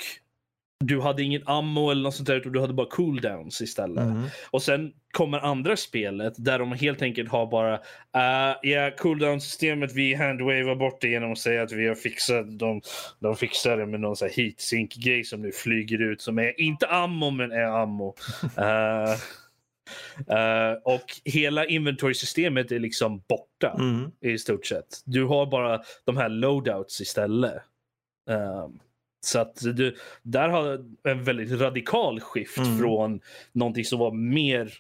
du 0.87 1.01
hade 1.01 1.23
ingen 1.23 1.43
ammo 1.47 1.91
eller 1.91 2.03
något 2.03 2.15
sånt 2.15 2.27
där 2.27 2.37
utan 2.37 2.53
du 2.53 2.61
hade 2.61 2.75
bara 2.75 2.87
cooldowns 2.87 3.61
istället. 3.61 4.05
Mm. 4.05 4.27
Och 4.51 4.63
sen 4.63 4.93
kommer 5.13 5.39
andra 5.39 5.77
spelet 5.77 6.35
där 6.37 6.59
de 6.59 6.73
helt 6.73 7.03
enkelt 7.03 7.31
har 7.31 7.47
bara 7.47 7.75
uh, 7.75 8.57
ja, 8.63 8.91
cooldown-systemet 8.99 9.93
vi 9.93 10.15
handwavar 10.15 10.75
bort 10.75 11.01
det 11.01 11.09
genom 11.09 11.33
att 11.33 11.39
säga 11.39 11.63
att 11.63 11.73
vi 11.73 11.89
har 11.89 11.95
fixat 11.95 12.59
de, 12.59 12.81
de 13.21 13.37
fixar 13.37 13.77
det 13.77 13.87
med 13.87 14.01
någon 14.01 14.17
sån 14.17 14.29
här 14.29 14.45
heatsink-grej 14.45 15.25
som 15.25 15.43
nu 15.43 15.53
flyger 15.53 16.03
ut 16.03 16.21
som 16.21 16.39
är 16.39 16.61
inte 16.61 16.87
ammo 16.87 17.31
men 17.31 17.53
är 17.53 17.83
ammo. 17.83 18.15
Uh, 18.59 19.15
uh, 20.37 20.79
och 20.85 21.05
hela 21.25 21.67
inventory-systemet 21.67 22.73
är 22.73 22.79
liksom 22.79 23.23
borta 23.29 23.45
Mm. 23.79 24.11
i 24.21 24.39
stort 24.39 24.67
sett. 24.67 25.03
Du 25.05 25.25
har 25.25 25.47
bara 25.47 25.83
de 26.05 26.17
här 26.17 26.29
loadouts 26.29 27.01
istället. 27.01 27.63
Um, 28.31 28.81
så 29.25 29.39
att 29.39 29.57
du, 29.57 29.97
där 30.23 30.49
har 30.49 30.85
en 31.05 31.25
väldigt 31.25 31.61
radikal 31.61 32.21
skift 32.21 32.59
Mm. 32.59 32.79
från 32.79 33.21
någonting 33.53 33.85
som 33.85 33.99
var 33.99 34.13
mer 34.13 34.73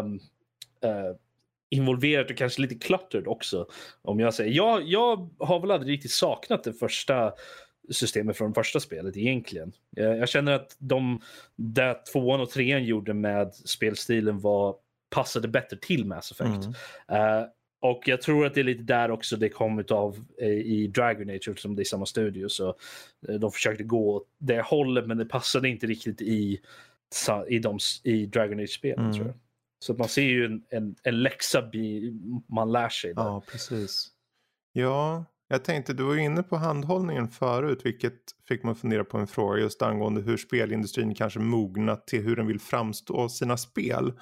um, 0.00 0.14
uh, 0.84 1.16
involverat 1.70 2.30
och 2.30 2.36
kanske 2.36 2.62
lite 2.62 2.74
cluttered 2.74 3.26
också. 3.26 3.66
Om 4.02 4.20
jag 4.20 4.34
säger. 4.34 4.52
Jag, 4.52 4.82
jag 4.82 5.30
har 5.38 5.60
väl 5.60 5.70
aldrig 5.70 5.92
riktigt 5.92 6.10
saknat 6.10 6.64
det 6.64 6.72
första 6.72 7.32
systemet 7.90 8.36
från 8.36 8.54
första 8.54 8.80
spelet 8.80 9.16
egentligen. 9.16 9.72
Jag, 9.90 10.18
jag 10.18 10.28
känner 10.28 10.52
att 10.52 10.76
de 10.78 11.20
där 11.56 12.12
tvåan 12.12 12.40
och 12.40 12.50
trean 12.50 12.84
gjorde 12.84 13.14
med 13.14 13.54
spelstilen 13.54 14.40
var 14.40 14.76
passade 15.10 15.48
bättre 15.48 15.76
till 15.76 16.04
Mass 16.06 16.30
Effect. 16.30 16.64
Mm. 17.08 17.38
Uh, 17.40 17.46
och 17.82 18.02
jag 18.06 18.22
tror 18.22 18.46
att 18.46 18.54
det 18.54 18.60
är 18.60 18.64
lite 18.64 18.82
där 18.82 19.10
också 19.10 19.36
det 19.36 19.48
kom 19.48 19.84
av 19.90 20.24
eh, 20.40 20.48
i 20.48 20.86
Dragon 20.86 21.30
Age 21.30 21.48
eftersom 21.48 21.76
det 21.76 21.82
är 21.82 21.84
samma 21.84 22.06
studio. 22.06 22.48
Så 22.48 22.68
eh, 23.28 23.34
de 23.34 23.52
försökte 23.52 23.84
gå 23.84 24.14
åt 24.14 24.28
det 24.38 24.62
hållet 24.62 25.06
men 25.06 25.18
det 25.18 25.24
passade 25.26 25.68
inte 25.68 25.86
riktigt 25.86 26.20
i, 26.20 26.60
i, 27.48 27.58
de, 27.58 27.78
i 28.02 28.26
Dragon 28.26 28.60
Age-spelen 28.60 29.04
Mm. 29.04 29.12
tror 29.12 29.26
jag. 29.26 29.36
Så 29.78 29.92
att 29.92 29.98
man 29.98 30.08
ser 30.08 30.22
ju 30.22 30.44
en, 30.44 30.62
en, 30.70 30.96
en 31.02 31.22
läxa 31.22 31.70
man 32.48 32.72
lär 32.72 32.88
sig 32.88 33.14
där. 33.14 33.22
Ja, 33.22 33.42
precis. 33.52 34.08
Ja, 34.72 35.24
jag 35.48 35.64
tänkte, 35.64 35.92
du 35.92 36.02
var 36.02 36.14
ju 36.14 36.24
inne 36.24 36.42
på 36.42 36.56
handhållningen 36.56 37.28
förut, 37.28 37.80
vilket 37.84 38.18
fick 38.48 38.64
att 38.64 38.78
fundera 38.78 39.04
på 39.04 39.18
en 39.18 39.26
fråga 39.26 39.60
just 39.60 39.82
angående 39.82 40.20
hur 40.20 40.36
spelindustrin 40.36 41.14
kanske 41.14 41.38
mognat 41.38 42.06
till 42.06 42.22
hur 42.22 42.36
den 42.36 42.46
vill 42.46 42.60
framstå 42.60 43.28
sina 43.28 43.56
spel. 43.56 44.12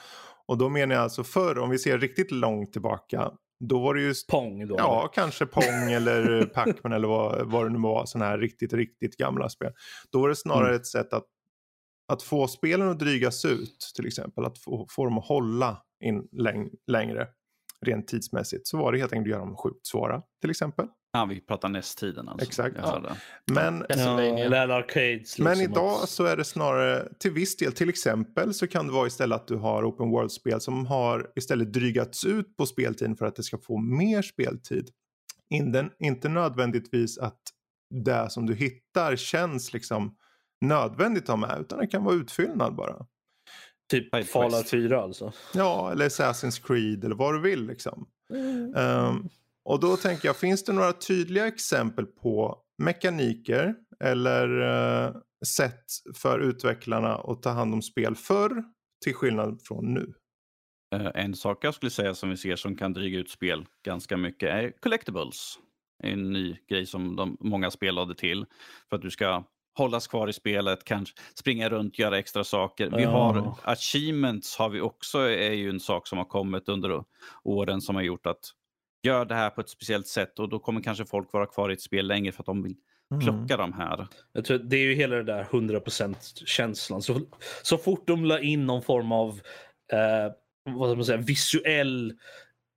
Och 0.47 0.59
då 0.59 0.69
menar 0.69 0.95
jag 0.95 1.03
alltså 1.03 1.25
förr, 1.25 1.59
om 1.59 1.71
vi 1.71 1.79
ser 1.79 1.99
riktigt 1.99 2.31
långt 2.31 2.73
tillbaka, 2.73 3.31
då 3.61 3.79
var 3.81 3.95
det 3.95 4.01
ju 4.01 4.15
Pong 4.29 4.67
då. 4.67 4.75
Ja, 4.79 5.11
kanske 5.15 5.47
Pong 5.47 5.65
eller 5.93 6.47
Pac-Man 6.47 6.93
eller 6.93 7.09
vad, 7.09 7.51
vad 7.51 7.67
det 7.67 7.71
nu 7.71 7.79
var. 7.79 8.07
Sådana 8.07 8.31
här 8.31 8.39
riktigt, 8.39 8.73
riktigt 8.73 9.17
gamla 9.17 9.49
spel. 9.49 9.73
Då 10.13 10.21
var 10.21 10.29
det 10.29 10.37
snarare 10.37 10.69
Mm. 10.69 10.81
ett 10.81 10.87
sätt 10.87 11.13
att, 11.13 11.25
att 12.13 12.23
få 12.23 12.49
spelen 12.49 12.89
att 12.89 12.99
drygas 12.99 13.45
ut 13.45 13.79
till 13.97 14.07
exempel. 14.07 14.45
Att 14.45 14.59
få, 14.59 14.87
få 14.91 15.05
dem 15.05 15.19
att 15.19 15.27
hålla 15.27 15.83
in 16.05 16.29
läng, 16.33 16.71
längre 16.87 17.29
rent 17.87 18.09
tidsmässigt. 18.09 18.67
Så 18.67 18.79
var 18.79 18.93
det 18.93 18.99
helt 18.99 19.13
enkelt 19.13 19.27
att 19.27 19.39
göra 19.39 19.47
dem 19.47 19.57
sjukt 19.57 19.87
svåra 19.87 20.23
till 20.41 20.51
exempel. 20.51 20.87
Ja, 21.13 21.25
vi 21.25 21.41
pratar 21.41 21.69
nästtiden 21.69 22.29
alltså. 22.29 22.47
Exakt. 22.47 22.77
Hörde. 22.79 23.17
Men, 23.53 23.85
Ja, 23.89 23.95
arcades. 24.77 25.39
men 25.39 25.59
liksom 25.59 25.73
idag 25.73 26.09
så 26.09 26.25
är 26.25 26.37
det 26.37 26.45
snarare 26.45 27.09
till 27.19 27.31
viss 27.33 27.57
del, 27.57 27.73
till 27.73 27.89
exempel 27.89 28.55
så 28.55 28.67
kan 28.67 28.87
det 28.87 28.93
vara 28.93 29.07
istället 29.07 29.41
att 29.41 29.49
du 29.49 29.57
har 29.57 29.85
open 29.91 30.11
world-spel 30.11 30.61
som 30.61 30.87
har 30.87 31.31
istället 31.37 31.73
drygats 31.73 32.25
ut 32.25 32.57
på 32.57 32.67
speltiden 32.67 33.17
för 33.17 33.27
att 33.27 33.37
det 33.37 33.43
ska 33.43 33.59
få 33.59 33.79
mer 33.79 34.23
speltid. 34.23 34.91
Inte, 35.51 35.89
inte 35.99 36.29
nödvändigtvis 36.29 37.19
att 37.19 37.41
det 37.91 38.31
som 38.31 38.47
du 38.47 38.55
hittar 38.55 39.17
känns 39.17 39.73
liksom 39.73 40.17
nödvändigt 40.61 41.23
att 41.23 41.29
ha 41.29 41.37
med 41.37 41.59
utan 41.61 41.79
det 41.79 41.87
kan 41.87 42.05
vara 42.05 42.15
utfyllnad 42.15 42.75
bara. 42.75 43.07
Typ 43.91 44.27
Fallout 44.27 44.53
quest. 44.53 44.71
4 44.71 45.03
alltså. 45.03 45.33
Ja, 45.55 45.93
eller 45.93 46.09
Assassin's 46.09 46.67
Creed 46.67 47.05
eller 47.05 47.17
vad 47.17 47.35
du 47.35 47.41
vill 47.41 47.67
liksom. 47.67 48.07
Ehm, 48.77 49.29
och 49.65 49.81
då 49.81 49.97
tänker 49.97 50.29
jag, 50.29 50.37
finns 50.37 50.65
det 50.65 50.73
några 50.73 50.93
tydliga 50.93 51.47
exempel 51.47 52.07
på 52.07 52.59
mekaniker 52.83 53.75
eller 54.05 54.61
eh, 54.61 55.15
sätt 55.47 55.85
för 56.15 56.39
utvecklarna 56.39 57.15
att 57.15 57.43
ta 57.43 57.51
hand 57.51 57.75
om 57.75 57.83
spel 57.83 58.15
förr 58.15 58.65
till 59.05 59.15
skillnad 59.15 59.61
från 59.63 59.95
nu? 59.95 60.15
Eh, 60.95 61.11
En 61.15 61.35
sak 61.35 61.65
jag 61.65 61.75
skulle 61.75 61.91
säga 61.91 62.15
som 62.15 62.31
vi 62.31 62.37
ser 62.37 62.57
som 62.57 62.77
kan 62.77 62.93
dryga 62.93 63.19
ut 63.19 63.31
spel 63.31 63.67
ganska 63.85 64.17
mycket 64.17 64.49
är 64.49 64.73
collectibles. 64.81 65.59
En 66.03 66.33
ny 66.33 66.57
grej 66.69 66.87
som 66.87 67.17
de, 67.17 67.37
många 67.41 67.71
spel 67.71 67.95
lade 67.95 68.15
till 68.15 68.47
för 68.89 68.97
att 68.97 69.03
du 69.03 69.11
ska 69.11 69.45
hållas 69.79 70.07
kvar 70.07 70.29
i 70.29 70.33
spelet, 70.33 70.85
kanske 70.85 71.15
springa 71.35 71.69
runt, 71.69 71.99
göra 71.99 72.19
extra 72.19 72.45
saker. 72.45 72.91
Vi 72.97 73.05
har 73.05 73.55
achievements 73.63 74.57
har 74.57 74.69
vi 74.69 74.81
också, 74.81 75.19
är 75.19 75.53
ju 75.53 75.71
en 75.71 75.81
sak 75.81 76.07
som 76.07 76.19
har 76.19 76.25
kommit 76.25 76.69
under 76.69 77.05
åren 77.45 77.81
som 77.81 77.95
har 77.95 78.03
gjort 78.03 78.27
att 78.27 78.41
gör 79.03 79.25
det 79.25 79.35
här 79.35 79.51
på 79.51 79.61
ett 79.61 79.69
speciellt 79.69 80.07
sätt 80.07 80.39
och 80.39 80.49
då 80.49 80.59
kommer 80.59 80.81
kanske 80.81 81.05
folk 81.05 81.33
vara 81.33 81.47
kvar 81.47 81.71
i 81.71 81.73
ett 81.73 81.83
spel 81.83 82.07
längre 82.07 82.33
för 82.33 82.43
att 82.43 82.47
de 82.47 82.63
vill 82.63 82.77
Mm. 83.15 83.21
plocka 83.21 83.57
de 83.57 83.73
här. 83.73 84.07
Jag 84.33 84.45
tror 84.45 84.59
det 84.59 84.77
är 84.77 84.81
ju 84.83 84.95
hela 84.95 85.17
det 85.17 85.23
där 85.23 85.45
100% 85.45 86.47
känslan. 86.47 87.03
Så, 87.03 87.21
så 87.63 87.79
fort 87.79 88.07
de 88.07 88.25
la 88.25 88.41
in 88.41 88.67
någon 88.67 88.83
form 88.83 89.13
av 89.13 89.41
eh, 89.93 90.33
vad 90.65 90.89
ska 90.91 90.97
man 90.97 91.05
säga, 91.05 91.19
visuell, 91.19 92.13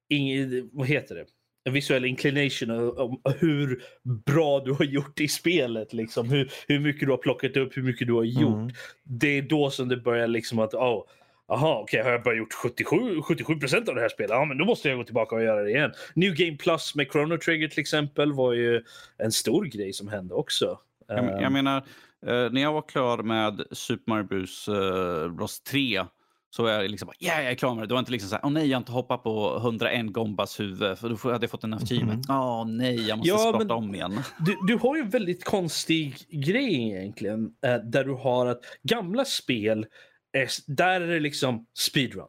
ing, 0.10 0.70
vad 0.72 0.88
heter 0.88 1.16
det? 1.16 1.26
En 1.66 1.74
visuell 1.74 2.06
inclination 2.06 2.70
om 2.70 2.98
om 2.98 3.22
hur 3.40 3.84
bra 4.26 4.60
du 4.60 4.72
har 4.74 4.86
gjort 4.86 5.20
i 5.20 5.28
spelet. 5.28 5.94
Liksom. 5.94 6.30
Hur, 6.30 6.52
hur 6.68 6.80
mycket 6.80 7.08
du 7.08 7.12
har 7.12 7.18
plockat 7.18 7.58
upp, 7.58 7.78
hur 7.78 7.84
mycket 7.84 8.08
du 8.08 8.14
har 8.14 8.24
gjort. 8.24 8.54
Mm. 8.54 8.72
Det 9.04 9.38
är 9.38 9.42
då 9.42 9.70
som 9.70 9.90
det 9.90 9.98
börjar 9.98 10.28
liksom 10.28 10.60
att 10.60 10.74
oh, 10.74 11.04
Jaha, 11.48 11.80
okej, 11.82 12.04
har 12.04 12.12
jag 12.12 12.24
bara 12.24 12.36
gjort 12.36 12.54
77, 12.54 13.22
77 13.22 13.54
av 13.88 13.96
det 13.96 14.02
här 14.02 14.10
spelet? 14.10 14.30
Ja, 14.32 14.46
men 14.46 14.58
då 14.58 14.66
måste 14.66 14.90
jag 14.90 14.98
gå 14.98 15.04
tillbaka 15.04 15.36
och 15.36 15.44
göra 15.44 15.64
det 15.64 15.70
igen. 15.70 15.92
New 16.16 16.34
Game 16.36 16.58
Plus 16.58 16.96
med 16.96 17.12
Chrono 17.12 17.38
Trigger 17.38 17.68
till 17.68 17.80
exempel 17.80 18.34
var 18.34 18.54
ju 18.54 18.84
en 19.18 19.32
stor 19.32 19.66
grej 19.66 19.94
som 19.94 20.08
hände 20.08 20.34
också. 20.34 20.80
Jag, 21.08 21.16
men- 21.26 21.34
Ehm, 21.36 21.42
jag 21.44 21.52
menar, 21.52 21.78
eh, 22.26 22.52
när 22.52 22.62
jag 22.62 22.74
var 22.74 22.82
klar 22.82 23.18
med 23.24 23.62
Super 23.72 24.12
Mario 24.12 24.24
Bros, 24.24 24.68
eh, 24.68 25.30
Bros 25.32 25.62
3 25.62 26.04
så 26.50 26.66
är 26.66 26.82
jag 26.82 26.92
liksom 26.92 27.06
bara, 27.08 27.16
yeah, 27.28 27.44
jag 27.44 27.52
är 27.52 27.56
klar 27.56 27.74
med 27.76 27.84
det. 27.84 27.88
Det 27.88 27.94
var 27.94 28.00
inte 28.00 28.12
liksom 28.12 28.30
så 28.30 28.36
här, 28.36 28.46
åh 28.46 28.52
nej, 28.52 28.68
jag 28.70 28.76
har 28.78 28.82
inte 28.82 28.92
hoppat 28.92 29.24
på 29.24 29.58
101 29.58 30.14
Gombas 30.14 30.60
huvud 30.60 30.98
för 30.98 31.10
då 31.10 31.32
hade 31.32 31.44
jag 31.44 31.52
fått 31.52 31.64
en 31.64 31.74
achievement. 31.74 32.26
Åh 32.30 32.66
nej, 32.68 33.08
jag 33.08 33.18
måste 33.18 33.30
Ja, 33.30 33.38
starta 33.38 33.74
om 33.74 33.96
igen. 33.96 34.20
Du, 34.40 34.58
du 34.68 34.76
har 34.76 34.96
ju 34.96 35.02
en 35.02 35.10
väldigt 35.10 35.44
konstig 35.44 36.16
grej 36.30 36.92
egentligen. 36.92 37.52
Eh, 37.66 37.76
där 37.76 38.04
du 38.04 38.12
har 38.14 38.46
att 38.46 38.60
gamla 38.84 39.26
spel, 39.26 39.86
är, 40.34 40.50
där 40.68 41.02
är 41.02 41.08
det 41.08 41.20
liksom 41.20 41.66
speedrun. 41.74 42.28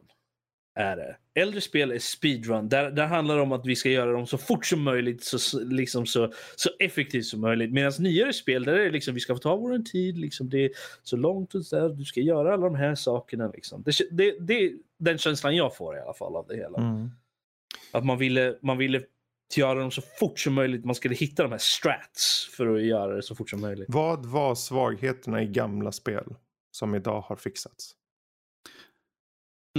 Är 0.75 0.95
det. 0.95 1.17
Äldre 1.33 1.61
spel 1.61 1.91
är 1.91 1.99
speedrun. 1.99 2.69
Där, 2.69 2.91
där 2.91 3.05
handlar 3.05 3.35
det 3.35 3.41
om 3.41 3.51
att 3.51 3.65
vi 3.65 3.75
ska 3.75 3.89
göra 3.89 4.11
dem 4.11 4.27
så 4.27 4.37
fort 4.37 4.65
som 4.65 4.81
möjligt, 4.81 5.23
så, 5.23 5.59
liksom 5.59 6.05
så, 6.05 6.31
så 6.55 6.69
effektivt 6.79 7.25
som 7.25 7.41
möjligt. 7.41 7.71
Medan 7.71 7.91
nyare 7.99 8.33
spel, 8.33 8.63
där 8.63 8.73
är 8.73 8.85
det 8.85 8.91
liksom 8.91 9.13
vi 9.13 9.19
ska 9.19 9.35
få 9.35 9.39
ta 9.39 9.55
vår 9.55 9.79
tid, 9.79 10.17
liksom, 10.17 10.49
det 10.49 10.65
är 10.65 10.71
så 11.03 11.17
långt 11.17 11.55
och 11.55 11.61
där, 11.71 11.89
du 11.89 12.05
ska 12.05 12.21
göra 12.21 12.53
alla 12.53 12.63
de 12.65 12.75
här 12.75 12.95
sakerna. 12.95 13.47
Liksom. 13.47 13.83
Det, 13.83 13.91
det, 14.11 14.35
det 14.39 14.53
är 14.53 14.71
den 14.97 15.17
känslan 15.17 15.55
jag 15.55 15.75
får 15.75 15.97
i 15.97 15.99
alla 15.99 16.13
fall 16.13 16.35
av 16.35 16.47
det 16.47 16.55
hela. 16.55 16.77
Mm. 16.77 17.09
Att 17.91 18.05
man 18.05 18.17
ville, 18.17 18.57
man 18.61 18.77
ville 18.77 19.01
göra 19.55 19.79
dem 19.79 19.91
så 19.91 20.01
fort 20.01 20.39
som 20.39 20.53
möjligt. 20.53 20.85
Man 20.85 20.95
skulle 20.95 21.15
hitta 21.15 21.43
de 21.43 21.51
här 21.51 21.59
strats 21.59 22.49
för 22.57 22.75
att 22.75 22.83
göra 22.83 23.15
det 23.15 23.23
så 23.23 23.35
fort 23.35 23.49
som 23.49 23.61
möjligt. 23.61 23.85
Vad 23.89 24.25
var 24.25 24.55
svagheterna 24.55 25.43
i 25.43 25.45
gamla 25.45 25.91
spel 25.91 26.35
som 26.75 26.95
idag 26.95 27.21
har 27.21 27.35
fixats? 27.35 27.91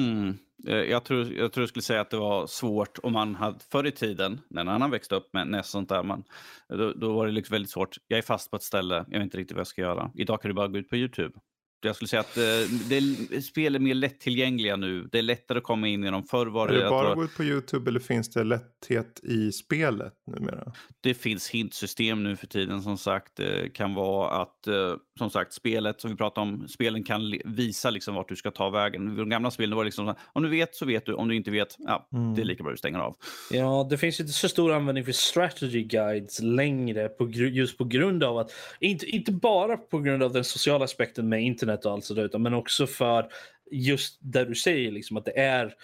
Mm. 0.01 0.39
Eh, 0.67 0.77
jag, 0.77 1.05
tror, 1.05 1.33
jag 1.33 1.53
tror 1.53 1.63
jag 1.63 1.69
skulle 1.69 1.83
säga 1.83 2.01
att 2.01 2.11
det 2.11 2.17
var 2.17 2.47
svårt 2.47 2.99
om 3.03 3.13
man 3.13 3.35
hade 3.35 3.59
förr 3.71 3.87
i 3.87 3.93
tiden, 3.93 4.41
när 4.51 4.61
en 4.61 4.69
annan 4.69 4.91
växte 4.91 5.15
upp 5.15 5.33
med 5.33 5.49
näst 5.49 5.71
sånt 5.71 5.89
där, 5.89 6.03
man, 6.03 6.25
då, 6.69 6.93
då 6.93 7.13
var 7.13 7.27
det 7.27 7.33
liksom 7.33 7.55
väldigt 7.55 7.71
svårt. 7.71 7.97
Jag 8.07 8.19
är 8.19 8.23
fast 8.23 8.51
på 8.51 8.57
ett 8.57 8.63
ställe, 8.63 8.95
jag 8.95 9.19
vet 9.19 9.23
inte 9.23 9.39
riktigt 9.39 9.55
vad 9.55 9.61
jag 9.61 9.67
ska 9.67 9.81
göra. 9.81 10.11
Idag 10.15 10.43
kan 10.43 10.49
du 10.49 10.55
bara 10.55 10.69
gå 10.69 10.79
ut 10.79 10.89
på 10.89 10.97
YouTube. 10.97 11.39
Jag 11.81 11.95
skulle 11.97 12.09
säga 12.09 12.21
att 12.21 12.37
eh, 12.37 12.43
det, 12.89 13.43
spel 13.43 13.75
är 13.75 13.79
mer 13.79 13.95
lättillgängliga 13.95 14.77
nu. 14.77 15.09
Det 15.13 15.19
är 15.19 15.23
lättare 15.23 15.59
att 15.59 15.65
komma 15.65 15.89
in 15.89 16.05
i 16.05 16.11
dem. 16.11 16.23
Förr 16.25 16.47
var 16.47 16.69
Är 16.69 16.73
det, 16.73 16.79
det 16.79 16.85
att 16.85 16.91
bara 16.91 17.03
det 17.05 17.11
att 17.11 17.17
gå 17.17 17.25
ut 17.25 17.37
på 17.37 17.45
YouTube 17.45 17.91
eller 17.91 18.01
finns 18.01 18.29
det 18.31 18.45
lätthet 18.45 19.21
i 19.23 19.53
spelet 19.53 20.13
numera? 20.27 20.73
Det 21.01 21.15
finns 21.15 21.51
hintsystem 21.51 22.23
nu 22.25 22.37
för 22.37 22.47
tiden 22.47 22.83
som 22.83 22.99
sagt. 22.99 23.37
Det 23.37 23.75
kan 23.75 23.95
vara 23.95 24.43
att, 24.43 24.67
eh, 24.67 24.95
som 25.19 25.31
sagt, 25.31 25.53
spelet 25.53 26.01
som 26.01 26.11
vi 26.11 26.17
pratade 26.17 26.47
om, 26.51 26.69
spelen 26.69 27.05
kan 27.05 27.35
visa 27.45 27.91
liksom 27.91 28.15
vart 28.15 28.29
du 28.29 28.37
ska 28.37 28.51
ta 28.51 28.71
vägen. 28.71 29.13
I 29.15 29.17
de 29.17 29.29
gamla 29.29 29.51
spelen 29.51 29.77
var 29.77 29.85
det 29.85 29.89
liksom, 29.89 30.05
så 30.07 30.11
här, 30.11 30.21
om 30.33 30.43
du 30.43 30.49
vet 30.49 30.75
så 30.75 30.87
vet 30.87 31.07
du, 31.07 31.13
om 31.13 31.29
du 31.29 31.37
inte 31.37 31.51
vet, 31.51 31.77
ja, 31.79 32.09
Mm. 32.13 32.35
det 32.35 32.43
är 32.43 32.45
lika 32.45 32.63
bra 32.63 32.73
du 32.73 32.77
stänger 32.79 32.99
av. 32.99 33.17
Ja, 33.51 33.87
det 33.91 33.99
finns 33.99 34.21
inte 34.21 34.33
så 34.33 34.49
stor 34.49 34.73
användning 34.73 35.05
för 35.05 35.13
strategy 35.13 35.83
guides 35.83 36.41
längre 36.43 37.09
på, 37.09 37.31
just 37.31 37.79
på 37.79 37.85
grund 37.85 38.25
av 38.25 38.39
att, 38.39 38.51
inte, 38.81 39.07
inte 39.07 39.33
bara 39.33 39.77
på 39.77 39.99
grund 39.99 40.23
av 40.23 40.33
den 40.33 40.45
sociala 40.45 40.85
aspekten 40.85 41.29
med 41.29 41.43
internet 41.43 41.66
och 41.69 41.93
allt 41.93 42.05
sådär, 42.05 42.39
men 42.39 42.55
också 42.55 42.87
för 42.87 43.29
just 43.71 44.19
där 44.21 44.47
du 44.47 44.55
säger 44.55 44.91
liksom 44.91 45.17
att 45.17 45.25
det 45.25 45.39
är, 45.39 45.75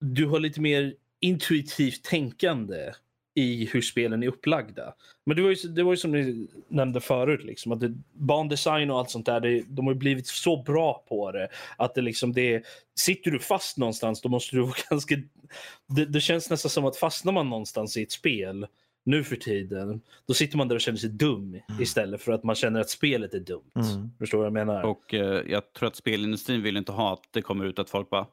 du 0.00 0.26
har 0.26 0.40
lite 0.40 0.60
mer 0.60 0.94
intuitivt 1.20 2.02
tänkande 2.02 2.92
i 3.34 3.68
hur 3.72 3.82
spelen 3.82 4.22
är 4.22 4.26
upplagda. 4.26 4.94
Men 5.26 5.36
det 5.36 5.42
var 5.42 5.50
ju, 5.50 5.68
det 5.68 5.82
var 5.82 5.92
ju 5.92 5.96
som 5.96 6.12
ni 6.12 6.48
nämnde 6.68 7.00
förut, 7.00 7.44
liksom, 7.44 7.72
att 7.72 7.80
det, 7.80 7.94
bandesign 8.12 8.90
och 8.90 8.98
allt 8.98 9.10
sånt 9.10 9.26
där, 9.26 9.40
det, 9.40 9.62
de 9.68 9.86
har 9.86 9.94
ju 9.94 9.98
blivit 9.98 10.26
så 10.26 10.62
bra 10.62 11.04
på 11.08 11.32
det. 11.32 11.48
Att 11.76 11.94
det 11.94 12.00
liksom 12.00 12.32
det, 12.32 12.66
sitter 12.94 13.30
du 13.30 13.38
fast 13.38 13.76
någonstans 13.76 14.20
då 14.20 14.28
måste 14.28 14.56
du 14.56 14.62
vara 14.62 14.74
ganska... 14.90 15.16
Det, 15.86 16.04
det 16.04 16.20
känns 16.20 16.50
nästan 16.50 16.70
som 16.70 16.84
att 16.84 16.96
fastnar 16.96 17.32
man 17.32 17.50
någonstans 17.50 17.96
i 17.96 18.02
ett 18.02 18.12
spel 18.12 18.66
nu 19.06 19.24
för 19.24 19.36
tiden, 19.36 20.00
då 20.26 20.34
sitter 20.34 20.56
man 20.56 20.68
där 20.68 20.74
och 20.74 20.80
känner 20.80 20.98
sig 20.98 21.10
dum 21.10 21.60
istället 21.80 22.22
för 22.22 22.32
att 22.32 22.44
man 22.44 22.54
känner 22.54 22.80
att 22.80 22.90
spelet 22.90 23.34
är 23.34 23.40
dumt. 23.40 23.70
Mm. 23.74 24.10
Förstår 24.18 24.38
du 24.38 24.50
vad 24.50 24.60
jag 24.60 24.66
menar? 24.66 24.82
Och 24.82 25.14
eh, 25.14 25.42
jag 25.46 25.72
tror 25.72 25.86
att 25.86 25.96
spelindustrin 25.96 26.62
vill 26.62 26.76
inte 26.76 26.92
ha 26.92 27.12
att 27.12 27.22
det 27.30 27.42
kommer 27.42 27.64
ut 27.64 27.78
att 27.78 27.90
folk 27.90 28.10
bara 28.10 28.26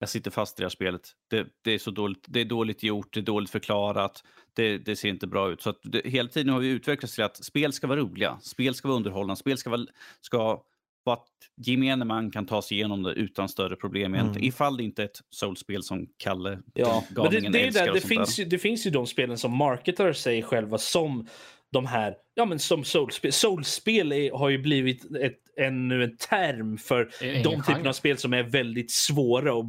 jag 0.00 0.08
sitter 0.08 0.30
fast 0.30 0.58
i 0.58 0.62
det 0.62 0.64
här 0.64 0.70
spelet. 0.70 1.10
Det, 1.30 1.46
det 1.62 1.70
är 1.70 1.78
så 1.78 1.90
dåligt, 1.90 2.24
det 2.28 2.40
är 2.40 2.44
dåligt 2.44 2.82
gjort, 2.82 3.14
det 3.14 3.20
är 3.20 3.24
dåligt 3.24 3.50
förklarat, 3.50 4.24
det, 4.54 4.78
det 4.78 4.96
ser 4.96 5.08
inte 5.08 5.26
bra 5.26 5.50
ut. 5.50 5.62
Så 5.62 5.70
att 5.70 5.78
det, 5.82 6.02
hela 6.04 6.28
tiden 6.28 6.52
har 6.52 6.60
vi 6.60 6.68
utvecklats 6.68 7.14
till 7.14 7.24
att 7.24 7.44
spel 7.44 7.72
ska 7.72 7.86
vara 7.86 8.00
roliga, 8.00 8.38
spel 8.42 8.74
ska 8.74 8.88
vara 8.88 8.96
underhållande, 8.96 9.36
spel 9.36 9.58
ska 9.58 9.70
vara, 9.70 9.86
ska 10.20 10.62
vara 11.04 11.16
att 11.16 11.26
gemene 11.66 12.04
man 12.04 12.30
kan 12.30 12.46
ta 12.46 12.62
sig 12.62 12.76
igenom 12.76 13.02
det 13.02 13.12
utan 13.12 13.48
större 13.48 13.76
problem 13.76 14.14
egentligen. 14.14 14.42
Mm. 14.42 14.48
Ifall 14.48 14.76
det 14.76 14.82
inte 14.82 15.02
är 15.02 15.06
ett 15.06 15.20
soulspel 15.30 15.82
som 15.82 16.06
Kalle, 16.16 16.58
Ja, 16.74 17.04
men 17.10 17.30
det, 17.30 17.40
det, 17.40 17.60
är 17.62 17.66
älskar 17.66 17.84
där, 17.84 17.90
och 17.90 17.94
det, 17.94 18.00
finns 18.00 18.36
där. 18.36 18.44
ju, 18.44 18.50
det 18.50 18.58
finns 18.58 18.86
ju 18.86 18.90
de 18.90 19.06
spelen 19.06 19.38
som 19.38 19.56
marketar 19.56 20.12
sig 20.12 20.42
själva 20.42 20.78
som 20.78 21.26
de 21.72 21.86
här, 21.86 22.14
ja 22.34 22.44
men 22.44 22.58
som 22.58 22.84
soulspel. 22.84 23.32
Soulspel 23.32 24.12
är, 24.12 24.32
har 24.32 24.48
ju 24.48 24.58
blivit 24.58 25.16
ett, 25.16 25.38
ännu 25.56 26.04
en 26.04 26.16
term 26.16 26.78
för 26.78 27.10
de 27.44 27.62
typerna 27.62 27.88
av 27.88 27.92
spel 27.92 28.18
som 28.18 28.32
är 28.32 28.42
väldigt 28.42 28.90
svåra 28.90 29.54
och 29.54 29.64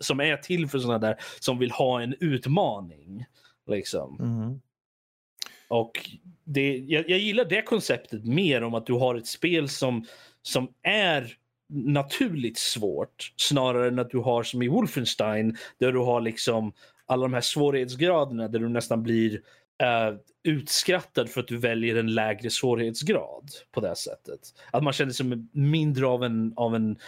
som 0.00 0.20
är 0.20 0.36
till 0.36 0.68
för 0.68 0.78
sådana 0.78 0.98
där 0.98 1.16
som 1.40 1.58
vill 1.58 1.70
ha 1.70 2.02
en 2.02 2.14
utmaning. 2.20 3.24
Liksom. 3.66 4.20
Mm. 4.20 4.60
Och 5.68 6.10
det, 6.44 6.76
jag, 6.76 7.10
jag 7.10 7.18
gillar 7.18 7.44
det 7.44 7.62
konceptet 7.62 8.24
mer 8.24 8.62
om 8.62 8.74
att 8.74 8.86
du 8.86 8.92
har 8.92 9.14
ett 9.14 9.26
spel 9.26 9.68
som, 9.68 10.04
som 10.42 10.68
är 10.82 11.36
naturligt 11.72 12.58
svårt 12.58 13.32
snarare 13.36 13.88
än 13.88 13.98
att 13.98 14.10
du 14.10 14.18
har 14.18 14.42
som 14.42 14.62
i 14.62 14.68
Wolfenstein 14.68 15.56
där 15.78 15.92
du 15.92 15.98
har 15.98 16.20
liksom 16.20 16.72
alla 17.06 17.22
de 17.22 17.34
här 17.34 17.40
svårighetsgraderna 17.40 18.48
där 18.48 18.58
du 18.58 18.68
nästan 18.68 19.02
blir 19.02 19.34
uh, 19.82 20.18
utskrattad 20.44 21.28
för 21.28 21.40
att 21.40 21.48
du 21.48 21.56
väljer 21.56 21.96
en 21.96 22.14
lägre 22.14 22.50
svårighetsgrad 22.50 23.50
på 23.72 23.80
det 23.80 23.96
sättet. 23.96 24.40
Att 24.70 24.82
man 24.82 24.92
känner 24.92 25.12
sig 25.12 25.26
mindre 25.52 26.06
av 26.06 26.24
en, 26.24 26.52
av 26.56 26.74
en 26.74 26.98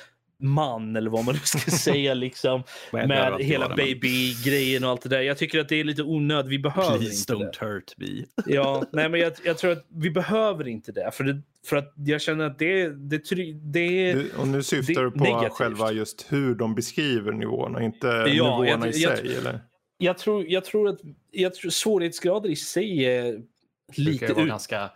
man 0.42 0.96
eller 0.96 1.10
vad 1.10 1.24
man 1.24 1.34
nu 1.34 1.40
ska 1.44 1.58
säga 1.70 2.14
liksom 2.14 2.62
det 2.92 3.06
med 3.06 3.34
hela 3.40 3.68
baby-grejen 3.76 4.84
och 4.84 4.90
allt 4.90 5.02
det 5.02 5.08
där. 5.08 5.20
Jag 5.20 5.38
tycker 5.38 5.60
att 5.60 5.68
det 5.68 5.80
är 5.80 5.84
lite 5.84 6.02
onödigt. 6.02 6.52
Vi 6.52 6.58
behöver 6.58 6.98
Please 6.98 7.32
inte 7.32 7.44
det. 7.44 7.50
don't 7.50 7.64
hurt 7.64 7.92
me. 7.96 8.06
Ja, 8.46 8.84
nej, 8.92 9.08
men 9.08 9.20
jag, 9.20 9.32
jag 9.44 9.58
tror 9.58 9.72
att 9.72 9.86
vi 9.88 10.10
behöver 10.10 10.68
inte 10.68 10.92
det. 10.92 11.10
För, 11.14 11.24
det, 11.24 11.42
för 11.66 11.76
att 11.76 11.92
jag 11.96 12.20
känner 12.20 12.44
att 12.44 12.58
det, 12.58 12.88
det, 12.88 13.18
try- 13.24 13.60
det 13.72 14.10
är... 14.10 14.24
Och 14.38 14.48
nu 14.48 14.62
syftar 14.62 14.94
det 14.94 15.10
du 15.10 15.10
på 15.10 15.24
negativt. 15.24 15.52
själva 15.52 15.92
just 15.92 16.26
hur 16.32 16.54
de 16.54 16.74
beskriver 16.74 17.32
nivåerna, 17.32 17.82
inte 17.82 18.06
Ja, 18.06 18.24
nivåerna 18.26 18.86
jag- 18.86 18.94
i 18.96 19.02
jag- 19.02 19.18
sig. 19.18 19.34
eller? 19.36 19.60
Jag 19.98 20.18
tror, 20.18 20.44
jag 20.48 20.64
tror 20.64 20.88
att 20.88 20.98
jag 21.30 21.54
tror, 21.54 21.70
svårighetsgrader 21.70 22.50
i 22.50 22.56
sig 22.56 23.04
är 23.04 23.22
Det 23.22 24.02
brukar 24.02 24.10
lite 24.12 24.32
vara 24.32 24.42
ut... 24.44 24.48
ganska 24.48 24.90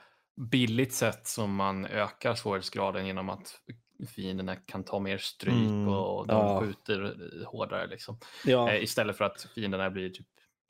billigt 0.50 0.92
sätt 0.92 1.26
som 1.26 1.54
man 1.54 1.86
ökar 1.86 2.34
svårighetsgraden 2.34 3.06
genom 3.06 3.28
att 3.30 3.54
fienderna 4.16 4.56
kan 4.56 4.84
ta 4.84 4.98
mer 4.98 5.18
stryk 5.18 5.54
Mm. 5.54 5.88
och 5.88 6.26
de 6.26 6.36
Ja. 6.36 6.60
skjuter 6.60 7.16
hårdare. 7.46 7.86
Liksom. 7.86 8.18
Ja, 8.44 8.70
Eh, 8.72 8.82
istället 8.82 9.16
för 9.16 9.24
att 9.24 9.46
fienderna 9.54 9.90
blir 9.90 10.10
typ 10.10 10.26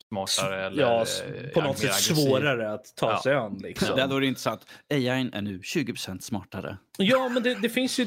smartare 0.09 0.67
eller 0.67 0.83
ja, 0.83 1.01
eh, 1.01 1.49
på 1.55 1.61
något 1.61 1.79
sätt 1.79 1.91
aggressiv. 1.91 2.15
svårare 2.15 2.73
att 2.73 2.97
ta 2.97 3.11
Ja. 3.11 3.21
sig 3.23 3.35
an. 3.35 3.59
Liksom. 3.63 3.97
Det 3.97 4.01
hade 4.03 4.15
varit 4.15 4.27
intressant. 4.29 4.61
AI 4.91 5.09
är 5.09 5.43
nu 5.43 5.61
20% 5.63 6.23
smartare. 6.23 6.79
Ja, 6.99 7.29
men 7.29 7.43
det, 7.43 7.55
det 7.55 7.69
finns 7.69 7.99
ju, 7.99 8.05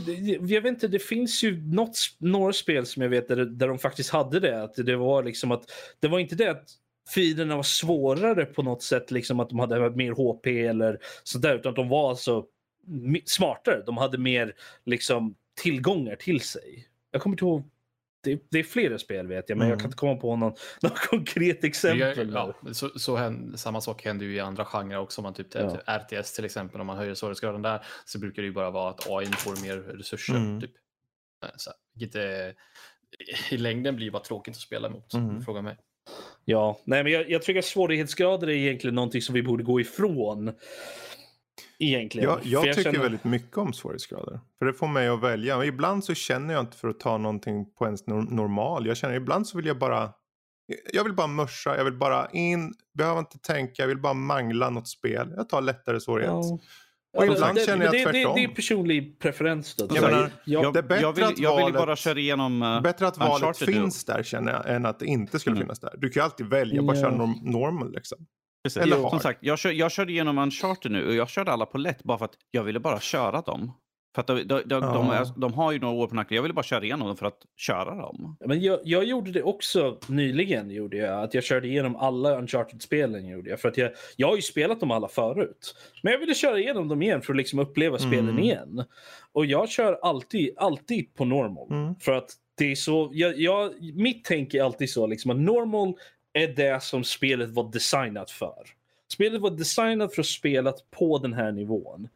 jag 0.47 0.61
vet 0.61 0.65
inte, 0.65 0.88
det 0.88 0.99
finns 0.99 1.43
ju 1.43 1.61
något, 1.74 1.97
några 2.17 2.53
spel 2.53 2.86
som 2.86 3.01
jag 3.03 3.09
vet 3.09 3.28
där, 3.28 3.36
där 3.45 3.67
de 3.67 3.80
faktiskt 3.80 4.09
hade 4.09 4.39
det. 4.39 4.63
Att 4.63 4.74
det 4.76 4.95
var 4.95 5.24
liksom 5.24 5.51
att, 5.51 5.63
det 5.99 6.07
var 6.07 6.20
inte 6.20 6.36
det 6.36 6.47
att 6.51 6.70
fienderna 7.15 7.55
var 7.55 7.63
svårare 7.63 8.45
på 8.45 8.63
något 8.63 8.84
sätt, 8.84 9.11
liksom 9.11 9.39
att 9.39 9.49
de 9.49 9.59
hade 9.59 9.89
mer 9.89 10.11
HP 10.11 10.47
eller 10.67 10.97
sådär, 11.24 11.55
utan 11.55 11.70
att 11.70 11.76
de 11.76 11.89
var 11.89 12.09
alltså 12.09 12.43
smartare. 13.25 13.84
De 13.86 13.97
hade 13.97 14.17
mer 14.17 14.53
liksom 14.86 15.36
tillgångar 15.61 16.15
till 16.15 16.41
sig. 16.41 16.88
Jag 17.11 17.21
kommer 17.21 17.34
inte 17.34 17.45
ihåg, 17.45 17.69
det, 18.23 18.41
det 18.51 18.59
är 18.59 18.63
flera 18.63 18.97
spel 18.99 19.27
vet 19.27 19.49
jag, 19.49 19.57
men 19.57 19.67
jag 19.67 19.73
Mm. 19.73 19.80
kan 19.80 19.88
inte 19.88 19.97
komma 19.97 20.15
på 20.15 20.36
någon, 20.36 20.53
någon 20.82 20.91
konkret 21.09 21.63
exempel. 21.63 22.30
gör- 22.34 22.53
ja, 22.63 22.73
så, 22.73 22.89
så 22.99 23.15
händer, 23.15 23.57
samma 23.57 23.82
sak 23.82 24.05
händer 24.05 24.25
ju 24.25 24.36
i 24.36 24.39
andra 24.39 24.65
genrer 24.65 24.97
också. 24.99 25.21
Om 25.21 25.23
man 25.23 25.34
typ 25.34 25.47
Ja. 25.55 25.77
RTS 25.99 26.34
till 26.34 26.45
exempel, 26.45 26.82
om 26.82 26.88
man 26.88 26.97
höjer 26.97 27.13
svårighetsgraden 27.13 27.61
där 27.61 27.86
så 28.05 28.19
brukar 28.19 28.41
det 28.41 28.45
ju 28.47 28.53
bara 28.53 28.71
vara 28.71 28.89
att 28.89 29.09
AI 29.09 29.25
får 29.25 29.61
mer 29.61 29.77
resurser. 29.77 30.36
Mm. 30.36 30.61
Typ. 30.61 30.71
Eh, 31.45 31.49
Så, 31.57 31.71
vilket 31.95 32.15
är, 32.15 32.53
i 33.51 33.57
längden 33.57 33.95
blir 33.95 34.11
bara 34.11 34.23
tråkigt 34.23 34.55
att 34.55 34.61
spela 34.61 34.88
emot, 34.88 35.13
om 35.13 35.23
Mm. 35.23 35.36
du 35.39 35.45
frågar 35.45 35.61
mig. 35.61 35.77
Ja, 36.45 36.80
nej, 36.86 37.03
men 37.03 37.11
jag, 37.13 37.30
jag 37.30 37.41
tycker 37.41 37.59
att 37.59 37.65
svårighetsgrader 37.65 38.47
är 38.49 38.53
egentligen 38.53 38.95
någonting 38.95 39.21
som 39.21 39.36
vi 39.36 39.43
borde 39.43 39.63
gå 39.63 39.82
ifrån. 39.82 40.51
Egentligen. 41.80 42.30
Jag, 42.30 42.41
För 42.41 42.49
jag 42.49 42.63
tycker 42.63 42.84
känner- 42.84 42.99
väldigt 42.99 43.23
mycket 43.23 43.57
om 43.57 43.73
svårighetsgrader. 43.73 44.39
För 44.59 44.65
det 44.65 44.73
får 44.73 44.88
mig 44.88 45.07
att 45.07 45.21
välja. 45.23 45.57
Men 45.57 45.67
ibland 45.67 46.03
så 46.03 46.13
känner 46.13 46.53
jag 46.53 46.61
inte 46.63 46.77
för 46.77 46.88
att 46.88 46.99
ta 46.99 47.17
någonting 47.17 47.65
på 47.77 47.86
ens 47.86 48.07
nor- 48.07 48.32
normal. 48.36 48.86
Jag 48.88 48.97
känner 48.97 49.15
ibland 49.15 49.47
så 49.47 49.57
vill 49.57 49.65
jag 49.65 49.80
bara. 49.80 50.09
Jag 50.93 51.03
vill 51.03 51.13
bara 51.13 51.27
mörsa, 51.27 51.77
jag 51.77 51.84
vill 51.84 51.93
bara 51.97 52.30
in, 52.30 52.73
behöver 52.97 53.19
inte 53.19 53.39
tänka, 53.39 53.82
jag 53.84 53.88
vill 53.88 53.97
bara 54.01 54.13
mangla 54.13 54.69
något 54.69 54.88
spel. 54.88 55.34
Jag 55.36 55.49
tar 55.49 55.61
lättare 55.61 55.99
svårighet. 55.99 56.32
Ja. 56.32 56.59
Och 57.17 57.25
Ja, 57.25 57.34
ibland 57.34 57.55
det, 57.55 57.65
känner 57.65 57.86
jag 57.86 57.93
det, 57.93 57.97
det, 57.97 58.03
tvärtom. 58.03 58.36
det 58.36 58.43
är 58.43 58.47
personlig 58.47 59.19
preferens. 59.19 59.75
Då. 59.75 59.88
Jag 59.95 60.01
menar, 60.03 60.32
jag, 60.45 60.73
det 60.73 60.80
är 60.80 60.84
bättre 60.84 61.01
jag 61.01 61.13
vill, 61.13 61.23
att 61.23 61.39
jag 61.39 61.55
valet- 61.61 61.73
bara 61.80 61.95
köra 61.95 62.19
igenom... 62.19 62.61
eh, 62.61 62.82
Bättre 62.82 63.07
att 63.07 63.17
valet 63.17 63.57
finns 63.57 64.05
där 64.05 64.23
känner 64.23 64.51
jag 64.51 64.75
än 64.75 64.86
att 64.86 64.99
det 64.99 65.05
inte 65.05 65.39
skulle 65.39 65.55
Mm. 65.55 65.63
finnas 65.67 65.80
där. 65.80 65.93
Du 65.97 66.09
kan 66.09 66.21
ju 66.21 66.25
alltid 66.25 66.45
välja, 66.45 66.82
bara 66.82 66.97
köra 66.97 67.11
norm- 67.17 67.39
normal 67.43 67.91
liksom. 67.91 68.17
Precis. 68.64 68.82
Eller 68.82 68.95
Som 68.95 69.05
hard. 69.05 69.22
sagt, 69.22 69.39
jag, 69.41 69.60
kör, 69.60 69.72
jag 69.72 69.91
körde 69.91 70.12
igenom 70.12 70.38
Uncharted 70.38 70.91
nu 70.91 71.07
och 71.07 71.14
jag 71.16 71.30
körde 71.30 71.51
alla 71.51 71.66
på 71.66 71.78
lätt 71.78 72.03
bara 72.03 72.18
för 72.18 72.26
att 72.26 72.38
jag 72.51 72.64
ville 72.64 72.80
bara 72.80 72.99
köra 72.99 73.41
dem. 73.41 73.72
För 74.16 74.22
att 74.22 74.28
de, 74.28 74.36
de, 74.43 74.43
de, 74.43 74.64
Ja. 74.70 74.80
de, 74.93 75.10
är- 75.10 75.39
de 75.39 75.53
har 75.53 75.72
ju 75.72 75.80
några 75.80 75.93
år 75.95 76.07
på 76.07 76.16
nacken. 76.16 76.36
Jag 76.36 76.41
ville 76.41 76.53
bara 76.53 76.64
köra 76.64 76.84
igenom 76.84 77.07
dem 77.07 77.18
för 77.18 77.26
att 77.26 77.38
köra 77.57 77.95
dem. 77.95 78.38
Men 78.45 78.62
jag, 78.62 78.80
jag 78.84 79.03
gjorde 79.03 79.32
det 79.32 79.43
också 79.43 79.97
nyligen. 80.07 80.72
Gjorde 80.72 80.97
jag, 80.97 81.24
att 81.24 81.34
jag 81.34 81.43
körde 81.43 81.68
igenom 81.68 81.95
alla 81.95 82.38
Uncharted-spelen. 82.38 83.28
Gjorde 83.28 83.49
jag, 83.49 83.60
för 83.60 83.70
att 83.70 83.78
jag, 83.78 83.91
jag 84.16 84.28
har 84.28 84.36
ju 84.36 84.41
spelat 84.41 84.80
dem 84.80 84.91
alla 84.91 85.07
förut. 85.07 85.76
Men 86.03 86.12
jag 86.14 86.20
ville 86.20 86.34
köra 86.36 86.60
igenom 86.60 86.88
dem 86.88 87.01
igen 87.01 87.22
för 87.22 87.34
att 87.34 87.38
liksom 87.38 87.60
uppleva 87.60 87.97
spelen 87.97 88.30
Mm. 88.30 88.43
igen. 88.43 88.84
Och 89.32 89.45
jag 89.45 89.70
kör 89.70 89.99
alltid, 90.01 90.53
alltid 90.57 91.16
på 91.16 91.26
normal. 91.26 91.68
Mm. 91.72 91.95
För 91.95 92.12
att 92.12 92.30
det 92.57 92.72
är 92.72 92.76
så, 92.76 93.10
jag, 93.14 93.39
jag, 93.39 93.72
mitt 93.95 94.26
tänk 94.26 94.53
är 94.53 94.64
alltid 94.64 94.89
så 94.89 95.07
liksom 95.07 95.32
att 95.32 95.38
normal 95.39 95.93
är 96.34 96.47
det 96.47 96.84
som 96.84 97.03
spelet 97.03 97.49
var 97.49 97.71
designat 97.71 98.32
för. 98.32 98.67
Spelet 99.11 99.41
var 99.41 99.51
designat 99.51 100.15
för 100.15 100.21
att 100.21 100.27
spelas 100.27 100.84
på 100.91 101.17
den 101.17 101.34
här 101.34 101.51
nivån. 101.51 102.09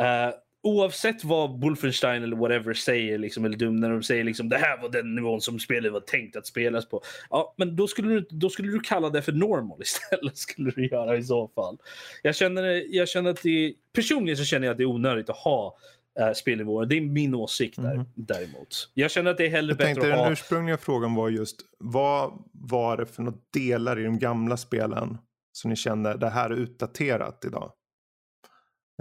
Uh, 0.00 0.34
oavsett 0.64 1.24
vad 1.24 1.60
Wolfenstein 1.60 2.22
eller 2.22 2.36
whatever 2.36 2.74
säger, 2.74 3.18
liksom, 3.18 3.44
eller 3.44 3.56
dum 3.56 3.76
när 3.76 3.90
de 3.90 4.02
säger 4.02 4.24
liksom 4.24 4.48
det 4.48 4.56
här 4.56 4.82
var 4.82 4.88
den 4.88 5.14
nivån 5.14 5.40
som 5.40 5.58
spelet 5.58 5.92
var 5.92 6.00
tänkt 6.00 6.36
att 6.36 6.46
spelas 6.46 6.88
på. 6.88 7.02
Ja, 7.30 7.54
men 7.56 7.76
då 7.76 7.86
skulle 7.86 8.08
du, 8.14 8.26
då 8.30 8.50
skulle 8.50 8.72
du 8.72 8.80
kalla 8.80 9.10
det 9.10 9.22
för 9.22 9.32
normal 9.32 9.78
istället. 9.82 10.36
skulle 10.36 10.70
du 10.70 10.86
göra 10.86 11.16
i 11.16 11.22
så 11.22 11.48
fall. 11.48 11.78
Jag 12.22 12.36
känner, 12.36 12.94
jag 12.96 13.08
känner 13.08 13.30
att 13.30 13.42
det, 13.42 13.74
personligen 13.92 14.36
så 14.36 14.44
känner 14.44 14.66
jag 14.66 14.72
att 14.72 14.78
det 14.78 14.84
är 14.84 14.88
onödigt 14.88 15.30
att 15.30 15.36
ha 15.36 15.76
uh, 16.20 16.32
spelnivåer. 16.32 16.86
Det 16.86 16.96
är 16.96 17.00
min 17.00 17.34
åsikt 17.34 17.82
där, 17.82 17.94
Mhm. 17.96 18.04
däremot. 18.14 18.90
Jag 18.94 19.10
känner 19.10 19.30
att 19.30 19.36
det 19.38 19.46
är 19.46 19.50
hellre 19.50 19.70
Jag 19.72 19.78
tänkte 19.78 20.00
bättre 20.00 20.12
att 20.12 20.18
den 20.18 20.24
ha... 20.26 20.32
ursprungliga 20.32 20.76
frågan 20.78 21.14
var 21.14 21.28
just 21.28 21.56
vad 21.78 22.32
var 22.52 22.96
det 22.96 23.06
för 23.06 23.22
några 23.22 23.38
delar 23.52 23.98
i 23.98 24.04
de 24.04 24.18
gamla 24.18 24.56
spelen 24.56 25.18
som 25.52 25.70
ni 25.70 25.76
kände 25.76 26.16
det 26.16 26.28
här 26.30 26.50
är 26.50 26.54
utdaterat 26.56 27.44
idag? 27.46 27.72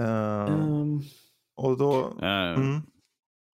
Eh, 0.01 0.05
Ehm, 0.05 0.99
och 1.55 1.77
då, 1.77 2.17
Eh, 2.21 2.53
mm, 2.53 2.81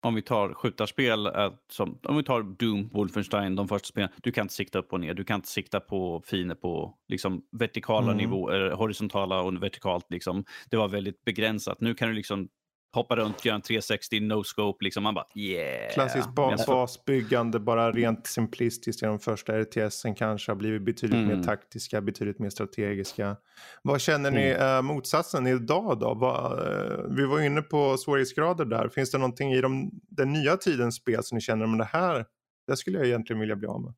Om 0.01 0.15
vi 0.15 0.21
tar 0.21 0.53
skjutarspel, 0.53 1.25
eh, 1.25 1.53
som, 1.71 1.99
om 2.03 2.17
vi 2.17 2.23
tar 2.23 2.43
Doom, 2.43 2.89
Wolfenstein, 2.93 3.55
de 3.55 3.67
första 3.67 3.85
spelen. 3.87 4.09
Du 4.23 4.31
kan 4.31 4.41
inte 4.41 4.53
sikta 4.53 4.79
upp 4.79 4.93
och 4.93 4.99
ner. 4.99 5.13
Du 5.13 5.23
kan 5.23 5.35
inte 5.35 5.47
sikta 5.47 5.79
på 5.79 6.21
fiender 6.25 6.55
på 6.55 6.97
liksom, 7.07 7.41
vertikala 7.51 8.05
Mm. 8.11 8.17
nivåer, 8.17 8.71
horisontala 8.71 9.41
och 9.41 9.63
vertikalt. 9.63 10.05
Liksom. 10.09 10.45
Det 10.69 10.77
var 10.77 10.87
väldigt 10.87 11.25
begränsat. 11.25 11.81
Nu 11.81 11.93
kan 11.95 12.07
du 12.09 12.13
liksom 12.15 12.49
hoppa 12.93 13.15
runt, 13.15 13.45
göra 13.45 13.55
en 13.55 13.61
360, 13.61 14.19
no 14.19 14.43
scope. 14.43 14.83
Liksom. 14.85 15.03
Man 15.03 15.13
bara 15.13 15.25
yeah. 15.35 15.93
klassiskt 15.93 16.29
ba- 16.35 16.57
basbyggande, 16.67 17.59
bara 17.59 17.91
rent 17.91 18.27
simplistiskt 18.27 19.01
genom 19.01 19.19
första 19.19 19.53
RTSen 19.61 20.15
kanske 20.15 20.51
har 20.51 20.55
blivit 20.55 20.81
betydligt 20.81 21.17
Mm. 21.25 21.37
mer 21.37 21.43
taktiska, 21.43 22.01
betydligt 22.01 22.39
mer 22.39 22.49
strategiska. 22.49 23.37
Vad 23.81 24.01
känner 24.01 24.31
ni 24.31 24.41
Mm. 24.43 24.75
eh, 24.75 24.81
motsatsen 24.81 25.47
idag 25.47 25.99
då? 25.99 26.13
Vad, 26.13 26.51
eh, 26.67 27.05
vi 27.09 27.25
var 27.25 27.41
inne 27.41 27.61
på 27.61 27.97
svårighetsgrader 27.97 28.65
där. 28.65 28.89
Finns 28.89 29.11
det 29.11 29.17
någonting 29.17 29.51
i 29.53 29.61
de, 29.61 29.91
den 30.09 30.33
nya 30.33 30.57
tidens 30.57 30.95
spel 30.95 31.23
som 31.23 31.35
ni 31.35 31.41
känner, 31.41 31.67
men 31.67 31.77
det 31.77 31.85
här, 31.91 32.25
det 32.67 32.77
skulle 32.77 32.97
jag 32.97 33.07
egentligen 33.07 33.39
vilja 33.39 33.55
bli 33.55 33.67
av 33.67 33.81
med? 33.81 33.93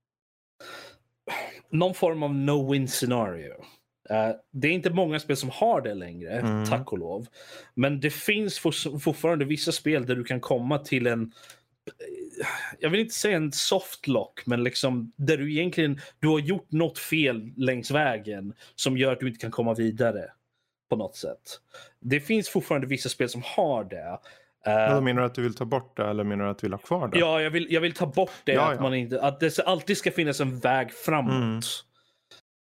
någon 1.71 1.93
form 1.93 2.23
av 2.23 2.29
no-win 2.33 2.87
scenario. 2.87 3.53
Eh, 4.11 4.29
det 4.51 4.67
är 4.67 4.71
inte 4.71 4.89
många 4.89 5.19
spel 5.19 5.37
som 5.37 5.49
har 5.53 5.81
det 5.81 5.93
längre, 5.93 6.31
Mm. 6.39 6.65
tack 6.65 6.91
och 6.91 6.99
lov. 6.99 7.27
Men 7.73 7.99
det 7.99 8.09
finns 8.09 8.59
for, 8.59 8.99
fortfarande 8.99 9.45
vissa 9.45 9.71
spel 9.71 10.05
där 10.05 10.15
du 10.15 10.23
kan 10.23 10.39
komma 10.39 10.77
till 10.79 11.07
en 11.07 11.31
jag 12.79 12.89
vill 12.89 12.99
inte 12.99 13.13
säga 13.15 13.37
en 13.37 13.51
soft 13.51 14.07
lock, 14.07 14.45
men 14.45 14.63
liksom 14.63 15.11
där 15.15 15.37
du 15.37 15.51
egentligen 15.51 15.99
du 16.19 16.27
har 16.27 16.39
gjort 16.39 16.71
något 16.71 16.99
fel 16.99 17.51
längs 17.57 17.91
vägen 17.91 18.53
som 18.75 18.97
gör 18.97 19.11
att 19.13 19.19
du 19.19 19.27
inte 19.27 19.39
kan 19.39 19.51
komma 19.51 19.73
vidare 19.73 20.25
på 20.89 20.95
något 20.95 21.15
sätt. 21.15 21.59
Det 21.99 22.19
finns 22.19 22.49
fortfarande 22.49 22.87
vissa 22.87 23.09
spel 23.09 23.29
som 23.29 23.41
har 23.45 23.83
det. 23.83 24.19
Eh, 24.65 24.93
Men 24.93 25.03
menar 25.03 25.21
du 25.21 25.25
att 25.25 25.35
du 25.35 25.41
vill 25.41 25.55
ta 25.55 25.65
bort 25.65 25.97
det 25.97 26.03
eller 26.05 26.23
menar 26.23 26.45
du 26.45 26.51
att 26.51 26.57
du 26.57 26.65
vill 26.67 26.73
ha 26.73 26.79
kvar 26.79 27.07
det? 27.07 27.19
Ja, 27.19 27.41
jag 27.41 27.49
vill, 27.51 27.67
jag 27.69 27.81
vill 27.81 27.93
ta 27.93 28.05
bort 28.05 28.31
det. 28.43 28.51
Ja, 28.53 28.69
att, 28.69 28.75
ja. 28.75 28.81
Man 28.81 28.93
inte, 28.93 29.21
att 29.21 29.39
det 29.39 29.59
alltid 29.59 29.97
ska 29.97 30.11
finnas 30.11 30.39
en 30.39 30.59
väg 30.59 30.91
framåt. 30.93 31.33
Mm. 31.33 31.59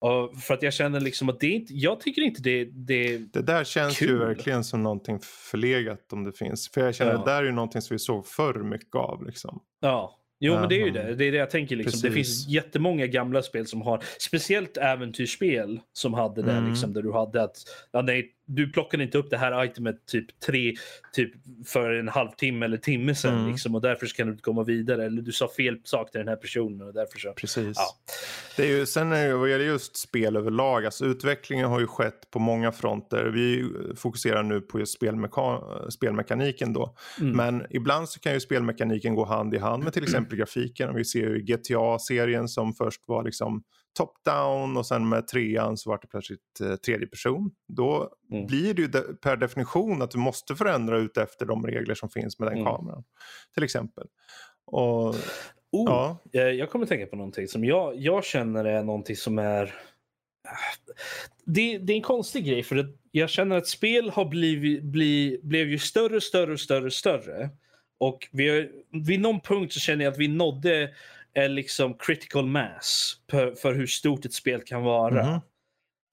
Och 0.01 0.37
för 0.43 0.55
att 0.55 0.63
jag 0.63 0.73
känner 0.73 1.01
liksom 1.01 1.29
att 1.29 1.41
det 1.41 1.47
är 1.47 1.51
inte, 1.51 1.75
jag 1.75 2.01
tycker 2.01 2.23
inte 2.23 2.43
det, 2.43 2.65
det 2.65 3.19
Det 3.33 3.43
där 3.43 3.65
känns 3.65 4.03
ju 4.03 4.07
Kul. 4.07 4.19
verkligen 4.19 4.65
som 4.65 4.83
någonting 4.83 5.19
förlegat 5.51 6.13
om 6.13 6.25
det 6.25 6.33
finns. 6.33 6.71
För 6.71 6.81
jag 6.81 6.95
känner 6.95 7.13
Ja. 7.13 7.19
att 7.19 7.25
det 7.25 7.31
där 7.33 7.39
är 7.43 7.47
ju 7.47 7.53
någonting 7.53 7.83
som 7.83 7.95
vi 7.95 7.99
såg 7.99 8.27
förr 8.27 8.63
mycket 8.63 8.95
av. 8.95 9.27
Liksom. 9.27 9.61
ja. 9.81 10.15
Jo, 10.41 10.55
men 10.55 10.69
det 10.69 10.75
är 10.75 10.87
ju 10.87 10.99
Aha. 10.99 11.09
det. 11.09 11.15
Det 11.15 11.25
är 11.25 11.33
det 11.33 11.39
jag 11.39 11.51
tänker. 11.51 11.77
Liksom. 11.77 12.01
Det 12.01 12.09
Precis. 12.09 12.45
finns 12.45 12.55
jättemånga 12.55 13.07
gamla 13.07 13.43
spel 13.43 13.67
som 13.67 13.83
har, 13.83 14.03
speciellt 14.21 14.77
äventyrsspel 14.77 15.81
som 15.93 16.15
hade 16.15 16.43
det, 16.43 16.53
Mm. 16.53 16.71
liksom, 16.71 16.93
där 16.93 17.03
du 17.03 17.13
hade 17.13 17.43
att 17.43 17.57
ja, 17.93 18.03
nej, 18.03 18.31
du 18.49 18.73
plockade 18.73 19.03
inte 19.03 19.19
upp 19.19 19.31
det 19.31 19.37
här 19.37 19.65
itemet 19.65 20.07
typ 20.07 20.41
tre, 20.41 20.75
typ 21.13 21.33
för 21.67 21.91
en 21.93 22.09
halvtimme 22.09 22.65
eller 22.67 22.77
timme 22.77 23.15
sedan 23.15 23.35
Mm. 23.39 23.51
liksom, 23.51 23.75
och 23.75 23.81
därför 23.81 24.07
kan 24.07 24.27
du 24.27 24.33
inte 24.33 24.43
komma 24.43 24.65
vidare. 24.65 25.05
Eller 25.07 25.23
du 25.23 25.33
sa 25.33 25.49
fel 25.57 25.81
sak 25.85 26.11
till 26.11 26.19
den 26.19 26.29
här 26.29 26.37
personen 26.37 26.89
och 26.89 26.95
därför 26.95 27.19
så. 27.19 27.33
Precis. 27.33 27.77
Ja. 27.77 27.85
Det 28.57 28.63
är 28.63 28.67
ju, 28.79 28.87
sen 28.87 29.13
är 29.13 29.29
det, 29.29 29.35
vad 29.35 29.51
gäller 29.51 29.65
just 29.65 29.97
spel 29.97 30.37
överlag, 30.37 30.85
alltså 30.85 31.05
utvecklingen 31.05 31.69
har 31.69 31.81
ju 31.81 31.87
skett 31.87 32.31
på 32.31 32.39
många 32.39 32.73
fronter. 32.73 33.25
Vi 33.25 33.71
fokuserar 33.97 34.43
nu 34.43 34.61
på 34.61 34.79
spelmeka- 34.79 35.91
spelmekaniken 35.91 36.73
då. 36.73 36.95
Mm. 37.21 37.37
Men 37.37 37.67
ibland 37.71 38.09
så 38.09 38.21
kan 38.21 38.33
ju 38.35 38.41
spelmekaniken 38.41 39.15
gå 39.15 39.25
hand 39.25 39.55
i 39.55 39.59
hand 39.59 39.85
med 39.85 39.93
till 39.93 40.03
exempel 40.03 40.39
grafiken. 40.39 40.95
Vi 40.95 41.05
ser 41.05 41.21
ju 41.21 41.43
GTA-serien 41.43 42.49
som 42.49 42.73
först 42.75 43.01
var 43.07 43.25
liksom 43.25 43.63
top-down 43.99 44.77
och 44.79 44.87
sen 44.87 45.09
med 45.09 45.27
trean 45.29 45.77
så 45.77 45.91
var 45.91 45.99
det 46.03 46.07
plötsligt 46.09 46.61
eh, 46.63 46.77
tredje 46.77 47.07
person. 47.07 47.51
Då 47.69 48.11
Mm. 48.33 48.47
blir 48.47 48.75
det 48.75 48.83
ju 48.83 48.89
de, 48.89 49.01
per 49.23 49.37
definition 49.37 50.03
att 50.03 50.11
du 50.11 50.19
måste 50.19 50.55
förändra 50.57 50.99
ut 50.99 51.17
efter 51.17 51.47
de 51.47 51.67
regler 51.67 51.95
som 51.95 52.11
finns 52.11 52.39
med 52.39 52.49
den 52.49 52.59
Mm. 52.59 52.65
kameran. 52.73 53.05
Till 53.55 53.63
exempel. 53.65 54.07
Och 54.67 55.15
Oh, 55.71 55.85
ja, 55.87 56.19
Eh, 56.33 56.41
Jag 56.43 56.71
kommer 56.71 56.87
tänka 56.87 57.07
på 57.07 57.17
någonting 57.17 57.49
som 57.49 57.65
jag, 57.65 57.97
jag 57.97 58.25
känner 58.25 58.65
är 58.65 58.83
någonting 58.83 59.17
som 59.17 59.39
är... 59.39 59.75
Det, 61.45 61.79
det 61.79 61.93
är 61.93 61.97
en 61.97 62.03
konstig 62.03 62.45
grej 62.47 62.63
för 62.63 62.77
att 62.77 62.87
jag 63.11 63.31
känner 63.31 63.57
att 63.57 63.67
spel 63.67 64.11
har 64.11 64.25
blivit, 64.25 64.83
bli, 64.83 65.41
blev 65.43 65.69
ju 65.69 65.79
större, 65.79 66.21
större, 66.21 66.59
större, 66.59 66.91
större. 66.91 67.51
Och 67.99 68.29
vi 68.33 68.49
har, 68.49 68.69
vid 69.07 69.21
någon 69.21 69.41
punkt 69.41 69.73
så 69.73 69.81
känner 69.81 70.05
jag 70.05 70.13
att 70.13 70.19
vi 70.19 70.29
nådde 70.29 70.91
en 71.45 71.55
liksom 71.55 71.95
critical 71.99 72.47
mass 72.47 73.17
för, 73.31 73.55
för 73.55 73.75
hur 73.75 73.87
stort 73.87 74.25
ett 74.25 74.33
spel 74.33 74.61
kan 74.63 74.83
vara. 74.83 75.27
Mhm. 75.31 75.41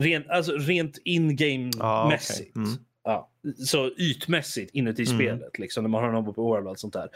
Rent, 0.03 0.29
alltså 0.29 0.51
rent 0.51 0.97
in-game-mässigt. 1.05 2.51
Ja, 2.55 2.61
okej. 2.61 2.71
Mm. 2.71 2.77
Ja, 3.03 3.31
så 3.65 3.91
ytmässigt 3.97 4.71
inuti 4.75 5.03
Mm. 5.03 5.15
spelet, 5.17 5.59
liksom, 5.59 5.83
när 5.83 5.89
man 5.89 6.03
har 6.03 6.09
en 6.09 6.15
open 6.15 6.43
world 6.43 6.65
och 6.65 6.69
allt 6.69 6.79
sånt 6.79 6.93
där. 6.93 7.09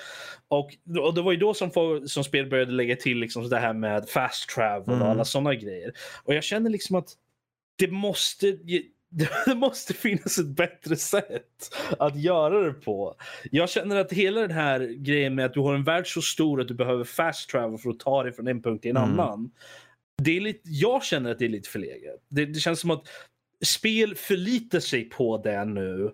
Och, 0.47 0.75
och 0.99 1.13
det 1.13 1.21
var 1.21 1.31
ju 1.31 1.37
då 1.37 1.53
som, 1.53 1.71
som 2.07 2.23
spel 2.23 2.49
började 2.49 2.71
lägga 2.71 2.95
till 2.95 3.17
liksom, 3.17 3.49
det 3.49 3.57
här 3.59 3.73
med 3.73 4.09
fast 4.09 4.49
travel 4.49 4.89
Mm. 4.95 5.01
och 5.01 5.07
alla 5.07 5.25
såna 5.25 5.55
grejer. 5.55 5.93
Och 6.23 6.33
jag 6.33 6.43
känner 6.43 6.69
liksom 6.69 6.95
att 6.95 7.09
det 7.77 7.91
måste, 7.91 8.57
det 9.45 9.55
måste 9.55 9.93
finnas 9.93 10.37
ett 10.37 10.47
bättre 10.47 10.95
sätt 10.95 11.75
att 11.99 12.15
göra 12.21 12.59
det 12.59 12.73
på. 12.73 13.15
Jag 13.51 13.69
känner 13.69 13.95
att 13.95 14.13
hela 14.13 14.41
den 14.41 14.51
här 14.51 14.79
grejen 14.79 15.35
med 15.35 15.45
att 15.45 15.53
du 15.53 15.59
har 15.59 15.75
en 15.75 15.83
värld 15.83 16.13
så 16.13 16.21
stor 16.21 16.61
att 16.61 16.67
du 16.67 16.73
behöver 16.73 17.03
fast 17.03 17.49
travel 17.49 17.77
för 17.77 17.89
att 17.89 17.99
ta 17.99 18.23
dig 18.23 18.31
från 18.33 18.47
en 18.47 18.61
punkt 18.61 18.81
till 18.81 18.91
en 18.91 18.97
Mm. 18.97 19.19
annan. 19.19 19.51
Det 20.21 20.37
är 20.37 20.41
lite, 20.41 20.59
jag 20.63 21.03
känner 21.03 21.31
att 21.31 21.39
det 21.39 21.45
är 21.45 21.49
lite 21.49 21.69
förlegat. 21.69 22.15
Det, 22.29 22.45
det 22.45 22.59
känns 22.59 22.79
som 22.79 22.91
att 22.91 23.07
spel 23.65 24.15
förlitar 24.15 24.79
sig 24.79 25.09
på 25.09 25.37
det 25.37 25.65
nu 25.65 26.11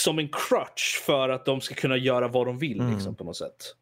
som 0.00 0.18
en 0.18 0.28
crutch 0.28 0.98
för 1.02 1.28
att 1.28 1.44
de 1.44 1.60
ska 1.60 1.74
kunna 1.74 1.96
göra 1.96 2.28
vad 2.28 2.46
de 2.46 2.58
vill 2.58 2.80
Mm. 2.80 2.94
liksom, 2.94 3.14
på 3.14 3.24
något 3.24 3.36
sätt. 3.36 3.74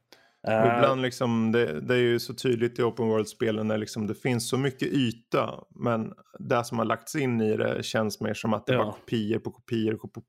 Och 0.46 0.52
Eh, 0.52 0.76
ibland 0.76 1.02
liksom, 1.02 1.52
det, 1.52 1.80
det 1.80 1.94
är 1.94 1.98
ju 1.98 2.20
så 2.20 2.34
tydligt 2.34 2.78
i 2.78 2.82
open 2.82 3.08
world-spelen 3.08 3.68
när 3.68 3.78
liksom 3.78 4.06
det 4.06 4.14
finns 4.14 4.48
så 4.48 4.56
mycket 4.56 4.88
yta. 4.88 5.64
Men 5.70 6.12
det 6.38 6.64
som 6.64 6.78
har 6.78 6.84
lagts 6.84 7.14
in 7.14 7.40
i 7.40 7.56
det 7.56 7.82
känns 7.84 8.20
mer 8.20 8.34
som 8.34 8.54
att 8.54 8.66
det 8.66 8.72
är 8.72 8.76
Ja. 8.76 8.84
bara 8.84 8.92
kopior 8.92 9.38
på 9.38 9.50
kopior 9.50 9.94
på, 9.94 10.22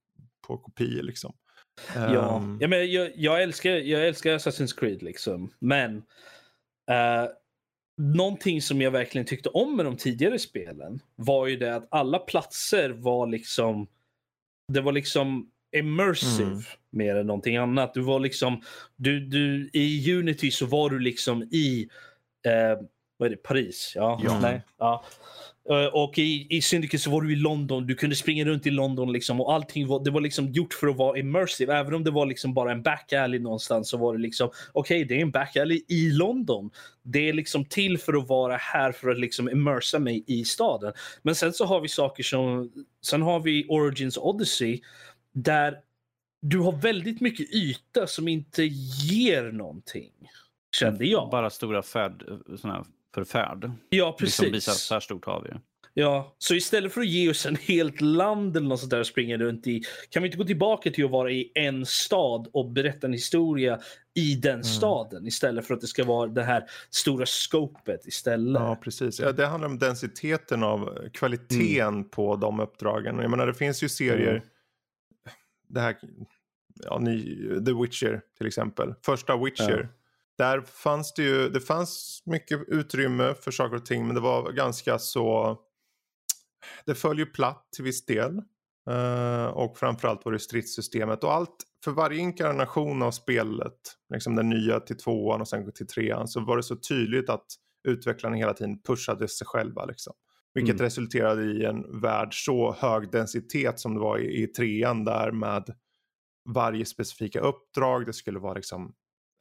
på 0.47 0.57
kopior. 0.57 1.03
Liksom. 1.03 1.33
Ja, 1.95 2.37
Ehm, 2.37 2.57
ja 2.61 2.67
men 2.67 2.91
jag, 2.91 3.11
jag, 3.15 3.43
älskar, 3.43 3.71
jag 3.71 4.07
älskar 4.07 4.31
Assassin's 4.37 4.79
Creed 4.79 5.03
liksom. 5.03 5.49
Men 5.59 5.95
uh, 5.95 7.27
någonting 7.97 8.61
som 8.61 8.81
jag 8.81 8.91
verkligen 8.91 9.27
tyckte 9.27 9.49
om 9.49 9.75
med 9.75 9.85
de 9.85 9.97
tidigare 9.97 10.39
spelen 10.39 10.99
var 11.15 11.47
ju 11.47 11.57
det 11.57 11.75
att 11.75 11.87
alla 11.91 12.19
platser 12.19 12.89
var 12.89 13.27
liksom 13.27 13.87
det 14.73 14.81
var 14.81 14.91
liksom 14.91 15.49
immersive 15.77 16.43
Mm. 16.51 16.61
mer 16.91 17.15
än 17.15 17.27
någonting 17.27 17.57
annat. 17.57 17.93
Du 17.93 18.01
var 18.01 18.19
liksom 18.19 18.61
du, 18.95 19.19
du 19.19 19.69
i 19.73 20.13
Unity 20.13 20.51
så 20.51 20.65
var 20.65 20.89
du 20.89 20.99
liksom 20.99 21.43
i 21.43 21.87
eh, 22.45 22.79
vad 23.17 23.25
är 23.27 23.29
det, 23.29 23.43
Paris? 23.43 23.91
Ja. 23.95 24.21
Ja. 24.23 24.39
Nej. 24.39 24.61
ja. 24.77 25.03
Eh, 25.69 25.85
Och 25.85 26.17
i, 26.19 26.47
i 26.49 26.61
Syndicate 26.61 26.97
så 27.03 27.09
var 27.11 27.21
du 27.21 27.33
i 27.33 27.35
London. 27.35 27.87
Du 27.87 27.95
kunde 27.95 28.15
springa 28.15 28.45
runt 28.45 28.67
i 28.67 28.69
London 28.71 29.11
liksom 29.13 29.41
och 29.41 29.53
allting 29.53 29.87
var, 29.87 30.03
det 30.03 30.11
var 30.11 30.21
liksom 30.21 30.51
gjort 30.51 30.73
för 30.73 30.87
att 30.87 30.95
vara 30.97 31.19
immersive. 31.19 31.73
Även 31.77 31.93
om 31.93 32.03
det 32.03 32.11
var 32.11 32.25
liksom 32.25 32.53
bara 32.53 32.71
en 32.71 32.81
back 32.83 33.13
alley 33.13 33.39
någonstans 33.39 33.89
så 33.89 33.97
var 33.97 34.13
det 34.13 34.19
liksom 34.21 34.49
okej, 34.71 35.05
det 35.05 35.15
är 35.17 35.19
en 35.21 35.31
back 35.31 35.55
alley 35.57 35.81
i 35.87 36.09
London. 36.09 36.71
Det 37.03 37.29
är 37.29 37.33
liksom 37.33 37.65
till 37.65 37.97
för 37.97 38.13
att 38.13 38.27
vara 38.27 38.55
här 38.57 38.91
för 38.91 39.09
att 39.09 39.19
liksom 39.19 39.49
immersa 39.49 39.99
mig 39.99 40.23
i 40.27 40.45
staden. 40.45 40.93
Men 41.21 41.35
sen 41.35 41.53
så 41.53 41.65
har 41.65 41.81
vi 41.81 41.87
saker 41.87 42.23
som 42.23 42.71
sen 43.05 43.21
har 43.21 43.39
vi 43.39 43.65
Origins 43.69 44.17
Odyssey 44.17 44.81
där 45.33 45.79
du 46.41 46.59
har 46.59 46.71
väldigt 46.71 47.21
mycket 47.21 47.53
yta 47.53 48.07
som 48.07 48.27
inte 48.27 48.63
ger 48.63 49.51
någonting. 49.51 50.11
Kände 50.75 51.05
jag. 51.05 51.29
Bara 51.29 51.49
stora 51.49 51.81
färd, 51.83 52.23
såna 52.61 52.73
här 52.73 52.83
för 53.15 53.23
färd. 53.23 53.71
Ja, 53.89 54.15
precis. 54.19 54.39
Liksom 54.41 54.53
visar 54.53 54.71
så 54.71 54.93
här 54.93 54.99
stort 55.01 55.25
har 55.25 55.41
vi. 55.41 55.49
Ja, 55.95 56.35
så 56.37 56.55
istället 56.55 56.93
för 56.93 57.01
att 57.01 57.07
ge 57.07 57.29
oss 57.29 57.45
en 57.45 57.55
helt 57.55 58.01
land 58.01 58.57
eller 58.57 58.67
något 58.67 58.79
sånt 58.79 58.89
där 58.91 58.99
att 58.99 59.07
springa 59.07 59.37
runt 59.37 59.67
i, 59.67 59.81
kan 60.09 60.23
vi 60.23 60.27
inte 60.27 60.37
gå 60.37 60.43
tillbaka 60.43 60.91
till 60.91 61.05
att 61.05 61.11
vara 61.11 61.31
i 61.31 61.51
en 61.55 61.85
stad 61.85 62.47
och 62.53 62.71
berätta 62.71 63.07
en 63.07 63.13
historia 63.13 63.79
i 64.13 64.35
den 64.35 64.51
Mm. 64.51 64.63
staden 64.63 65.27
istället 65.27 65.67
för 65.67 65.73
att 65.73 65.81
det 65.81 65.87
ska 65.87 66.03
vara 66.03 66.27
det 66.27 66.43
här 66.43 66.63
stora 66.89 67.25
scopet 67.25 68.07
istället. 68.07 68.61
Ja, 68.61 68.75
precis. 68.83 69.19
Ja, 69.19 69.31
det 69.31 69.45
handlar 69.45 69.69
om 69.69 69.79
densiteten 69.79 70.63
av 70.63 71.09
kvaliteten 71.13 72.09
på 72.09 72.35
de 72.35 72.59
uppdragen. 72.59 73.19
Jag 73.19 73.29
menar, 73.31 73.47
det 73.47 73.53
finns 73.53 73.83
ju 73.83 73.89
serier. 73.89 74.31
Mm. 74.31 74.43
Det 75.73 75.81
här, 75.81 75.97
ja, 76.83 76.99
ny, 76.99 77.47
The 77.65 77.73
Witcher 77.73 78.21
till 78.37 78.47
exempel. 78.47 78.95
Första 79.05 79.37
Witcher. 79.37 79.89
Där 80.37 80.61
fanns 80.61 81.13
det 81.13 81.23
ju, 81.23 81.49
det 81.49 81.59
fanns 81.59 82.23
mycket 82.25 82.59
utrymme 82.67 83.33
för 83.33 83.51
saker 83.51 83.75
och 83.75 83.85
ting 83.85 84.05
men 84.05 84.15
det 84.15 84.21
var 84.21 84.51
ganska 84.51 84.99
så, 84.99 85.57
det 86.85 86.95
föll 86.95 87.19
ju 87.19 87.25
platt 87.25 87.67
till 87.75 87.83
viss 87.83 88.05
del. 88.05 88.41
Eh, 88.89 89.45
och 89.45 89.77
framförallt 89.77 90.25
var 90.25 90.31
det 90.31 90.39
stridssystemet 90.39 91.23
och 91.23 91.33
allt, 91.33 91.55
för 91.83 91.91
varje 91.91 92.19
inkarnation 92.19 93.01
av 93.01 93.11
spelet, 93.11 93.79
liksom 94.13 94.35
den 94.35 94.49
nya 94.49 94.79
till 94.79 94.97
tvåan 94.97 95.41
och 95.41 95.47
sen 95.47 95.71
till 95.71 95.87
trean, 95.87 96.27
så 96.27 96.39
var 96.39 96.57
det 96.57 96.63
så 96.63 96.75
tydligt 96.75 97.29
att 97.29 97.45
utvecklarna 97.87 98.35
hela 98.35 98.53
tiden 98.53 98.81
pushade 98.81 99.27
sig 99.27 99.47
själva. 99.47 99.85
Liksom. 99.85 100.13
Vilket 100.53 100.73
Mm. 100.75 100.83
resulterade 100.83 101.43
i 101.43 101.65
en 101.65 102.01
värld 102.01 102.45
så 102.45 102.73
hög 102.73 103.11
densitet 103.11 103.79
som 103.79 103.93
det 103.93 103.99
var 103.99 104.17
i, 104.17 104.43
i 104.43 104.47
trean 104.47 105.05
där 105.05 105.31
med 105.31 105.75
varje 106.49 106.85
specifika 106.85 107.39
uppdrag. 107.39 108.05
Det 108.05 108.13
skulle 108.13 108.39
vara 108.39 108.53
liksom 108.53 108.93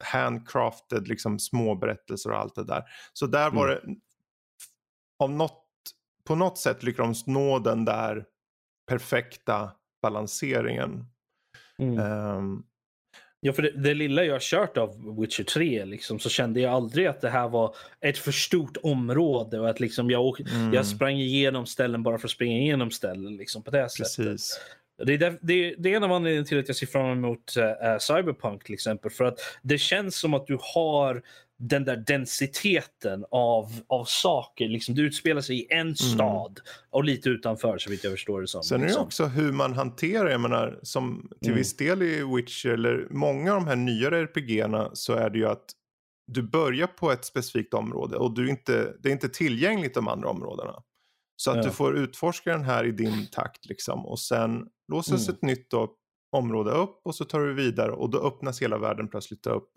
handcrafted, 0.03 1.07
liksom 1.07 1.39
små 1.39 1.75
berättelser 1.75 2.31
och 2.31 2.37
allt 2.39 2.55
det 2.55 2.63
där. 2.63 2.83
Så 3.13 3.27
där 3.27 3.51
var 3.51 3.67
det, 3.67 3.81
av 5.19 5.31
något, 5.31 5.63
på 6.27 6.35
något 6.35 6.57
sätt 6.57 6.83
lyckades 6.83 7.23
de 7.25 7.33
nå 7.33 7.59
den 7.59 7.85
där 7.85 8.25
perfekta 8.87 9.71
balanseringen. 10.01 11.05
Mm. 11.79 11.99
Ehm, 11.99 12.63
Ja, 13.45 13.53
för 13.53 13.61
det, 13.61 13.71
det 13.71 13.93
lilla 13.93 14.23
jag 14.23 14.33
har 14.33 14.39
kört 14.39 14.77
av 14.77 15.15
Witcher 15.19 15.43
3 15.43 15.85
liksom, 15.85 16.19
så 16.19 16.29
kände 16.29 16.59
jag 16.59 16.73
aldrig 16.73 17.07
att 17.07 17.21
det 17.21 17.29
här 17.29 17.49
var 17.49 17.75
ett 18.01 18.17
för 18.17 18.31
stort 18.31 18.77
område 18.83 19.59
och 19.59 19.69
att 19.69 19.79
liksom 19.79 20.09
jag, 20.09 20.25
åk, 20.25 20.39
Mm. 20.39 20.73
jag 20.73 20.85
sprang 20.85 21.17
igenom 21.17 21.65
ställen 21.65 22.03
bara 22.03 22.17
för 22.17 22.27
att 22.27 22.31
springa 22.31 22.57
igenom 22.59 22.91
ställen 22.91 23.37
liksom, 23.37 23.63
på 23.63 23.71
det 23.71 23.89
sättet. 23.89 24.15
precis. 24.17 24.59
Det 25.05 25.13
är, 25.13 25.17
där, 25.17 25.37
det, 25.41 25.75
det 25.77 25.93
är 25.93 25.97
en 25.97 26.03
av 26.03 26.11
anledningarna 26.11 26.45
till 26.45 26.59
att 26.59 26.67
jag 26.67 26.75
ser 26.77 26.87
fram 26.87 27.11
emot 27.11 27.53
uh, 27.57 27.97
Cyberpunk 27.99 28.63
till 28.63 28.73
exempel. 28.73 29.11
För 29.11 29.23
att 29.23 29.39
det 29.61 29.77
känns 29.77 30.19
som 30.19 30.33
att 30.33 30.47
du 30.47 30.57
har 30.75 31.21
den 31.69 31.85
där 31.85 31.97
densiteten 32.07 33.25
av, 33.31 33.71
av 33.87 34.05
saker. 34.05 34.67
Liksom, 34.67 34.95
det 34.95 35.01
utspelar 35.01 35.41
sig 35.41 35.59
i 35.59 35.67
en 35.73 35.95
stad 35.95 36.59
och 36.89 37.03
lite 37.03 37.29
utanför 37.29 37.77
så 37.77 37.89
vitt 37.89 38.03
jag 38.03 38.13
förstår 38.13 38.41
det 38.41 38.47
som. 38.47 38.57
Mm. 38.59 38.63
Sen 38.63 38.75
är 38.77 38.81
det 38.81 38.85
liksom. 38.87 39.03
också 39.03 39.25
hur 39.25 39.51
man 39.51 39.73
hanterar, 39.73 40.29
jag 40.29 40.41
menar, 40.41 40.79
som 40.83 41.29
till 41.41 41.49
Mm. 41.49 41.57
viss 41.57 41.77
del 41.77 42.01
i 42.01 42.23
Witcher, 42.35 42.69
eller 42.69 43.07
många 43.09 43.53
av 43.53 43.59
de 43.61 43.67
här 43.67 43.75
nyare 43.75 44.19
RPGerna 44.19 44.89
så 44.93 45.13
är 45.13 45.29
det 45.29 45.37
ju 45.37 45.45
att 45.47 45.65
du 46.31 46.41
börjar 46.43 46.87
på 46.87 47.11
ett 47.11 47.25
specifikt 47.25 47.73
område 47.73 48.17
och 48.17 48.33
du 48.35 48.49
inte, 48.49 48.93
det 48.99 49.09
är 49.09 49.13
inte 49.13 49.29
tillgängligt 49.29 49.93
de 49.93 50.07
andra 50.07 50.29
områdena. 50.29 50.83
Så 51.35 51.51
att 51.51 51.57
Ja. 51.57 51.63
du 51.63 51.69
får 51.69 51.97
utforska 51.97 52.51
den 52.51 52.63
här 52.63 52.85
i 52.85 52.91
din 52.91 53.27
takt 53.31 53.65
liksom 53.65 54.05
och 54.05 54.19
sen 54.19 54.67
låses 54.91 55.27
Mm. 55.27 55.35
ett 55.35 55.41
nytt 55.41 55.69
då, 55.69 55.89
område 56.33 56.71
upp 56.71 57.01
och 57.03 57.15
så 57.15 57.25
tar 57.25 57.39
du 57.39 57.53
vidare 57.53 57.91
och 57.91 58.09
då 58.09 58.17
öppnas 58.17 58.61
hela 58.61 58.77
världen 58.77 59.07
plötsligt 59.07 59.47
upp. 59.47 59.69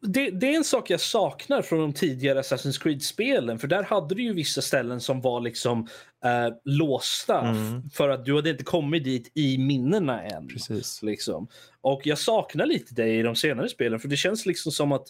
det, 0.00 0.30
det 0.30 0.46
är 0.46 0.56
en 0.56 0.64
sak 0.64 0.90
jag 0.90 1.00
saknar 1.00 1.62
från 1.62 1.78
de 1.78 1.92
tidigare 1.92 2.40
Assassin's 2.40 2.82
Creed-spelen. 2.82 3.58
För 3.58 3.68
där 3.68 3.82
hade 3.82 4.14
du 4.14 4.22
ju 4.22 4.32
vissa 4.32 4.62
ställen 4.62 5.00
som 5.00 5.20
var 5.20 5.40
liksom 5.40 5.88
eh, 6.24 6.54
låsta. 6.64 7.40
Mm. 7.40 7.90
För 7.90 8.08
att 8.08 8.24
du 8.24 8.34
hade 8.34 8.50
inte 8.50 8.64
kommit 8.64 9.04
dit 9.04 9.32
i 9.34 9.58
minnena 9.58 10.22
än. 10.22 10.48
Precis. 10.48 11.02
Liksom. 11.02 11.48
Och 11.80 12.00
jag 12.04 12.18
saknar 12.18 12.66
lite 12.66 12.94
det 12.94 13.08
i 13.08 13.22
de 13.22 13.36
senare 13.36 13.68
spelen. 13.68 14.00
För 14.00 14.08
det 14.08 14.16
känns 14.16 14.46
liksom 14.46 14.72
som 14.72 14.92
att 14.92 15.06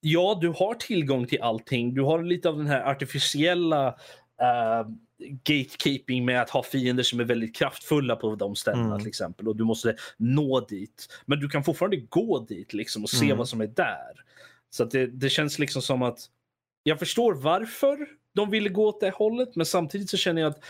ja, 0.00 0.38
du 0.40 0.48
har 0.48 0.74
tillgång 0.74 1.26
till 1.26 1.42
allting. 1.42 1.94
Du 1.94 2.02
har 2.02 2.22
lite 2.22 2.48
av 2.48 2.56
den 2.56 2.66
här 2.66 2.82
artificiella 2.82 3.86
eh, 4.40 4.86
gatekeeping 5.44 6.24
med 6.24 6.42
att 6.42 6.50
ha 6.50 6.62
fiender 6.62 7.02
som 7.02 7.20
är 7.20 7.24
väldigt 7.24 7.56
kraftfulla 7.56 8.16
på 8.16 8.34
de 8.34 8.56
ställena 8.56 8.86
Mm. 8.86 8.98
till 8.98 9.08
exempel. 9.08 9.48
Och 9.48 9.56
du 9.56 9.64
måste 9.64 9.96
nå 10.16 10.60
dit. 10.60 11.08
Men 11.26 11.40
du 11.40 11.48
kan 11.48 11.64
fortfarande 11.64 11.96
gå 11.96 12.38
dit 12.48 12.72
liksom 12.72 13.02
och 13.02 13.10
se 13.10 13.24
Mm. 13.24 13.38
vad 13.38 13.48
som 13.48 13.60
är 13.60 13.66
där. 13.66 14.24
Så 14.70 14.84
det, 14.84 15.06
det 15.06 15.30
känns 15.30 15.58
liksom 15.58 15.82
som 15.82 16.02
att 16.02 16.18
jag 16.82 16.98
förstår 16.98 17.34
varför 17.34 17.98
de 18.34 18.50
ville 18.50 18.68
gå 18.68 18.86
åt 18.88 19.00
det 19.00 19.10
hållet. 19.10 19.56
Men 19.56 19.66
samtidigt 19.66 20.10
så 20.10 20.16
känner 20.16 20.42
jag 20.42 20.50
att 20.50 20.64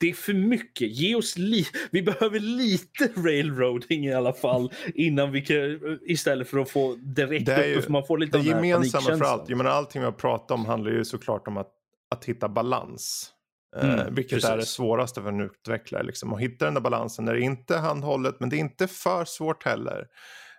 det 0.00 0.10
är 0.10 0.14
för 0.14 0.34
mycket. 0.34 0.88
Ge 0.90 1.14
oss 1.14 1.38
li 1.38 1.66
vi 1.90 2.02
behöver 2.02 2.40
lite 2.40 3.10
railroading 3.16 4.06
i 4.06 4.12
alla 4.14 4.32
fall 4.32 4.72
innan 4.94 5.32
vi 5.32 5.40
kan, 5.42 5.98
istället 6.06 6.48
för 6.48 6.58
att 6.58 6.70
få 6.70 6.94
direkt 6.94 7.46
Det 7.46 7.52
är 7.54 7.66
ju-. 7.68 7.82
För 7.82 7.92
man 7.92 8.06
får 8.06 8.18
lite 8.18 8.38
Det 8.38 8.44
gemensamma 8.44 9.18
för 9.18 9.24
allt, 9.24 9.48
jag 9.48 9.56
menar 9.58 9.70
allting 9.70 10.00
vi 10.00 10.04
har 10.04 10.12
pratat 10.12 10.50
om 10.50 10.66
handlar 10.66 10.90
ju 10.90 11.04
såklart 11.04 11.48
om 11.48 11.56
att, 11.56 11.70
att 12.14 12.24
hitta 12.24 12.48
balans. 12.48 13.32
Eh, 13.76 13.94
Mm, 14.00 14.14
vilket 14.14 14.44
är 14.44 14.50
det 14.50 14.56
precis. 14.56 14.70
svåraste 14.74 15.22
för 15.22 15.28
en 15.28 15.40
utvecklare. 15.40 16.02
Liksom. 16.02 16.32
Att 16.34 16.40
hitta 16.40 16.64
den 16.64 16.74
där 16.74 16.80
balansen 16.80 17.24
där 17.24 17.34
det 17.34 17.40
inte 17.40 17.74
är 17.74 17.78
handhållet 17.78 18.40
men 18.40 18.48
det 18.48 18.56
är 18.56 18.58
inte 18.58 18.86
för 18.88 19.24
svårt 19.24 19.64
heller. 19.64 20.06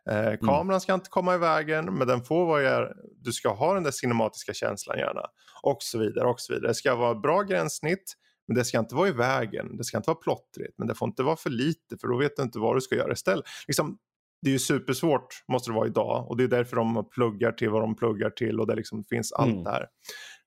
Mm. 0.09 0.27
Eh, 0.33 0.39
kameran 0.39 0.81
ska 0.81 0.93
inte 0.93 1.09
komma 1.09 1.35
i 1.35 1.37
vägen 1.37 1.85
men 1.85 2.07
den 2.07 2.23
får 2.23 2.45
vara, 2.45 2.87
du 3.21 3.31
ska 3.33 3.49
ha 3.49 3.73
den 3.73 3.83
där 3.83 3.91
cinematiska 3.91 4.53
känslan 4.53 4.97
gärna. 4.97 5.21
Och 5.63 5.77
så 5.79 5.99
vidare 5.99 6.27
och 6.27 6.39
så 6.39 6.53
vidare. 6.53 6.67
Det 6.67 6.75
ska 6.75 6.95
vara 6.95 7.15
bra 7.15 7.41
gränssnitt 7.41 8.13
men 8.47 8.57
det 8.57 8.65
ska 8.65 8.79
inte 8.79 8.95
vara 8.95 9.07
i 9.07 9.11
vägen. 9.11 9.77
Det 9.77 9.83
ska 9.83 9.97
inte 9.97 10.09
vara 10.09 10.17
plottrigt 10.17 10.73
men 10.77 10.87
det 10.87 10.95
får 10.95 11.07
inte 11.07 11.23
vara 11.23 11.35
för 11.35 11.49
lite 11.49 11.97
för 12.01 12.07
då 12.07 12.17
vet 12.17 12.35
du 12.37 12.43
inte 12.43 12.59
vad 12.59 12.75
du 12.77 12.81
ska 12.81 12.95
göra 12.95 13.11
istället. 13.13 13.45
Liksom, 13.67 13.97
det 14.41 14.49
är 14.49 14.53
ju 14.53 14.59
supersvårt 14.59 15.43
måste 15.47 15.71
det 15.71 15.75
vara 15.75 15.87
idag 15.87 16.25
och 16.29 16.37
det 16.37 16.43
är 16.43 16.47
därför 16.47 16.75
de 16.75 17.09
pluggar 17.09 17.51
till 17.51 17.69
vad 17.69 17.81
de 17.81 17.95
pluggar 17.95 18.29
till 18.29 18.59
och 18.59 18.67
det 18.67 18.75
liksom 18.75 19.03
finns 19.09 19.31
allt 19.33 19.51
Mm. 19.51 19.63
där. 19.63 19.85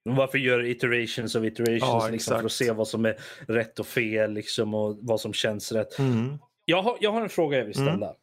Varför 0.05 0.39
gör 0.39 0.65
iterations 0.65 1.35
of 1.35 1.45
iterations 1.45 1.81
Ja, 1.81 2.09
liksom, 2.09 2.39
för 2.39 2.47
att 2.47 2.53
se 2.53 2.73
vad 2.73 2.89
som 2.89 3.05
är 3.05 3.17
rätt 3.47 3.79
och 3.79 3.87
fel 3.87 4.33
liksom, 4.33 4.75
och 4.75 4.99
vad 5.01 5.21
som 5.21 5.33
känns 5.33 5.73
rätt. 5.73 5.99
Mm. 5.99 6.39
Jag 6.65 6.83
har, 6.83 6.97
jag 7.01 7.13
har 7.13 7.23
en 7.23 7.29
fråga 7.29 7.59
jag 7.59 7.65
vill 7.65 7.75
ställa. 7.75 8.15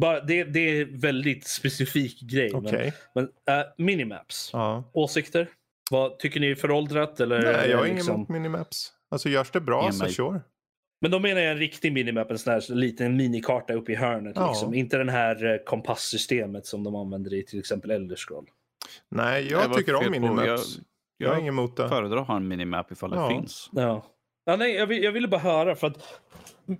Bara, 0.00 0.20
det, 0.20 0.44
det 0.44 0.60
är 0.60 0.82
en 0.82 0.98
väldigt 0.98 1.46
specifik 1.46 2.20
grej. 2.20 2.50
Okej. 2.54 2.92
Men, 3.14 3.28
men, 3.46 3.60
äh, 3.60 3.66
minimaps. 3.78 4.50
Ja. 4.52 4.90
Åsikter? 4.92 5.48
Vad, 5.90 6.18
tycker 6.18 6.40
ni 6.40 6.50
är 6.50 6.54
föråldrat? 6.54 7.20
Eller 7.20 7.42
Nej, 7.42 7.54
är 7.54 7.68
jag 7.68 7.76
har 7.76 7.84
det 7.84 7.88
inget 7.88 7.98
liksom... 7.98 8.14
emot 8.14 8.28
minimaps. 8.28 8.92
Alltså 9.10 9.28
görs 9.28 9.50
det 9.50 9.60
bra 9.60 9.86
Ge 9.86 9.92
så 9.92 10.04
mig. 10.04 10.12
sure. 10.12 10.40
Men 11.00 11.10
då 11.10 11.18
menar 11.18 11.40
jag 11.40 11.52
en 11.52 11.58
riktig 11.58 11.92
minimap, 11.92 12.30
en 12.30 12.38
sån 12.38 12.52
här 12.52 12.74
liten 12.74 13.16
minikarta 13.16 13.74
uppe 13.74 13.92
i 13.92 13.94
hörnet. 13.94 14.32
Ja. 14.36 14.48
Liksom. 14.48 14.74
Inte 14.74 14.98
den 14.98 15.08
här 15.08 15.44
eh, 15.44 15.58
kompasssystemet 15.64 16.66
som 16.66 16.84
de 16.84 16.94
använder 16.94 17.34
i 17.34 17.44
till 17.44 17.58
exempel 17.58 17.90
Elder 17.90 18.16
Scroll. 18.16 18.46
Nej, 19.08 19.46
jag 19.50 19.68
var 19.68 19.76
tycker 19.76 19.94
om 19.94 20.10
minimaps. 20.10 20.46
Jag, 20.46 20.60
har 21.28 21.34
Jag 21.34 21.40
inget 21.40 21.52
emot 21.52 21.76
det. 21.76 21.88
föredrar 21.88 22.16
att 22.16 22.26
ha 22.26 22.36
en 22.36 22.48
minimap 22.48 22.92
ifall 22.92 23.12
Ja. 23.14 23.28
det 23.28 23.34
finns. 23.34 23.70
Ja. 23.72 24.06
Ja, 24.44 24.56
nej, 24.56 24.74
jag, 24.74 24.86
vill, 24.86 25.02
jag 25.02 25.12
ville 25.12 25.28
bara 25.28 25.40
höra 25.40 25.74
för 25.74 25.86
att 25.86 26.20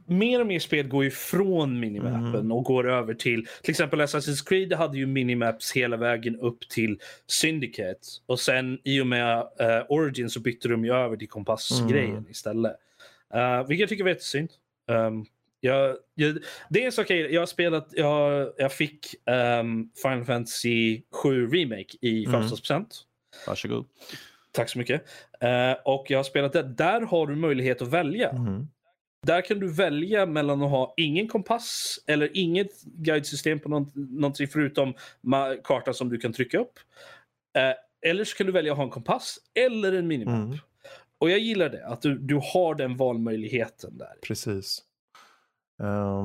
mer 0.07 0.41
och 0.41 0.47
mer 0.47 0.59
spel 0.59 0.89
går 0.89 1.05
ju 1.05 1.11
från 1.11 1.81
minimappen 1.81 2.35
Mm. 2.35 2.53
och 2.53 2.65
går 2.65 2.91
över 2.91 3.15
till 3.15 3.47
till 3.63 3.71
exempel 3.71 4.01
Assassin's 4.01 4.49
Creed 4.49 4.73
hade 4.73 4.99
ju 4.99 5.07
minimaps 5.07 5.73
hela 5.73 5.97
vägen 5.97 6.37
upp 6.41 6.69
till 6.69 6.99
Syndicate 7.27 8.01
och 8.27 8.41
sen 8.41 8.79
i 8.85 9.01
och 9.01 9.07
med 9.07 9.39
eh, 9.39 9.83
Origin 9.89 10.31
så 10.31 10.41
bytte 10.41 10.69
de 10.69 10.85
ju 10.85 10.93
över 10.95 11.17
till 11.17 11.29
kompassgrejen 11.29 12.11
Mm. 12.17 12.31
istället. 12.31 12.77
Uh, 13.35 13.67
vilket 13.69 13.81
jag 13.81 13.89
tycker 13.89 14.05
var 14.05 14.11
jättesynd. 14.11 14.49
Um, 14.91 15.27
jag, 15.61 15.97
jag, 16.15 16.39
det 16.71 16.83
är 16.83 16.87
en 16.87 16.93
sak 16.93 17.11
jag, 17.11 17.33
jag 17.33 17.41
har 17.41 17.47
spelat, 17.47 17.89
jag, 17.93 18.53
jag 18.59 18.73
fick 18.73 19.07
um, 19.61 19.91
Final 20.03 20.25
Fantasy 20.25 21.03
7 21.23 21.47
Remake 21.47 21.97
i 22.01 22.19
Mm. 22.25 22.33
födelsedagspresent. 22.33 23.03
Varsågod. 23.47 23.87
Tack 24.53 24.69
så 24.69 24.79
mycket. 24.79 25.03
Eh, 25.41 25.73
och 25.85 26.07
jag 26.09 26.19
har 26.19 26.25
spelat 26.25 26.53
det. 26.53 26.63
Där 26.63 27.01
har 27.01 27.27
du 27.27 27.37
möjlighet 27.37 27.83
att 27.83 27.89
välja. 27.89 28.31
Mm. 28.31 28.69
Där 29.27 29.41
kan 29.43 29.59
du 29.61 29.73
välja 29.73 30.27
mellan 30.27 30.63
att 30.63 30.71
ha 30.71 30.95
ingen 30.97 31.29
kompass 31.29 31.99
eller 32.07 32.31
inget 32.35 32.83
guidesystem 32.83 33.61
på 33.61 33.69
något, 33.69 33.95
någonting 33.95 34.49
förutom 34.49 34.95
kartan 35.65 35.95
som 35.95 36.09
du 36.09 36.19
kan 36.19 36.33
trycka 36.33 36.59
upp. 36.59 36.79
Eh, 37.57 38.11
eller 38.11 38.25
så 38.25 38.37
kan 38.37 38.47
du 38.47 38.53
välja 38.53 38.73
att 38.73 38.79
ha 38.79 38.85
en 38.85 38.91
kompass 38.91 39.39
eller 39.55 39.93
en 39.93 40.07
minimap. 40.07 40.35
Mm. 40.35 40.59
Och 41.19 41.31
jag 41.31 41.39
gillar 41.39 41.69
det, 41.69 41.87
att 41.87 42.03
du, 42.03 42.19
du 42.19 42.41
har 42.55 42.75
den 42.75 42.97
valmöjligheten 42.97 43.99
där. 43.99 44.15
Precis. 44.23 44.83
Eh, 45.83 46.25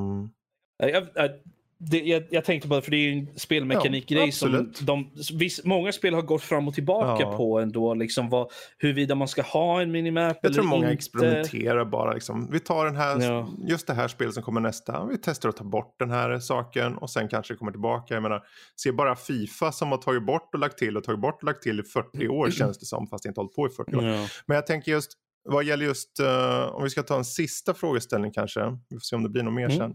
Jag, 0.77 1.07
jag, 1.13 1.31
det, 1.79 1.99
jag, 1.99 2.23
jag 2.29 2.45
tänkte 2.45 2.67
bara, 2.67 2.81
för 2.81 2.91
det 2.91 2.97
är 2.97 3.09
ju 3.11 3.19
en 3.19 3.39
spelmekanikgrej 3.39 4.25
Ja, 4.25 4.31
som 4.31 4.73
de, 4.81 5.11
viss, 5.33 5.63
många 5.63 5.91
spel 5.91 6.13
har 6.13 6.21
gått 6.21 6.41
fram 6.43 6.67
och 6.67 6.73
tillbaka 6.73 7.23
Ja. 7.23 7.37
på 7.37 7.59
ändå. 7.59 7.93
Liksom 7.93 8.29
vad, 8.29 8.51
huruvida 8.77 9.15
man 9.15 9.27
ska 9.27 9.41
ha 9.41 9.81
en 9.81 9.91
minimap 9.91 10.37
Jag 10.41 10.45
eller 10.49 10.53
tror 10.55 10.63
många 10.65 10.83
inte. 10.91 10.93
experimenterar 10.93 11.85
bara. 11.85 12.13
Liksom. 12.13 12.51
Vi 12.51 12.59
tar 12.59 12.85
den 12.85 12.95
här, 12.95 13.21
Ja. 13.21 13.49
just 13.67 13.87
det 13.87 13.93
här 13.93 14.07
spelet 14.07 14.33
som 14.33 14.43
kommer 14.43 14.61
nästa. 14.61 15.05
Vi 15.05 15.17
testar 15.17 15.49
att 15.49 15.57
ta 15.57 15.63
bort 15.63 15.95
den 15.99 16.09
här 16.11 16.39
saken 16.39 16.97
och 16.97 17.09
sen 17.09 17.27
kanske 17.27 17.53
det 17.53 17.57
kommer 17.57 17.71
tillbaka. 17.71 18.13
Jag 18.13 18.23
menar, 18.23 18.43
se 18.75 18.91
bara 18.91 19.15
Fifa 19.15 19.71
som 19.71 19.91
har 19.91 19.97
tagit 19.97 20.25
bort 20.25 20.49
och 20.53 20.59
lagt 20.59 20.77
till 20.77 20.97
och 20.97 21.03
tagit 21.03 21.21
bort 21.21 21.37
och 21.37 21.43
lagt 21.43 21.63
till 21.63 21.79
i 21.79 21.83
40 21.83 22.27
år 22.29 22.51
känns 22.51 22.79
det 22.79 22.85
som. 22.85 23.07
Fast 23.07 23.25
inte 23.25 23.39
hållit 23.39 23.55
på 23.55 23.67
i 23.67 23.69
40 23.69 23.95
år. 23.95 24.01
Men 24.45 24.55
jag 24.55 24.65
tänker 24.67 24.91
just 24.91 25.11
vad 25.49 25.63
gäller 25.63 25.85
just, 25.85 26.19
eh, 26.19 26.63
om 26.75 26.83
vi 26.83 26.89
ska 26.89 27.03
ta 27.03 27.17
en 27.17 27.25
sista 27.25 27.73
frågeställning 27.73 28.31
kanske. 28.31 28.59
Vi 28.89 28.95
får 28.95 28.99
se 28.99 29.15
om 29.15 29.23
det 29.23 29.29
blir 29.29 29.43
något 29.43 29.53
mer 29.53 29.65
Mm. 29.65 29.77
sen. 29.77 29.93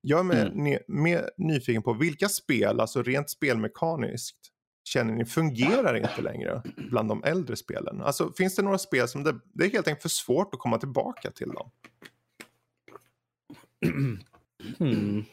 Jag 0.00 0.18
är 0.20 0.24
mer, 0.24 0.46
Mm. 0.46 0.82
mer 0.88 1.30
nyfiken 1.36 1.82
på 1.82 1.92
vilka 1.92 2.28
spel, 2.28 2.80
alltså 2.80 3.02
rent 3.02 3.30
spelmekaniskt, 3.30 4.36
känner 4.84 5.14
ni 5.14 5.24
fungerar 5.24 5.94
inte 5.96 6.22
längre 6.22 6.62
bland 6.76 7.08
de 7.08 7.24
äldre 7.24 7.56
spelen? 7.56 8.02
Alltså 8.02 8.32
finns 8.32 8.56
det 8.56 8.62
några 8.62 8.78
spel 8.78 9.08
som 9.08 9.24
det, 9.24 9.34
det 9.54 9.64
är 9.64 9.70
helt 9.70 9.88
enkelt 9.88 10.02
för 10.02 10.08
svårt 10.08 10.54
att 10.54 10.60
komma 10.60 10.78
tillbaka 10.78 11.30
till 11.30 11.48
dem? 11.48 11.70
Hmm. 14.78 15.24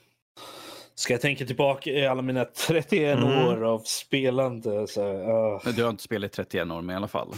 Ska 0.96 1.14
jag 1.14 1.22
tänka 1.22 1.46
tillbaka 1.46 1.90
i 1.90 2.08
alla 2.08 2.22
mina 2.22 2.46
31 2.46 3.18
Mm. 3.20 3.48
år 3.48 3.64
av 3.64 3.80
spelande? 3.86 4.88
Så, 4.88 5.12
uh, 5.68 5.74
Du 5.76 5.84
har 5.84 5.90
inte 5.90 6.04
spelat 6.04 6.32
i 6.32 6.36
31 6.36 6.72
år, 6.72 6.82
men 6.82 6.94
i 6.94 6.98
alla 6.98 7.08
fall. 7.08 7.34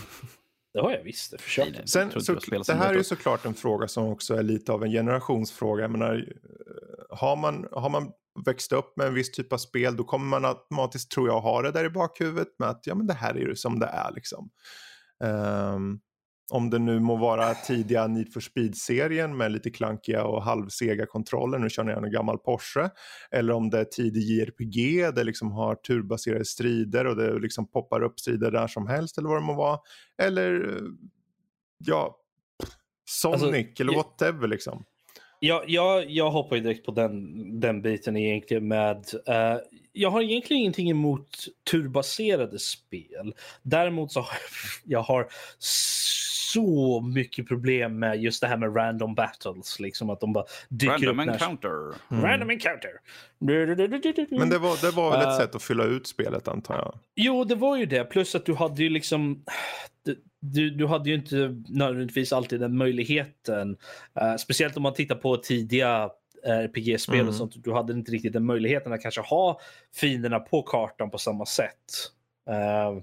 Det 0.74 0.80
har 0.80 0.91
jag 0.91 1.03
visst. 1.03 1.32
Det 1.32 1.38
försökte. 1.38 1.80
Nej. 1.80 1.88
Sen, 1.88 2.11
Jag 2.13 2.24
så, 2.24 2.34
det 2.67 2.74
här 2.74 2.89
är 2.89 2.97
ju 2.97 3.03
såklart 3.03 3.45
en 3.45 3.53
fråga 3.53 3.88
som 3.88 4.07
också 4.07 4.36
är 4.36 4.43
lite 4.43 4.72
av 4.72 4.84
en 4.84 4.91
generationsfråga. 4.91 5.82
Jag 5.82 5.91
menar, 5.91 6.15
eh, 6.15 7.17
har, 7.17 7.36
man, 7.36 7.67
har 7.72 7.89
man 7.89 8.11
växt 8.45 8.72
upp 8.72 8.97
med 8.97 9.07
en 9.07 9.13
viss 9.13 9.32
typ 9.32 9.53
av 9.53 9.57
spel 9.57 9.95
då 9.95 10.03
kommer 10.03 10.26
man 10.26 10.45
automatiskt, 10.45 11.11
tror 11.11 11.28
jag, 11.28 11.41
ha 11.41 11.61
det 11.61 11.72
där 11.72 11.86
i 11.86 11.89
bakhuvudet 11.89 12.47
med 12.59 12.70
att 12.70 12.88
ja, 12.88 12.95
men 12.95 13.07
det 13.07 13.13
här 13.13 13.34
är 13.34 13.39
ju 13.39 13.55
som 13.55 13.80
det 13.80 13.86
är. 13.86 14.11
Liksom. 14.11 14.49
Ehm, 15.24 15.99
om 16.50 16.70
det 16.70 16.80
nu 16.80 17.00
må 17.00 17.16
vara 17.16 17.54
tidiga 17.54 18.08
Need 18.08 18.34
for 18.34 18.39
Speed-serien 18.39 19.38
med 19.38 19.52
lite 19.52 19.70
klankiga 19.70 20.24
och 20.24 20.43
halvsega 20.43 21.06
kontroller, 21.06 21.60
nu 21.60 21.70
kör 21.70 21.89
jag 21.89 22.04
en 22.04 22.12
gammal 22.12 22.38
Porsche, 22.38 22.89
eller 23.32 23.54
om 23.54 23.70
det 23.70 23.80
är 23.80 23.86
tidig 23.86 24.22
JRPG, 24.22 25.12
det 25.16 25.24
liksom 25.24 25.52
har 25.52 25.76
turbaserade 25.76 26.45
strider 26.45 27.06
och 27.06 27.16
det 27.16 27.39
liksom 27.39 27.68
poppar 27.68 28.04
upp 28.04 28.20
strider 28.20 28.52
där 28.52 28.68
som 28.68 28.88
helst 28.88 29.18
eller 29.18 29.30
vad 29.30 29.38
det 29.38 29.45
må 29.45 29.54
vara. 29.54 29.80
Eller 30.22 30.80
ja, 31.78 32.16
Sonic 33.10 33.68
Alltså, 33.68 33.84
eller 33.84 33.93
whatever 33.93 34.47
liksom. 34.47 34.86
Jag, 35.39 35.70
jag, 35.70 36.10
jag 36.12 36.32
hoppar 36.32 36.56
ju 36.56 36.62
direkt 36.62 36.86
på 36.86 36.91
den, 36.91 37.60
den 37.60 37.82
biten 37.82 38.18
egentligen 38.18 38.68
med... 38.68 39.06
eh, 39.28 39.58
jag 39.91 40.10
har 40.10 40.22
egentligen 40.22 40.62
ingenting 40.62 40.89
emot 40.89 41.30
turbaserade 41.72 42.60
spel. 42.60 43.34
Däremot 43.64 44.12
så 44.12 44.20
har 44.20 44.38
jag 44.86 45.02
har 45.02 45.28
så 46.54 47.02
mycket 47.02 47.47
problem 47.47 48.00
med 48.00 48.22
just 48.24 48.41
det 48.41 48.47
här 48.47 48.58
med 48.58 48.76
random 48.76 49.16
battles. 49.16 49.80
Liksom 49.80 50.10
att 50.10 50.20
de 50.20 50.34
bara 50.34 50.45
dyker 50.70 50.93
Random 50.93 51.20
upp 51.20 51.28
encounter. 51.28 51.95
Mm. 52.12 52.24
Random 52.24 52.50
encounter. 52.50 52.91
Men 53.39 54.50
det 54.50 54.58
var, 54.58 54.82
det 54.86 54.95
var 54.95 55.12
väl 55.12 55.22
ett 55.22 55.28
Eh, 55.28 55.38
sätt 55.38 55.56
att 55.56 55.64
fylla 55.64 55.84
ut 55.84 56.08
spelet 56.08 56.47
antar 56.47 56.76
jag. 56.76 57.00
Jo, 57.16 57.43
det 57.43 57.56
var 57.56 57.78
ju 57.78 57.86
det. 57.86 58.04
Plus 58.04 58.36
att 58.36 58.45
du 58.45 58.54
hade 58.54 58.84
ju 58.84 58.89
liksom... 58.89 59.43
Du, 60.41 60.70
du, 60.70 60.88
hade 60.88 61.10
ju 61.10 61.16
inte 61.16 61.64
nödvändigtvis 61.68 62.34
alltid 62.34 62.60
den 62.60 62.78
möjligheten. 62.78 63.78
Eh, 64.22 64.36
speciellt 64.36 64.78
om 64.78 64.84
man 64.84 64.93
tittar 64.93 65.16
på 65.16 65.38
tidiga 65.38 66.10
RPG-spel 66.43 67.16
Mm. 67.16 67.28
och 67.28 67.36
sånt. 67.36 67.64
Du 67.64 67.74
hade 67.74 67.93
inte 67.93 68.12
riktigt 68.12 68.34
den 68.34 68.45
möjligheten 68.45 68.93
att 68.93 69.02
kanske 69.02 69.22
ha 69.22 69.60
fienderna 69.95 70.39
på 70.39 70.62
kartan 70.62 71.12
på 71.12 71.18
samma 71.18 71.45
sätt. 71.45 71.76
Eh, 72.50 73.02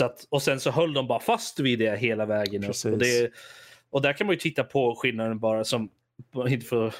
så 0.00 0.04
att, 0.06 0.26
och 0.28 0.42
sen 0.42 0.60
så 0.60 0.70
höll 0.70 0.92
de 0.94 1.06
bara 1.06 1.20
fast 1.20 1.60
vid 1.60 1.78
det 1.78 1.96
hela 1.98 2.26
vägen. 2.26 2.64
upp. 2.64 2.92
Och, 2.92 2.98
det, 2.98 3.30
och 3.90 4.02
där 4.02 4.12
kan 4.12 4.26
man 4.26 4.34
ju 4.34 4.40
titta 4.40 4.64
på 4.64 4.94
skillnaden 4.94 5.38
bara 5.38 5.64
som, 5.64 5.90
inte 6.48 6.66
för 6.66 6.86
att 6.86 6.94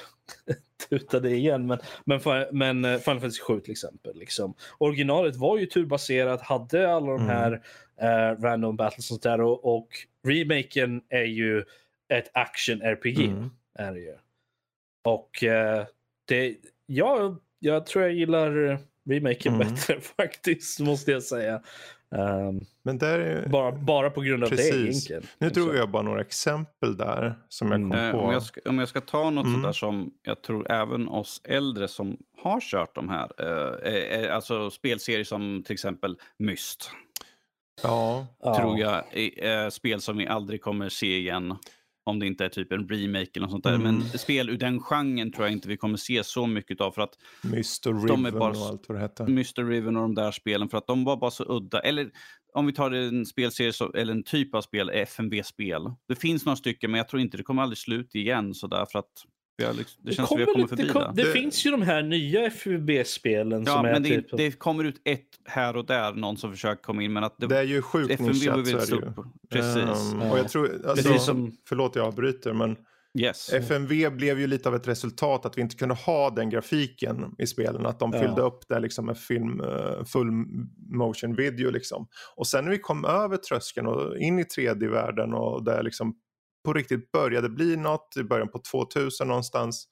tuta 0.89 1.19
det 1.19 1.31
igen, 1.31 1.67
men, 1.67 1.79
men, 2.05 2.19
men 2.51 2.85
eh, 2.85 2.99
Final 2.99 3.19
Fantasy 3.19 3.41
7 3.41 3.59
till 3.59 3.71
exempel. 3.71 4.17
Liksom. 4.19 4.53
Originalet 4.77 5.35
var 5.35 5.57
ju 5.57 5.65
turbaserat, 5.65 6.41
hade 6.41 6.93
alla 6.93 7.05
de 7.11 7.21
Mm. 7.21 7.27
här 7.27 7.61
eh, 8.01 8.41
random 8.41 8.75
battles 8.75 8.97
och 8.97 9.03
sånt 9.03 9.23
där 9.23 9.41
och, 9.41 9.75
och 9.75 9.87
remaken 10.27 11.01
är 11.09 11.23
ju 11.23 11.63
ett 12.13 12.31
action-RPG. 12.33 13.25
Mm. 13.25 13.49
Är 13.75 13.93
det 13.93 13.99
ju. 13.99 14.15
Och 15.03 15.43
eh, 15.43 15.85
det, 16.25 16.55
ja, 16.85 17.37
jag 17.59 17.85
tror 17.85 18.03
jag 18.05 18.13
gillar 18.13 18.77
remaken 19.09 19.53
Mm. 19.55 19.67
bättre 19.67 19.99
faktiskt, 20.17 20.79
måste 20.79 21.11
jag 21.11 21.23
säga. 21.23 21.61
Ehm, 22.15 22.59
Men 22.83 22.97
där 22.97 23.19
är, 23.19 23.47
bara, 23.49 23.71
bara 23.71 24.09
på 24.09 24.21
grund 24.21 24.43
av 24.43 24.49
det 24.49 24.55
Precis. 24.55 24.73
egentligen. 25.09 25.23
nu 25.37 25.49
drog 25.49 25.69
Så. 25.69 25.75
jag 25.75 25.89
bara 25.89 26.03
några 26.03 26.21
exempel 26.21 26.97
där 26.97 27.35
som 27.49 27.71
jag 27.71 27.75
Mm. 27.81 27.91
kom 27.91 27.99
Eh, 27.99 28.11
på. 28.11 28.17
om, 28.19 28.33
jag 28.33 28.43
ska, 28.43 28.61
om 28.69 28.79
jag 28.79 28.87
ska 28.89 29.01
ta 29.01 29.29
något 29.29 29.45
Mm. 29.45 29.61
sådär 29.61 29.73
som 29.73 30.11
jag 30.23 30.41
tror 30.41 30.71
även 30.71 31.07
oss 31.07 31.41
äldre 31.43 31.87
som 31.87 32.17
har 32.41 32.59
kört 32.61 32.95
de 32.95 33.09
här, 33.09 33.29
eh, 33.37 33.93
eh, 33.93 34.23
eh, 34.25 34.35
alltså 34.35 34.69
spelserier 34.69 35.23
som 35.23 35.63
till 35.65 35.73
exempel 35.73 36.17
Myst, 36.39 36.91
Ja, 37.83 38.27
tror 38.57 38.79
jag 38.79 39.03
eh, 39.63 39.69
spel 39.69 40.01
som 40.01 40.17
vi 40.17 40.27
aldrig 40.27 40.61
kommer 40.61 40.89
se 40.89 41.17
igen. 41.17 41.55
Om 42.11 42.19
det 42.19 42.27
inte 42.27 42.45
är 42.45 42.49
typ 42.49 42.71
en 42.71 42.89
remake 42.89 43.29
eller 43.35 43.41
något 43.41 43.51
sånt 43.51 43.63
där. 43.63 43.75
Mm. 43.75 43.83
Men 43.83 44.19
spel 44.19 44.49
ur 44.49 44.57
den 44.57 44.79
genren 44.79 45.31
tror 45.31 45.45
jag 45.45 45.51
inte 45.51 45.67
vi 45.67 45.77
kommer 45.77 45.97
se 45.97 46.23
så 46.23 46.47
mycket 46.47 46.81
av. 46.81 46.91
För 46.91 47.01
att 47.01 47.13
Myst 47.43 47.85
och 47.85 47.93
De 47.93 48.01
är 48.01 48.29
Riven 48.29 48.39
bara 48.39 48.51
och 48.51 48.65
allt 48.65 48.89
vad 48.89 48.97
det 48.97 49.01
hette. 49.01 49.23
Mr. 49.23 49.65
Riven 49.65 49.95
och 49.95 50.01
de 50.01 50.15
där 50.15 50.31
spelen, 50.31 50.69
för 50.69 50.77
att 50.77 50.87
de 50.87 51.03
var 51.03 51.17
bara 51.17 51.31
så 51.31 51.45
udda. 51.57 51.79
Eller 51.79 52.11
om 52.53 52.65
vi 52.65 52.73
tar 52.73 52.91
en 52.91 53.25
spelserie, 53.25 53.73
eller 54.01 54.13
en 54.13 54.23
typ 54.23 54.55
av 54.55 54.61
spel, 54.61 54.89
FMV-spel. 54.89 55.81
Det 56.07 56.15
finns 56.15 56.45
några 56.45 56.55
stycken, 56.55 56.91
men 56.91 56.97
jag 56.97 57.07
tror 57.07 57.21
inte 57.21 57.37
det 57.37 57.43
kommer 57.43 57.61
aldrig 57.61 57.77
slut 57.77 58.15
igen. 58.15 58.53
Så 58.53 58.67
där, 58.67 58.85
för 58.91 58.99
att 58.99 59.11
har 59.65 59.73
liksom, 59.73 60.01
det, 60.05 60.13
känns 60.13 60.29
som 60.29 60.37
vi 60.37 60.43
har 60.43 60.53
kommit 60.53 60.71
lite- 60.71 60.75
förbi 60.75 60.87
det, 60.87 60.93
kom, 60.93 61.15
det. 61.15 61.21
det, 61.23 61.27
Det- 61.27 61.33
finns 61.33 61.65
ju 61.65 61.71
de 61.71 61.81
här 61.81 62.03
nya 62.03 62.49
FUB-spelen 62.51 63.63
Ja, 63.65 63.73
som 63.73 63.85
är 63.85 63.91
men 63.91 64.03
det, 64.03 64.09
typ... 64.09 64.25
det 64.37 64.51
kommer 64.51 64.83
ut 64.83 65.01
ett 65.05 65.25
här 65.45 65.75
och 65.75 65.85
där, 65.85 66.13
någon 66.13 66.37
som 66.37 66.51
försöker 66.51 66.83
komma 66.83 67.03
in. 67.03 67.13
Men 67.13 67.23
att 67.23 67.35
det, 67.37 67.47
Det 67.47 67.57
är 67.57 67.63
ju 67.63 67.81
sjukt 67.81 68.19
nischat 68.19 68.65
det. 68.65 69.13
Precis. 69.49 70.13
Ehm, 70.13 70.21
och 70.21 70.37
jag 70.39 70.49
tror, 70.49 70.73
alltså, 70.87 71.07
Precis 71.09 71.25
som- 71.25 71.51
Förlåt 71.69 71.95
jag 71.95 72.05
avbryter 72.05 72.53
men 72.53 72.75
Yes. 73.19 73.53
FMV 73.53 74.09
blev 74.09 74.39
ju 74.39 74.47
lite 74.47 74.69
av 74.69 74.75
ett 74.75 74.87
resultat 74.87 75.45
att 75.45 75.57
vi 75.57 75.61
inte 75.61 75.75
kunde 75.75 75.95
ha 75.95 76.29
den 76.29 76.49
grafiken 76.49 77.35
i 77.37 77.47
spelen. 77.47 77.85
Att 77.85 77.99
de 77.99 78.11
Ja. 78.13 78.19
fyllde 78.19 78.41
upp 78.41 78.67
det 78.69 78.79
liksom 78.79 79.05
med 79.05 79.17
film, 79.17 79.61
eh, 79.61 80.03
full 80.05 80.31
motion 80.89 81.35
video 81.35 81.71
liksom. 81.71 82.07
Och 82.35 82.47
sen 82.47 82.63
när 82.63 82.71
vi 82.71 82.77
kom 82.77 83.05
över 83.05 83.37
tröskeln 83.37 83.87
och 83.87 84.17
in 84.17 84.39
i 84.39 84.43
3D-världen 84.43 85.33
och 85.33 85.63
det 85.63 85.83
liksom 85.83 86.13
på 86.63 86.73
riktigt 86.73 87.11
började 87.11 87.49
bli 87.49 87.75
något 87.77 88.17
i 88.17 88.23
början 88.23 88.47
på 88.49 88.59
2000 88.59 89.27
någonstans. 89.27 89.87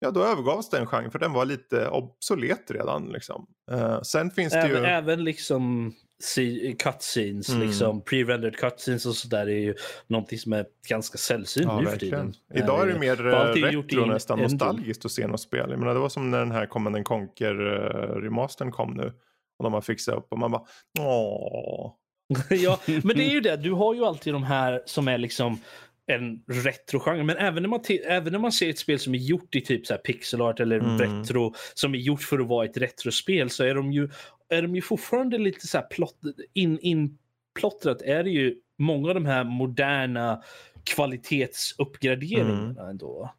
Ja 0.00 0.10
då 0.10 0.24
övergavs 0.24 0.70
den 0.70 0.86
genren 0.86 1.10
för 1.10 1.18
den 1.18 1.32
var 1.32 1.44
lite 1.44 1.88
obsolet 1.88 2.70
redan 2.70 3.06
liksom. 3.08 3.46
Eh, 3.70 4.02
sen 4.02 4.30
finns 4.30 4.52
det 4.52 4.58
Även, 4.58 4.82
ju... 4.82 4.88
även 4.88 5.24
liksom 5.24 5.92
cutscenes, 6.78 7.48
Mm. 7.48 7.66
liksom 7.66 8.02
pre-rendered 8.02 8.56
cutscenes 8.56 9.06
och 9.06 9.14
sådär 9.14 9.46
är 9.46 9.58
ju 9.58 9.74
någonting 10.06 10.38
som 10.38 10.52
är 10.52 10.66
ganska 10.88 11.18
sällsynt 11.18 11.66
Ja, 11.66 11.80
nu 11.80 11.86
för 11.86 11.96
tiden. 11.96 12.34
Idag 12.54 12.82
är 12.82 12.86
det 12.86 12.92
Eh, 12.92 13.00
mer 13.00 13.26
eh, 13.26 13.52
retro, 13.52 14.06
nästan 14.06 14.38
nostalgiskt 14.38 15.04
att 15.04 15.12
se 15.12 15.26
något 15.26 15.40
spel. 15.40 15.66
Jag 15.70 15.78
menar, 15.78 15.94
det 15.94 16.00
var 16.00 16.08
som 16.08 16.30
när 16.30 16.38
den 16.38 16.52
här 16.52 16.66
Command 16.66 17.04
Conquer 17.04 17.60
uh, 17.60 18.22
remastern 18.22 18.70
kom 18.72 18.94
nu. 18.94 19.12
Och 19.58 19.64
de 19.64 19.72
har 19.72 19.80
fixat 19.80 20.14
upp 20.14 20.26
och 20.32 20.38
man 20.38 20.50
bara 20.50 20.62
åh. 20.98 21.92
ja, 22.50 22.80
men 22.86 23.16
det 23.16 23.24
är 23.24 23.30
ju 23.30 23.40
det. 23.40 23.56
Du 23.56 23.72
har 23.72 23.94
ju 23.94 24.04
alltid 24.04 24.32
de 24.32 24.42
här 24.42 24.82
som 24.86 25.08
är 25.08 25.18
liksom 25.18 25.60
en 26.06 26.42
retrogenre. 26.46 27.24
Men 27.24 27.36
även 27.36 27.62
när, 27.62 27.68
man 27.68 27.80
även 28.04 28.32
när 28.32 28.38
man 28.38 28.52
ser 28.52 28.70
ett 28.70 28.78
spel 28.78 28.98
som 28.98 29.14
är 29.14 29.18
gjort 29.18 29.54
i 29.54 29.60
typ 29.60 29.86
så 29.86 29.94
här 29.94 30.00
pixel 30.00 30.40
art 30.40 30.60
eller 30.60 30.78
Mm. 30.78 30.98
retro 30.98 31.54
som 31.74 31.94
är 31.94 31.98
gjort 31.98 32.22
för 32.22 32.38
att 32.38 32.46
vara 32.46 32.64
ett 32.64 32.76
retrospel 32.76 33.50
så 33.50 33.64
är 33.64 33.74
de 33.74 33.92
ju, 33.92 34.08
är 34.48 34.62
de 34.62 34.74
ju 34.74 34.82
fortfarande 34.82 35.38
lite 35.38 35.66
så 35.66 35.78
här 35.78 35.86
plott, 35.86 36.18
in, 36.54 36.78
inplottrat 36.78 38.02
är 38.02 38.24
det 38.24 38.30
ju 38.30 38.56
många 38.78 39.08
av 39.08 39.14
de 39.14 39.26
här 39.26 39.44
moderna 39.44 40.42
kvalitetsuppgraderingarna 40.84 42.90
ändå. 42.90 43.34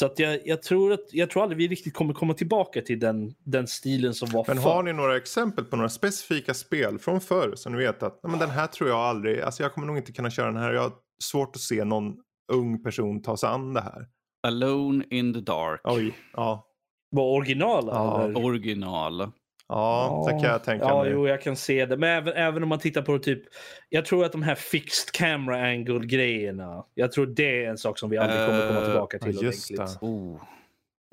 Så 0.00 0.06
att 0.06 0.18
jag, 0.18 0.40
jag, 0.44 0.62
tror 0.62 0.92
att, 0.92 1.12
jag 1.12 1.30
tror 1.30 1.42
aldrig 1.42 1.58
vi 1.58 1.68
riktigt 1.68 1.94
kommer 1.94 2.14
komma 2.14 2.34
tillbaka 2.34 2.82
till 2.82 3.00
den, 3.00 3.34
den 3.44 3.66
stilen 3.66 4.14
som 4.14 4.28
var 4.30 4.44
Men 4.48 4.56
förr. 4.56 4.70
har 4.70 4.82
ni 4.82 4.92
några 4.92 5.16
exempel 5.16 5.64
på 5.64 5.76
några 5.76 5.88
specifika 5.88 6.54
spel 6.54 6.98
från 6.98 7.20
förr 7.20 7.52
som 7.54 7.72
ni 7.72 7.78
vet 7.78 8.02
att 8.02 8.20
men 8.22 8.38
den 8.38 8.50
här 8.50 8.66
tror 8.66 8.90
jag 8.90 8.98
aldrig, 8.98 9.40
alltså 9.40 9.62
jag 9.62 9.74
kommer 9.74 9.86
nog 9.86 9.96
inte 9.96 10.12
kunna 10.12 10.30
köra 10.30 10.46
den 10.46 10.56
här. 10.56 10.72
Jag 10.72 10.82
har 10.82 10.92
svårt 11.22 11.56
att 11.56 11.62
se 11.62 11.84
någon 11.84 12.16
ung 12.52 12.82
person 12.82 13.22
ta 13.22 13.36
sig 13.36 13.48
an 13.48 13.74
det 13.74 13.80
här. 13.80 14.06
Alone 14.46 15.04
in 15.10 15.34
the 15.34 15.40
dark. 15.40 15.80
Oj, 15.84 16.14
ja. 16.32 16.64
Var 17.10 17.36
originala? 17.36 17.92
Ja, 17.92 18.24
eller? 18.24 18.44
Original. 18.44 19.30
Ja, 19.68 20.24
det 20.26 20.32
kan 20.32 20.50
jag 20.50 20.64
tänka 20.64 20.84
ja, 20.86 21.02
mig. 21.02 21.12
Jo, 21.12 21.28
jag 21.28 21.42
kan 21.42 21.56
se 21.56 21.86
det. 21.86 21.96
Men 21.96 22.08
även, 22.18 22.34
även 22.34 22.62
om 22.62 22.68
man 22.68 22.78
tittar 22.78 23.02
på 23.02 23.18
typ... 23.18 23.42
Jag 23.88 24.04
tror 24.04 24.24
att 24.24 24.32
de 24.32 24.42
här 24.42 24.54
fixed 24.54 25.12
camera 25.12 25.66
angle 25.66 26.06
grejerna. 26.06 26.84
Jag 26.94 27.12
tror 27.12 27.26
det 27.26 27.64
är 27.64 27.70
en 27.70 27.78
sak 27.78 27.98
som 27.98 28.10
vi 28.10 28.18
aldrig 28.18 28.46
kommer 28.46 28.66
komma 28.68 28.78
Eh, 28.80 28.84
tillbaka 28.84 29.18
till 29.18 29.42
just 29.42 29.70
ordentligt. 29.70 30.00
det. 30.00 30.06
Oh. 30.06 30.40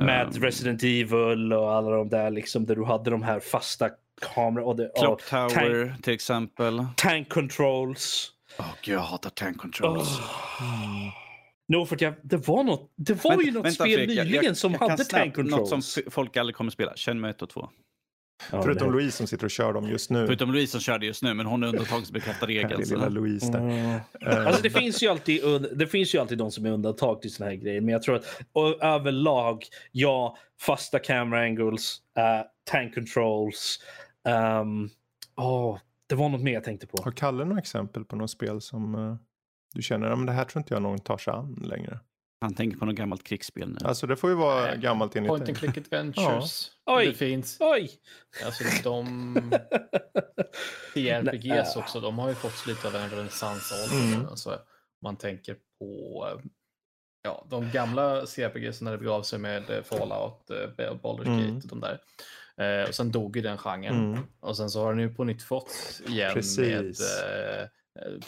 Med 0.04 0.28
Ehm. 0.36 0.42
Resident 0.44 0.84
Evil 0.84 1.54
och 1.54 1.74
alla 1.74 1.90
de 1.90 2.10
där 2.10 2.32
liksom 2.32 2.66
där 2.66 2.76
du 2.76 2.84
hade 2.86 3.10
de 3.10 3.24
här 3.24 3.40
fasta 3.40 3.90
kameror 4.36 4.66
och, 4.66 4.76
det, 4.76 4.92
Clock 5.00 5.12
och 5.22 5.28
Tower 5.30 5.96
till 6.04 6.14
exempel. 6.14 6.86
tank 6.98 7.30
controls. 7.30 8.32
Åh 8.60 8.66
gud, 8.84 8.96
jag 8.96 9.00
hatar 9.00 9.30
tank 9.30 9.58
controls. 9.58 10.20
Oh. 10.20 11.10
No, 11.68 11.86
för 11.86 11.98
jag, 12.04 12.14
det 12.22 12.48
var 12.48 12.64
något, 12.64 12.92
det 12.96 13.24
var 13.24 13.42
ju 13.42 13.52
något 13.52 13.66
vänta, 13.66 13.84
spel 13.84 13.96
Fredrik, 13.98 14.18
jag- 14.18 14.26
nyligen 14.26 14.46
jag- 14.46 14.58
som 14.58 14.72
jag 14.72 14.80
hade 14.90 15.04
tank 15.06 15.36
controls. 15.36 15.72
Något 15.72 15.84
som 15.86 16.04
folk 16.12 16.38
aldrig 16.38 16.56
kommer 16.56 16.72
spela. 16.72 16.94
Shenmue 16.96 17.30
1 17.30 17.42
och 17.42 17.50
2. 17.50 17.70
Ja, 18.52 18.62
Förutom 18.62 18.88
det- 18.88 18.94
Louise 18.94 19.18
som 19.18 19.28
sitter 19.28 19.46
och 19.46 19.52
kör 19.52 19.74
dem 19.74 19.88
just 19.90 20.10
nu. 20.10 20.26
Förutom 20.26 20.52
Louise 20.52 20.72
som 20.72 20.82
körde 20.82 21.06
just 21.06 21.24
nu, 21.24 21.34
men 21.34 21.46
hon 21.46 21.64
är 21.64 21.68
undantagsbekräftad 21.68 22.46
regel. 22.46 22.70
Härlig 22.70 22.88
så- 22.88 22.96
lilla 22.96 23.10
Louise 23.10 23.52
där. 23.52 23.60
Mm. 23.60 24.00
Eh, 24.22 24.48
Alltså 24.48 24.62
det 24.62 24.70
finns, 24.70 25.04
ju 25.04 25.08
alltid, 25.08 25.42
det 25.76 25.88
finns 25.88 26.16
ju 26.16 26.20
alltid 26.20 26.38
de 26.38 26.52
som 26.52 26.66
är 26.66 26.72
undantag 26.72 27.22
till 27.22 27.34
såna 27.34 27.50
här 27.50 27.56
grejer. 27.58 27.82
Men 27.82 27.90
jag 27.90 28.02
tror 28.02 28.16
att 28.16 28.26
överlag, 28.82 29.64
ja, 29.92 30.38
fasta 30.62 31.00
camera 31.00 31.42
angles, 31.42 31.98
uh, 32.18 32.48
tank 32.72 32.96
controls. 32.96 33.80
Um, 34.62 34.90
åh, 35.38 35.80
det 36.08 36.16
var 36.16 36.30
något 36.30 36.42
mer 36.42 36.54
jag 36.54 36.64
tänkte 36.64 36.88
på. 36.88 37.04
Har 37.04 37.12
Kalle 37.12 37.46
några 37.46 37.60
exempel 37.60 38.06
på 38.06 38.16
något 38.16 38.32
spel 38.32 38.62
som 38.62 38.96
eh, 38.96 39.16
du 39.74 39.82
känner 39.82 40.08
att 40.08 40.26
det 40.26 40.32
här 40.32 40.46
tror 40.46 40.60
inte 40.60 40.74
jag 40.74 40.84
någon 40.84 41.00
tar 41.00 41.18
sig 41.18 41.34
an 41.34 41.60
längre? 41.64 42.00
Han 42.46 42.54
tänker 42.54 42.78
på 42.78 42.86
något 42.86 42.96
gammalt 42.96 43.24
krigsspel 43.24 43.70
nu. 43.70 43.78
Alltså 43.84 44.08
det 44.08 44.16
får 44.16 44.30
ju 44.30 44.36
vara 44.36 44.62
Nej, 44.62 44.78
gammalt 44.78 45.16
enligt 45.16 45.30
Point 45.30 45.50
and 45.50 45.58
click 45.58 45.78
adventures. 45.78 46.72
Oj. 46.86 47.06
Det 47.06 47.14
finns. 47.14 47.58
Oj! 47.60 47.92
Alltså 48.46 48.64
de 48.84 49.36
CRPGs 50.94 51.76
också, 51.76 52.00
de 52.00 52.20
har 52.20 52.30
ju 52.30 52.36
fått 52.36 52.68
lite 52.68 52.88
av 52.88 52.96
en 52.96 53.10
renässansålder. 53.10 54.14
Mm. 54.14 54.30
Alltså, 54.30 54.60
man 55.02 55.16
tänker 55.16 55.58
på 55.80 56.28
ja, 57.24 57.48
de 57.50 57.72
gamla 57.72 58.26
CRPGs 58.26 58.82
när 58.82 58.92
det 58.92 58.98
begav 58.98 59.24
sig 59.24 59.40
med 59.40 59.70
eh, 59.70 59.84
Fallout, 59.84 60.50
eh, 60.50 60.94
Baldur's 60.94 61.28
Mm. 61.28 61.56
Gate 61.56 61.68
och 61.68 61.80
de 61.80 61.80
där. 61.80 62.00
Eh, 62.58 62.88
och 62.88 62.96
sen 62.96 63.12
dog 63.12 63.36
ju 63.36 63.42
den 63.42 63.58
genren. 63.58 64.14
Mm. 64.14 64.24
Och 64.40 64.58
sen 64.58 64.70
så 64.70 64.84
har 64.84 64.94
den 64.94 65.02
ju 65.02 65.14
på 65.14 65.24
nytt 65.24 65.44
fått 65.44 66.02
igen 66.08 66.34
Precis. 66.34 66.60
med 66.60 67.62
eh, 67.62 67.68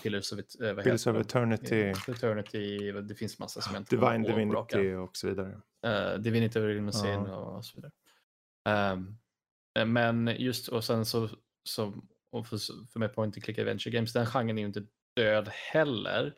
Pillars 0.04 0.32
of, 0.34 0.40
it, 0.40 0.62
eh, 0.62 0.74
vad 0.74 0.84
Pillars 0.84 1.08
of? 1.08 1.16
Eternity, 1.16 1.94
Eternity, 2.08 2.92
det 2.92 3.16
finns 3.16 3.40
massa 3.40 3.62
som 3.62 3.74
jag 3.74 3.82
inte 3.82 3.96
Divine 3.96 4.24
på. 4.24 4.30
Divinity 4.30 4.94
och 4.94 5.18
så 5.18 5.28
vidare. 5.28 5.62
Uh, 5.88 6.20
Divinity 6.20 6.60
Sin 6.92 7.10
Ja. 7.26 7.36
och 7.36 7.66
så 7.66 7.76
vidare. 7.76 7.92
Eh, 9.80 9.86
men 9.86 10.28
just 10.38 10.68
och 10.68 10.84
sen 10.84 11.06
så, 11.06 11.30
så 11.64 11.94
och 12.32 12.48
för, 12.48 12.58
för 12.88 13.00
mig 13.00 13.10
Point 13.10 13.36
and 13.38 13.44
Click 13.44 13.60
Adventure 13.60 13.92
Games, 13.96 14.14
den 14.14 14.26
genren 14.26 14.58
är 14.58 14.62
ju 14.62 14.68
inte 14.68 14.84
död 15.16 15.48
heller. 15.72 16.36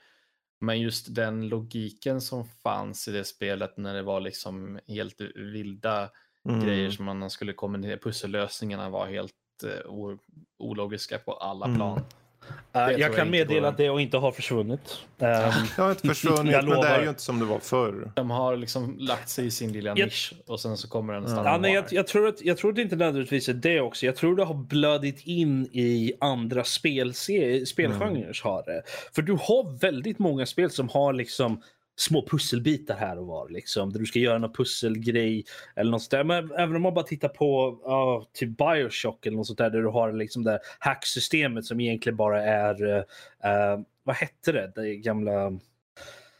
Men 0.61 0.79
just 0.79 1.15
den 1.15 1.47
logiken 1.47 2.21
som 2.21 2.45
fanns 2.45 3.07
i 3.07 3.11
det 3.11 3.23
spelet 3.23 3.77
när 3.77 3.93
det 3.93 4.01
var 4.01 4.19
liksom 4.19 4.79
helt 4.87 5.21
vilda 5.35 6.09
Mm. 6.49 6.65
grejer 6.65 6.89
som 6.91 7.05
man 7.05 7.29
skulle 7.29 7.53
kombinera, 7.53 7.97
pussellösningarna 7.97 8.89
var 8.89 9.07
helt 9.07 9.33
uh, 9.63 10.17
ologiska 10.57 11.17
på 11.19 11.33
alla 11.33 11.65
Mm. 11.65 11.77
plan. 11.77 11.97
Uh, 11.97 12.03
tror 12.03 12.28
jag 12.71 12.99
jag 12.99 13.15
kan 13.15 13.29
meddela 13.29 13.67
att 13.67 13.77
det 13.77 13.85
inte 14.01 14.17
har 14.17 14.31
försvunnit. 14.31 14.79
Um, 15.17 15.27
Det 15.75 15.81
har 15.81 15.89
inte 15.89 16.07
försvunnit, 16.07 16.53
Jag 16.53 16.63
men 16.63 16.69
det 16.79 16.87
är 16.87 16.89
lovar. 16.91 17.01
ju 17.03 17.09
inte 17.09 17.21
som 17.21 17.39
det 17.39 17.45
var 17.45 17.59
förr. 17.59 18.11
De 18.15 18.29
har 18.31 18.57
liksom 18.57 18.95
lagt 18.99 19.29
sig 19.29 19.45
i 19.45 19.51
sin 19.51 19.71
lilla 19.73 19.89
Jag- 19.89 19.99
nisch 20.05 20.33
och 20.47 20.59
sen 20.59 20.77
så 20.77 20.89
kommer 20.89 21.13
den 21.13 21.23
Ja. 21.23 21.29
stanna 21.29 21.49
Ja, 21.49 21.57
nej, 21.57 21.73
jag, 21.73 21.85
jag, 21.91 22.07
tror 22.07 22.27
att, 22.27 22.41
jag 22.41 22.57
tror 22.57 22.69
att 22.69 22.75
det 22.75 22.81
inte 22.81 22.95
nödvändigtvis 22.95 23.49
är 23.49 23.53
det 23.53 23.81
också. 23.81 24.05
Jag 24.05 24.15
tror 24.15 24.35
det 24.35 24.43
har 24.43 24.53
blödit 24.55 25.21
in 25.27 25.65
i 25.65 26.13
andra 26.19 26.63
spelgenrer. 26.63 28.43
Har 28.43 28.63
det. 28.65 28.83
För 29.15 29.21
du 29.21 29.33
har 29.33 29.79
väldigt 29.79 30.19
många 30.19 30.45
spel 30.45 30.69
som 30.71 30.89
har 30.89 31.13
liksom 31.13 31.61
små 31.99 32.25
pusselbitar 32.27 32.97
här 32.97 33.19
och 33.19 33.27
var. 33.27 33.49
Liksom, 33.49 33.93
där 33.93 33.99
du 33.99 34.05
ska 34.05 34.19
göra 34.19 34.37
någon 34.37 34.53
pusselgrej 34.53 35.45
eller 35.75 35.91
något 35.91 36.01
sånt 36.01 36.11
där. 36.11 36.23
Men 36.23 36.51
även 36.51 36.75
om 36.75 36.81
man 36.81 36.93
bara 36.93 37.05
tittar 37.05 37.29
på 37.29 37.69
uh, 37.69 38.27
typ 38.33 38.57
Bioshock 38.57 39.25
eller 39.25 39.37
något 39.37 39.47
sånt 39.47 39.57
där 39.59 39.69
där 39.69 39.81
du 39.81 39.87
har 39.87 40.13
liksom 40.13 40.43
det 40.43 40.59
hacksystemet 40.79 41.65
som 41.65 41.79
egentligen 41.79 42.17
bara 42.17 42.43
är, 42.43 42.83
uh, 42.83 42.97
uh, 42.97 43.83
vad 44.03 44.15
hette 44.15 44.51
det, 44.51 44.71
det 44.75 44.95
gamla 44.95 45.49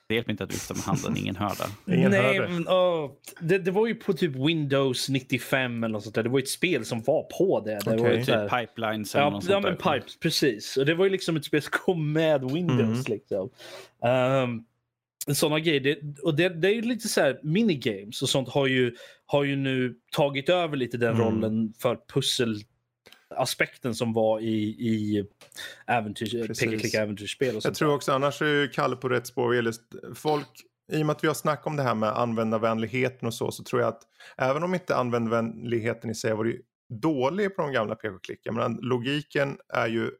Det 0.08 0.16
hjälper 0.16 0.32
inte 0.32 0.44
att 0.44 0.54
vifta 0.54 0.74
med 0.74 0.84
handen, 0.84 1.18
ingen 1.18 1.36
hör 1.36 1.50
det. 1.86 1.94
Ingen 1.96 2.12
Nej, 2.12 2.22
hör 2.22 2.42
det. 2.42 2.54
men, 2.54 2.68
åh, 2.68 3.12
det, 3.42 3.58
det 3.58 3.72
var 3.72 3.88
ju 3.88 3.96
på 3.96 4.14
typ 4.14 4.36
Windows 4.36 5.10
95 5.10 5.84
eller 5.84 5.94
något 5.94 6.04
sånt 6.04 6.16
där. 6.16 6.24
Det 6.24 6.30
var 6.30 6.40
ett 6.40 6.50
spel 6.50 6.86
som 6.86 7.02
var 7.02 7.24
på 7.24 7.60
det. 7.60 7.80
det 7.86 7.90
var 7.90 7.98
Okej. 7.98 8.18
ju 8.18 8.24
Typ 8.24 8.50
pipelines 8.50 9.16
eller 9.16 9.26
Ja, 9.26 9.30
något 9.30 9.44
ja 9.44 9.52
sånt 9.52 9.64
men 9.64 9.78
där. 9.94 10.00
Pipes, 10.00 10.20
precis. 10.20 10.78
Och 10.78 10.86
det 10.86 10.94
var 10.94 11.06
ju 11.06 11.12
liksom 11.12 11.38
ett 11.38 11.46
spel 11.46 11.62
som 11.62 11.72
kom 11.72 12.14
med 12.14 12.52
Windows. 12.52 12.80
Mm. 12.80 13.04
Liksom. 13.08 13.50
Um, 14.44 14.66
sådana 15.36 15.60
grejer. 15.60 15.80
Det, 15.80 16.20
och 16.24 16.36
det, 16.36 16.50
det 16.50 16.68
är 16.68 16.74
ju 16.74 16.82
lite 16.82 17.08
så 17.08 17.22
här 17.22 17.40
minigames 17.44 18.22
och 18.22 18.30
sånt 18.30 18.50
har 18.50 18.68
ju, 18.68 18.96
har 19.26 19.44
ju 19.44 19.56
nu 19.56 19.96
tagit 20.12 20.50
över 20.50 20.78
lite 20.78 20.98
den 20.98 21.16
Mm. 21.16 21.22
rollen 21.26 21.74
för 21.82 22.00
pusselaspekten 22.14 23.96
som 23.96 24.14
var 24.14 24.40
i, 24.40 24.64
i 24.70 25.26
äventyrs, 25.88 26.60
click 26.60 26.94
äventyrsspel. 26.94 27.56
Och 27.56 27.66
Jag 27.66 27.76
tror 27.76 27.94
också, 27.94 28.12
annars 28.12 28.42
är 28.42 28.46
ju 28.62 28.68
Kalle 28.68 28.96
på 28.96 29.10
rätt 29.10 29.28
spår. 29.28 29.48
vad 29.48 29.56
gäller 29.56 29.70
st- 29.70 29.98
Folk, 30.16 30.48
i 30.92 31.02
och 31.02 31.06
med 31.06 31.16
att 31.16 31.24
vi 31.24 31.28
har 31.28 31.36
snackat 31.36 31.68
om 31.68 31.76
det 31.76 31.84
här 31.84 31.96
med 31.96 32.10
användarvänligheten 32.10 33.28
och 33.28 33.34
så, 33.34 33.52
så 33.52 33.64
tror 33.64 33.82
jag 33.82 33.90
att 33.90 34.02
även 34.38 34.64
om 34.64 34.74
inte 34.74 34.96
användarvänligheten 34.96 36.10
i 36.10 36.16
sig 36.16 36.34
varit 36.34 36.62
dålig 37.02 37.56
på 37.56 37.62
de 37.62 37.72
gamla 37.72 37.96
PK-klicken, 37.96 38.56
men 38.56 38.74
logiken 38.82 39.58
är 39.74 39.88
ju 39.88 40.12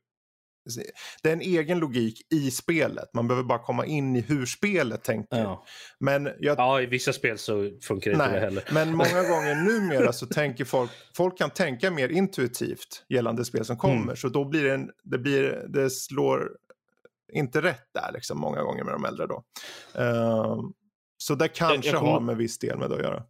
det 1.24 1.30
är 1.30 1.34
en 1.34 1.42
egen 1.42 1.80
logik 1.80 2.34
i 2.34 2.52
spelet. 2.52 3.10
Man 3.14 3.28
behöver 3.28 3.48
bara 3.48 3.60
komma 3.60 3.86
in 3.86 4.16
i 4.16 4.22
hur 4.22 4.46
spelet 4.46 5.04
tänker. 5.04 5.38
Ja. 5.38 5.66
Men, 6.00 6.30
jag, 6.40 6.58
ja, 6.58 6.82
i 6.82 6.86
vissa 6.86 7.14
spel 7.14 7.38
så 7.38 7.70
funkar 7.82 8.12
inte 8.12 8.26
det 8.26 8.32
nej, 8.32 8.40
heller. 8.40 8.64
men 8.72 8.90
många 8.96 9.24
gånger 9.30 9.56
numera 9.56 10.14
så 10.14 10.26
tänker 10.26 10.66
folk, 10.66 10.92
folk 11.18 11.38
kan 11.38 11.50
tänka 11.50 11.92
mer 11.92 12.10
intuitivt 12.10 13.06
gällande 13.10 13.46
spel 13.46 13.66
som 13.66 13.78
kommer. 13.78 14.04
Mm. 14.04 14.16
Så 14.16 14.30
då 14.30 14.46
blir 14.46 14.64
det, 14.64 14.74
en, 14.74 14.90
det, 15.04 15.18
blir, 15.18 15.66
det 15.70 15.90
slår 15.90 16.50
inte 17.34 17.62
rätt 17.62 17.86
där 17.94 18.12
liksom 18.14 18.40
många 18.40 18.62
gånger 18.62 18.84
med 18.84 18.94
de 18.94 19.06
äldre 19.06 19.28
då. 19.28 19.44
Ehm, 19.96 20.74
så 21.18 21.36
det 21.36 21.48
kanske 21.48 21.90
jag 21.90 22.00
kommer- 22.00 22.12
har 22.12 22.20
med 22.20 22.38
viss 22.38 22.60
del 22.60 22.78
med 22.78 22.90
det 22.90 22.96
att 22.96 23.02
göra. 23.02 23.24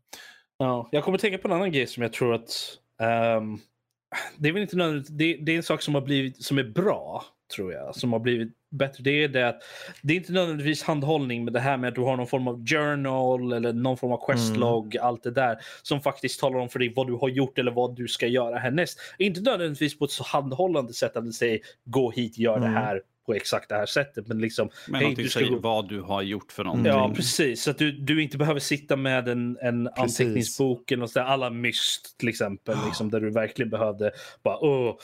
Ja, 0.58 0.90
jag 0.92 1.04
kommer 1.04 1.18
tänka 1.18 1.38
på 1.38 1.48
en 1.48 1.54
annan 1.54 1.72
grej 1.72 1.88
som 1.88 2.04
jag 2.04 2.14
tror 2.14 2.34
att... 2.34 2.50
ehm, 3.02 3.58
det 4.38 4.50
är 4.50 4.54
väl 4.54 4.62
inte 4.62 4.78
nödvändigt, 4.78 5.08
det, 5.18 5.38
det 5.42 5.52
är 5.52 5.58
en 5.58 5.64
sak 5.64 5.82
som 5.82 5.94
har 5.96 6.02
blivit 6.02 6.44
som 6.44 6.58
är 6.58 6.64
bra, 6.64 7.26
tror 7.56 7.74
jag. 7.74 7.96
Som 7.96 8.14
har 8.14 8.20
blivit 8.20 8.54
bättre. 8.72 9.04
Det 9.04 9.24
är 9.24 9.28
det 9.28 9.48
att 9.48 9.62
det 10.02 10.14
är 10.14 10.18
inte 10.18 10.32
nödvändigtvis 10.32 10.84
handhållning 10.84 11.44
med 11.44 11.54
det 11.54 11.60
här 11.60 11.78
med 11.78 11.88
att 11.88 11.96
du 11.96 12.02
har 12.02 12.18
någon 12.18 12.28
form 12.28 12.48
av 12.48 12.66
journal 12.66 13.54
eller 13.54 13.74
någon 13.74 13.98
form 13.98 14.12
av 14.12 14.26
questlog, 14.26 14.98
allt 14.98 15.24
det 15.24 15.32
där 15.32 15.58
som 15.82 16.02
faktiskt 16.02 16.40
talar 16.40 16.60
om 16.60 16.70
för 16.70 16.80
dig 16.80 16.94
vad 16.96 17.08
du 17.08 17.14
har 17.14 17.30
gjort 17.30 17.60
eller 17.60 17.72
vad 17.72 17.96
du 17.96 18.08
ska 18.08 18.28
göra 18.28 18.60
härnäst. 18.60 19.00
Inte 19.18 19.42
nödvändigtvis 19.42 20.00
på 20.00 20.06
ett 20.06 20.12
så 20.12 20.24
handhållande 20.24 20.94
sätt 20.94 21.18
att 21.18 21.26
det 21.26 21.34
säger 21.34 21.60
gå 21.86 22.12
hit, 22.12 22.38
gör 22.38 22.58
Mm. 22.58 22.74
det 22.74 22.80
här 22.80 23.02
på 23.30 23.36
exakt 23.36 23.70
det 23.70 23.76
här 23.76 23.86
sättet. 23.86 24.28
Men 24.28 24.40
liksom, 24.42 24.70
Men 24.88 25.02
någonting 25.02 25.24
du 25.24 25.30
ska 25.30 25.40
säger 25.40 25.52
gå- 25.52 25.60
vad 25.60 25.90
du 25.90 26.02
har 26.02 26.22
gjort 26.22 26.52
för 26.52 26.64
någonting. 26.64 26.86
Ja, 26.86 27.14
precis. 27.16 27.64
Så 27.64 27.72
att 27.72 27.78
du, 27.78 27.92
du 27.92 28.24
inte 28.24 28.38
behöver 28.38 28.60
sitta 28.60 28.96
med 28.96 29.28
en, 29.28 29.58
en 29.62 29.86
Precis. 29.86 30.20
anteckningsbok 30.20 30.92
eller 30.92 31.02
något 31.02 31.12
sådär, 31.12 31.26
alla 31.26 31.50
myst 31.50 32.18
till 32.18 32.30
exempel, 32.30 32.78
liksom, 32.86 33.12
där 33.12 33.20
du 33.22 33.30
verkligen 33.32 33.70
behövde 33.70 34.12
bara, 34.44 34.56
ah, 34.56 34.96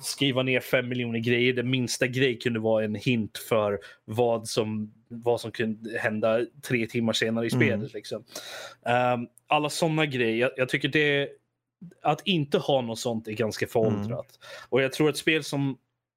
skriva 0.00 0.42
ner 0.42 0.60
fem 0.60 0.88
miljoner 0.88 1.18
grejer. 1.18 1.52
Den 1.52 1.70
minsta 1.70 2.06
grej 2.06 2.38
kunde 2.38 2.60
vara 2.60 2.84
en 2.84 2.94
hint 2.94 3.38
för 3.48 3.78
vad 4.04 4.48
som, 4.48 4.92
vad 5.08 5.40
som 5.40 5.50
kunde 5.52 5.98
hända 5.98 6.40
tre 6.62 6.86
timmar 6.86 7.12
senare 7.12 7.46
i 7.46 7.50
Mm. 7.54 7.66
spelet. 7.68 7.94
Liksom. 7.94 8.24
Ehm, 8.86 9.26
alla 9.46 9.70
sådana 9.70 10.06
grejer. 10.06 10.36
Jag, 10.36 10.50
jag 10.56 10.68
tycker 10.68 10.88
det 10.88 11.28
att 12.02 12.22
inte 12.24 12.58
ha 12.58 12.80
något 12.80 12.98
sånt 12.98 13.28
är 13.28 13.32
ganska 13.32 13.66
föråldrat. 13.66 14.38
Och 14.68 14.82
jag 14.82 14.92
tror 14.92 15.08
att 15.08 15.16
spel 15.16 15.44
som 15.44 15.76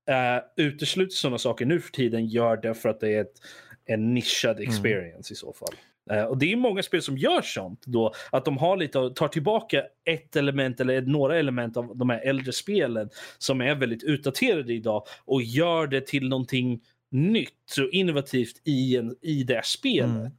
uh, 0.10 0.66
utesluter 0.66 1.16
sådana 1.16 1.38
saker 1.38 1.66
nu 1.66 1.80
för 1.80 1.92
tiden 1.92 2.26
gör 2.28 2.58
det 2.58 2.74
för 2.74 2.90
att 2.90 3.00
det 3.00 3.16
är 3.16 3.22
ett, 3.22 3.42
en 3.86 4.14
nischad 4.14 4.60
experience 4.60 5.34
i 5.34 5.36
så 5.36 5.54
fall. 5.54 5.76
Eh, 6.12 6.24
och 6.24 6.38
det 6.38 6.52
är 6.52 6.56
många 6.56 6.84
spel 6.84 7.02
som 7.02 7.18
gör 7.18 7.42
sånt 7.42 7.84
då, 7.86 8.14
att 8.32 8.46
de 8.46 8.58
har 8.58 8.78
lite, 8.78 9.10
tar 9.16 9.28
tillbaka 9.28 9.84
ett 10.06 10.36
element 10.36 10.80
eller 10.80 11.02
några 11.02 11.40
element 11.40 11.78
av 11.78 11.98
de 11.98 12.10
här 12.10 12.20
äldre 12.20 12.54
spelen 12.54 13.10
som 13.38 13.62
är 13.62 13.76
väldigt 13.76 14.04
utdaterade 14.04 14.74
idag 14.74 15.04
och 15.26 15.42
gör 15.42 15.88
det 15.88 16.08
till 16.08 16.30
någonting 16.30 16.82
nytt 17.12 17.78
och 17.80 17.90
innovativt 17.90 18.62
i, 18.64 18.98
en, 18.98 19.16
i 19.22 19.44
det 19.44 19.66
spelet. 19.66 20.34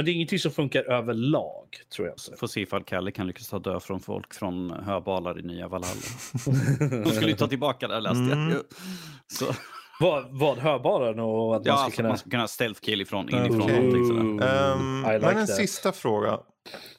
Mm. 0.00 0.04
Men 0.04 0.04
det 0.04 0.10
är 0.10 0.14
ingenting 0.14 0.38
som 0.38 0.52
funkar 0.52 0.82
överlag, 0.82 1.66
tror 1.94 2.08
jag. 2.08 2.14
inte. 2.14 2.38
Får 2.38 2.46
se 2.46 2.60
ifall 2.60 2.84
Kalle 2.84 3.12
kan 3.12 3.26
lyckas 3.26 3.48
ta 3.48 3.58
död 3.58 3.82
från 3.82 4.00
folk 4.00 4.34
från 4.34 4.70
höbalar 4.70 5.38
i 5.38 5.42
nya 5.42 5.68
Valhalla. 5.68 6.00
De 7.04 7.10
skulle 7.10 7.28
ju 7.30 7.36
ta 7.36 7.46
tillbaka 7.46 7.88
det 7.88 7.94
här 7.94 8.00
läste 8.00 8.18
jag. 8.18 8.32
Mm. 8.32 8.62
Så, 9.26 9.44
vad, 10.00 10.38
vad 10.38 10.58
hörbaren 10.58 11.20
och 11.20 11.56
att 11.56 11.66
ja, 11.66 11.72
man 11.72 11.78
ska 11.78 11.84
alltså, 11.84 11.96
kunna... 11.96 12.08
man 12.08 12.18
ska 12.18 12.30
kunna 12.30 12.48
stealth 12.48 12.80
kill 12.80 13.00
ifrån, 13.00 13.28
inifrån. 13.28 13.62
Okej. 13.62 13.76
Någonting 13.76 14.06
sådär. 14.06 15.14
I 15.14 15.18
like 15.18 15.26
men 15.26 15.38
en 15.38 15.46
that. 15.46 15.56
sista 15.56 15.92
fråga 15.92 16.38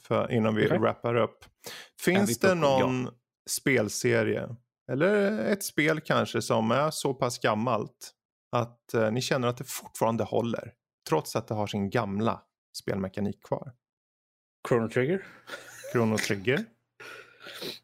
för, 0.07 0.31
innan 0.31 0.55
vi 0.55 0.65
Okej. 0.65 0.79
wrappar 0.79 1.15
upp. 1.15 1.45
Finns 2.01 2.39
det 2.39 2.55
någon 2.55 3.09
spelserie 3.49 4.49
eller 4.91 5.39
ett 5.39 5.63
spel 5.63 6.01
kanske 6.01 6.41
som 6.41 6.71
är 6.71 6.91
så 6.91 7.13
pass 7.13 7.39
gammalt 7.39 8.11
att 8.51 8.93
eh, 8.93 9.11
ni 9.11 9.21
känner 9.21 9.47
att 9.47 9.57
det 9.57 9.63
fortfarande 9.67 10.23
håller 10.23 10.71
trots 11.09 11.35
att 11.35 11.47
det 11.47 11.53
har 11.53 11.67
sin 11.67 11.89
gamla 11.89 12.41
spelmekanik 12.73 13.43
kvar? 13.43 13.71
Chrono 14.67 14.89
Trigger? 14.89 15.25
Chrono 15.91 16.17
Trigger. 16.17 16.65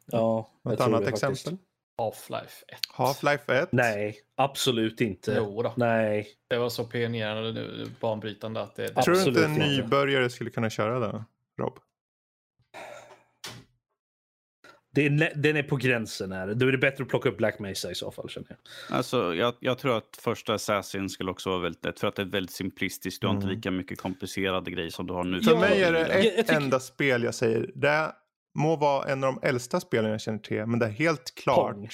Ja, 0.06 0.50
Något 0.64 0.80
annat 0.80 1.06
exempel? 1.06 1.56
Half-Life 1.98 2.64
1. 2.68 2.78
Half-Life 2.94 3.62
1. 3.62 3.72
Nej, 3.72 4.16
absolut 4.34 5.00
inte. 5.00 5.34
Jo 5.38 5.62
då. 5.62 5.74
Nej. 5.76 6.28
Det 6.48 6.58
var 6.58 6.68
så 6.68 6.84
pionjärande 6.84 7.52
nu, 7.52 7.86
banbrytande 8.00 8.60
att 8.62 8.76
det... 8.76 8.88
Tror 8.88 9.14
du 9.14 9.28
inte 9.28 9.44
en 9.44 9.54
nybörjare 9.54 10.30
skulle 10.30 10.50
kunna 10.50 10.70
köra 10.70 10.98
det, 10.98 11.24
Rob? 11.58 11.78
Det 14.94 15.06
är, 15.06 15.10
nä- 15.10 15.32
den 15.34 15.56
är 15.56 15.62
på 15.62 15.76
gränsen 15.76 16.32
här. 16.32 16.54
Då 16.54 16.66
är 16.68 16.72
det 16.72 16.78
bättre 16.78 17.02
att 17.04 17.08
plocka 17.10 17.28
upp 17.28 17.36
Black 17.36 17.58
Mesa 17.58 17.90
i 17.90 17.94
så 17.94 18.10
fall 18.10 18.28
känner 18.28 18.46
jag. 18.48 18.58
Alltså, 18.96 19.34
jag, 19.34 19.54
jag 19.60 19.78
tror 19.78 19.96
att 19.96 20.18
första 20.20 20.54
Assassin 20.54 21.08
skulle 21.08 21.30
också 21.30 21.50
vara 21.50 21.60
väldigt 21.60 21.84
lätt 21.84 22.00
för 22.00 22.06
att 22.08 22.16
det 22.16 22.22
är 22.22 22.26
väldigt 22.26 22.54
simplistiskt. 22.54 23.20
Du 23.20 23.26
har 23.26 23.34
inte 23.34 23.44
Mm. 23.46 23.56
lika 23.56 23.70
mycket 23.70 23.98
komplicerade 24.00 24.70
grejer 24.70 24.90
som 24.90 25.06
du 25.06 25.12
har 25.14 25.24
nu. 25.24 25.42
För 25.42 25.50
Ja, 25.52 25.60
mig 25.60 25.82
är 25.82 25.92
det 25.92 25.98
jag- 26.00 26.10
ett 26.10 26.24
jag 26.36 26.46
tycker- 26.46 26.60
enda 26.60 26.80
spel 26.80 27.22
jag 27.22 27.34
säger. 27.34 27.70
Det 27.74 28.12
må 28.58 28.76
vara 28.76 29.08
en 29.12 29.24
av 29.24 29.34
de 29.34 29.48
äldsta 29.48 29.80
spelen 29.80 30.10
jag 30.10 30.20
känner 30.20 30.38
till, 30.38 30.66
men 30.66 30.78
det 30.78 30.86
är 30.86 30.90
helt 30.90 31.34
klart. 31.34 31.74
Pong. 31.74 31.88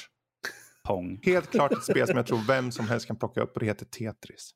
Pong. 0.85 1.21
Helt 1.23 1.51
klart 1.51 1.73
ett 1.73 1.83
spel 1.85 2.07
som 2.07 2.17
jag 2.17 2.27
tror 2.27 2.41
vem 2.49 2.73
som 2.73 2.89
helst 2.89 3.07
kan 3.07 3.17
plocka 3.17 3.41
upp 3.43 3.55
och 3.55 3.61
det 3.61 3.67
heter 3.67 3.87
Tetris. 3.87 4.51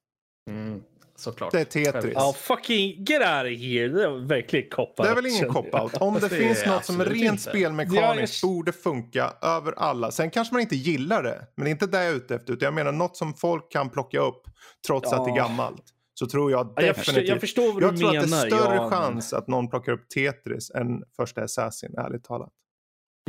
Mm, 0.50 0.82
såklart. 1.20 1.52
Det 1.52 1.60
är 1.60 1.64
Tetris. 1.92 2.12
Ja, 2.14 2.32
fucking 2.38 3.04
get 3.04 3.20
out 3.20 3.54
of 3.54 3.60
here. 3.62 3.88
Det 3.88 4.08
var 4.08 4.18
verkligen 4.18 4.70
cop 4.70 4.96
Det 4.96 5.02
är 5.08 5.14
väl 5.14 5.26
ingen 5.26 5.48
cop-out. 5.50 5.94
Om 6.00 6.14
det, 6.14 6.20
det 6.20 6.28
finns 6.28 6.62
är 6.62 6.66
något 6.70 6.84
som 6.84 7.00
är 7.00 7.04
rent 7.04 7.30
inte. 7.32 7.42
spelmekaniskt 7.42 8.42
Ja, 8.42 8.48
jag- 8.48 8.54
borde 8.56 8.72
funka 8.72 9.32
över 9.42 9.72
alla. 9.76 10.10
Sen 10.10 10.30
kanske 10.30 10.54
man 10.54 10.60
inte 10.60 10.76
gillar 10.76 11.22
det, 11.22 11.46
men 11.56 11.64
det 11.64 11.70
är 11.70 11.72
inte 11.72 11.86
det 11.86 12.04
jag 12.04 12.12
är 12.12 12.16
ute 12.16 12.34
efter. 12.34 12.52
Utan 12.52 12.66
jag 12.66 12.74
menar 12.74 12.92
något 12.92 13.16
som 13.16 13.34
folk 13.34 13.72
kan 13.72 13.90
plocka 13.90 14.20
upp 14.20 14.42
trots 14.86 15.12
att 15.12 15.24
det 15.24 15.30
är 15.30 15.36
Ja. 15.36 15.42
gammalt. 15.42 15.84
Så 16.14 16.26
tror 16.26 16.50
jag 16.50 16.72
Ja, 16.76 16.82
jag, 16.82 16.96
förstår, 16.96 17.12
definitivt. 17.12 17.28
jag 17.28 17.40
förstår 17.40 17.72
vad 17.72 17.82
Jag 17.82 17.92
du 17.94 17.98
tror 17.98 18.12
menar. 18.12 18.22
att 18.24 18.30
det 18.30 18.36
är 18.36 18.50
större 18.50 18.74
ja, 18.74 18.80
men- 18.80 18.90
chans 18.90 19.32
att 19.32 19.48
någon 19.48 19.70
plockar 19.70 19.92
upp 19.92 20.08
Tetris 20.08 20.70
än 20.70 21.02
första 21.16 21.42
Assassin, 21.42 21.94
ärligt 21.98 22.24
talat. 22.24 22.52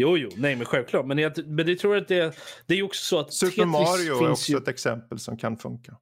Jo, 0.01 0.17
jo, 0.17 0.29
nej, 0.37 0.55
men 0.55 0.65
självklart. 0.65 1.05
Men 1.05 1.17
jag, 1.17 1.47
men 1.47 1.65
det 1.65 1.75
tror 1.75 1.95
jag 1.95 2.01
att 2.01 2.07
det, 2.07 2.35
det 2.67 2.73
är 2.73 2.77
ju 2.77 2.83
också 2.83 3.03
så 3.05 3.19
att 3.19 3.33
Super 3.33 3.51
Tetris 3.51 3.65
Mario 3.67 4.23
är 4.25 4.31
också 4.31 4.51
ju... 4.51 4.57
ett 4.57 4.67
exempel 4.67 5.19
som 5.19 5.37
kan 5.37 5.57
funka. 5.57 5.93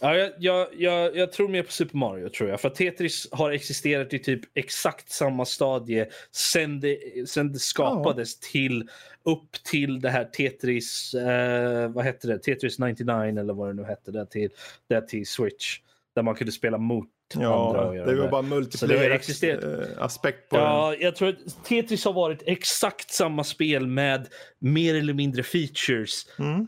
Ja, 0.00 0.14
jag, 0.16 0.32
jag, 0.38 0.68
jag, 0.78 1.16
jag 1.16 1.32
tror 1.32 1.48
mer 1.48 1.62
på 1.62 1.72
Super 1.72 1.96
Mario, 1.96 2.28
tror 2.28 2.50
jag. 2.50 2.60
För 2.60 2.68
Tetris 2.70 3.28
har 3.32 3.50
existerat 3.50 4.14
i 4.14 4.18
typ 4.18 4.40
exakt 4.54 5.10
samma 5.10 5.44
stadie 5.44 6.06
sen 6.32 6.80
det, 6.80 6.98
sen 7.28 7.52
det 7.52 7.58
skapades 7.58 8.40
till 8.40 8.88
upp 9.24 9.52
till 9.64 10.00
det 10.00 10.10
här 10.10 10.24
Tetris, 10.24 11.14
eh, 11.14 11.88
vad 11.90 12.04
hette 12.04 12.26
det? 12.28 12.38
Tetris 12.38 12.78
99 12.78 13.40
eller 13.40 13.54
vad 13.54 13.68
det 13.68 13.74
nu 13.74 13.84
hette, 13.84 14.10
där 14.10 14.24
till, 14.24 14.50
där 14.88 15.00
till 15.00 15.26
Switch. 15.26 15.78
Där 16.14 16.22
man 16.22 16.34
kunde 16.34 16.52
spela 16.52 16.78
mot 16.78 17.08
andra 17.34 17.96
Ja, 17.96 18.04
det 18.04 18.14
var 18.14 18.28
bara 18.28 18.42
Så 18.42 18.46
det 18.46 18.54
har 18.54 18.56
multiplayer 18.56 19.10
existerat. 19.10 19.64
eh, 19.64 20.02
aspekt 20.04 20.48
på 20.48 20.56
den. 20.56 20.64
Ja, 20.64 20.94
jag 20.94 21.16
tror 21.16 21.28
att 21.28 21.64
Tetris 21.64 22.04
har 22.04 22.12
varit 22.12 22.42
exakt 22.46 23.10
samma 23.10 23.44
spel 23.44 23.86
med 23.86 24.26
mer 24.58 24.94
eller 24.94 25.12
mindre 25.14 25.42
features 25.42 26.26
Mm. 26.38 26.66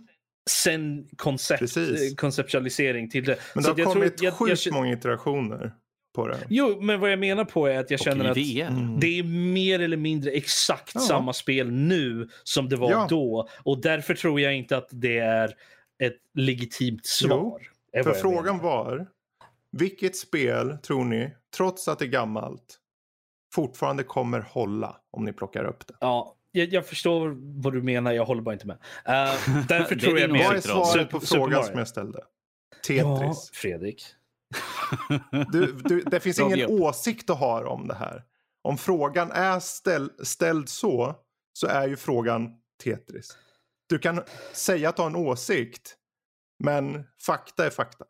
Sen 0.48 1.08
koncept, 1.16 1.72
konceptualisering 2.16 3.10
till 3.10 3.24
det. 3.24 3.38
Men 3.54 3.62
det 3.62 3.66
Så 3.68 3.70
har 3.72 3.78
jag 3.78 3.86
tror- 3.86 3.94
kommit 3.94 4.22
jag- 4.22 4.34
sjukt 4.34 4.66
jag- 4.66 4.74
många 4.74 4.92
iterationer 4.92 5.74
på 6.14 6.28
det. 6.28 6.38
Jo, 6.48 6.80
men 6.80 7.00
vad 7.00 7.12
jag 7.12 7.18
menar 7.18 7.44
på 7.44 7.66
är 7.66 7.78
att 7.78 7.90
jag 7.90 8.00
känner 8.00 8.24
att. 8.30 8.36
Mm. 8.36 9.00
det 9.00 9.18
är 9.18 9.22
mer 9.52 9.80
eller 9.80 9.96
mindre 9.96 10.30
exakt 10.30 10.90
Ja. 10.94 11.00
samma 11.00 11.32
spel 11.32 11.70
nu 11.70 12.28
som 12.44 12.68
det 12.68 12.76
var 12.76 12.90
Ja. 12.90 13.06
då. 13.10 13.48
Och 13.62 13.80
därför 13.80 14.14
tror 14.14 14.40
jag 14.40 14.54
inte 14.54 14.76
att 14.76 14.88
det 14.90 15.18
är 15.18 15.48
ett 16.02 16.18
legitimt 16.34 17.06
svar. 17.06 17.62
är 17.92 18.02
För 18.02 18.10
jag 18.10 18.20
frågan 18.20 18.56
menar. 18.56 18.62
var, 18.70 19.06
vilket 19.72 20.16
spel 20.16 20.78
tror 20.82 21.04
ni, 21.04 21.34
trots 21.56 21.88
att 21.88 21.98
det 21.98 22.04
är 22.04 22.06
gammalt, 22.08 22.78
fortfarande 23.54 24.02
kommer 24.02 24.40
hålla 24.40 24.96
om 25.10 25.24
ni 25.24 25.32
plockar 25.32 25.64
upp 25.64 25.86
det? 25.86 25.94
Ja, 26.00 26.34
jag, 26.52 26.72
jag 26.72 26.86
förstår 26.86 27.36
vad 27.62 27.72
du 27.72 27.82
menar, 27.82 28.12
jag 28.12 28.24
håller 28.24 28.42
bara 28.42 28.52
inte 28.52 28.66
med. 28.66 28.76
Uh, 28.76 29.66
därför 29.68 29.96
tror 29.96 30.18
jag 30.18 30.30
mer... 30.30 30.44
Vad 30.44 30.56
är 30.56 30.60
svaret 30.60 31.10
på 31.10 31.20
Super 31.20 31.36
frågan 31.36 31.64
som 31.64 31.78
jag 31.78 31.88
ställde? 31.88 32.18
Ja, 32.88 33.18
Tetris. 33.18 33.50
Fredrik. 33.52 34.04
Du, 35.52 35.72
du, 35.72 36.00
det 36.00 36.20
finns 36.20 36.40
ingen 36.40 36.70
åsikt 36.70 37.30
att 37.30 37.38
ha 37.38 37.68
om 37.68 37.88
det 37.88 37.94
här. 37.94 38.24
Om 38.62 38.78
frågan 38.78 39.32
är 39.32 39.60
ställ, 39.60 40.10
ställd 40.22 40.68
så, 40.68 41.14
så 41.52 41.66
är 41.66 41.88
ju 41.88 41.96
frågan 41.96 42.50
Tetris. 42.84 43.38
Du 43.88 43.98
kan 43.98 44.22
säga 44.52 44.88
att 44.88 44.96
du 44.96 45.02
har 45.02 45.10
en 45.10 45.16
åsikt, 45.16 45.96
men 46.64 47.04
fakta 47.26 47.66
är 47.66 47.70
fakta. 47.70 48.04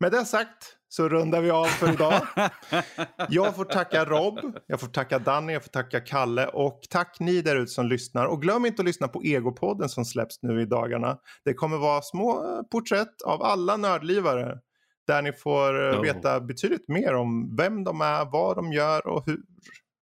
Med 0.00 0.12
det 0.12 0.24
sagt 0.24 0.75
så 0.88 1.08
rundar 1.08 1.40
vi 1.40 1.50
av 1.50 1.64
för 1.64 1.92
idag. 1.92 2.26
Jag 3.28 3.56
får 3.56 3.64
tacka 3.64 4.04
Rob, 4.04 4.58
jag 4.66 4.80
får 4.80 4.86
tacka 4.86 5.18
Danny, 5.18 5.52
jag 5.52 5.62
får 5.62 5.70
tacka 5.70 6.00
Kalle 6.00 6.46
och 6.46 6.80
tack 6.90 7.16
ni 7.20 7.42
där 7.42 7.56
ute 7.56 7.72
som 7.72 7.86
lyssnar. 7.86 8.26
Och 8.26 8.42
glöm 8.42 8.66
inte 8.66 8.82
att 8.82 8.86
lyssna 8.86 9.08
på 9.08 9.24
Egopodden 9.24 9.88
som 9.88 10.04
släpps 10.04 10.42
nu 10.42 10.62
i 10.62 10.66
dagarna. 10.66 11.18
Det 11.44 11.54
kommer 11.54 11.78
vara 11.78 12.02
små 12.02 12.30
eh, 12.30 12.62
porträtt 12.70 13.22
av 13.26 13.42
alla 13.42 13.76
nördlivare 13.76 14.58
där 15.06 15.22
ni 15.22 15.32
får 15.32 15.94
eh, 15.94 16.00
veta 16.00 16.40
betydligt 16.40 16.88
mer 16.88 17.14
om 17.14 17.56
vem 17.56 17.84
de 17.84 18.00
är, 18.00 18.24
vad 18.24 18.56
de 18.56 18.72
gör 18.72 19.06
och 19.06 19.26
hur 19.26 19.40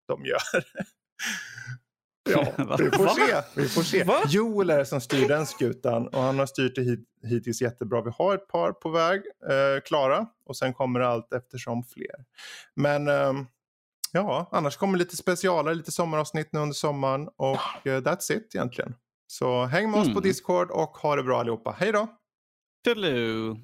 de 0.09 0.25
gör. 0.25 0.41
ja, 2.25 2.77
vi 2.79 2.91
får 2.91 3.07
se. 3.09 3.43
Vi 3.55 3.69
får 3.69 3.83
se. 3.83 4.05
Va? 4.05 4.23
Joel 4.29 4.71
är 4.71 4.79
det 4.79 4.87
som 4.87 5.01
styr 5.01 5.29
den 5.29 5.47
skutan 5.47 6.07
och 6.09 6.23
han 6.23 6.39
har 6.39 6.47
styrt 6.47 6.75
det 6.75 6.83
hit, 6.83 7.01
hittills 7.23 7.63
jättebra. 7.63 8.03
Vi 8.03 8.11
har 8.19 8.35
ett 8.35 8.49
par 8.49 8.73
på 8.73 8.89
väg 8.89 9.23
eh, 9.51 9.81
klara 9.85 10.27
och 10.47 10.57
sen 10.57 10.73
kommer 10.75 11.01
det 11.01 11.09
allt 11.09 11.33
eftersom 11.33 11.85
fler. 11.85 12.25
Men 12.77 13.09
ehm, 13.09 13.47
ja, 14.13 14.49
annars 14.53 14.77
kommer 14.77 14.99
lite 14.99 15.17
specialare, 15.17 15.75
lite 15.75 15.93
sommaravsnitt 15.93 16.53
nu 16.53 16.61
under 16.61 16.75
sommaren 16.75 17.29
och 17.37 17.87
eh, 17.87 18.01
that's 18.01 18.33
it 18.33 18.55
egentligen. 18.55 18.95
Så 19.27 19.65
häng 19.65 19.91
med 19.91 20.01
oss 20.01 20.07
på 20.07 20.11
Mm. 20.11 20.23
Discord 20.23 20.71
och 20.71 20.91
ha 20.91 21.17
det 21.17 21.23
bra 21.23 21.41
allihopa. 21.41 21.77
Hej 21.79 21.93
då! 21.93 22.09
Toodaloo. 22.85 23.57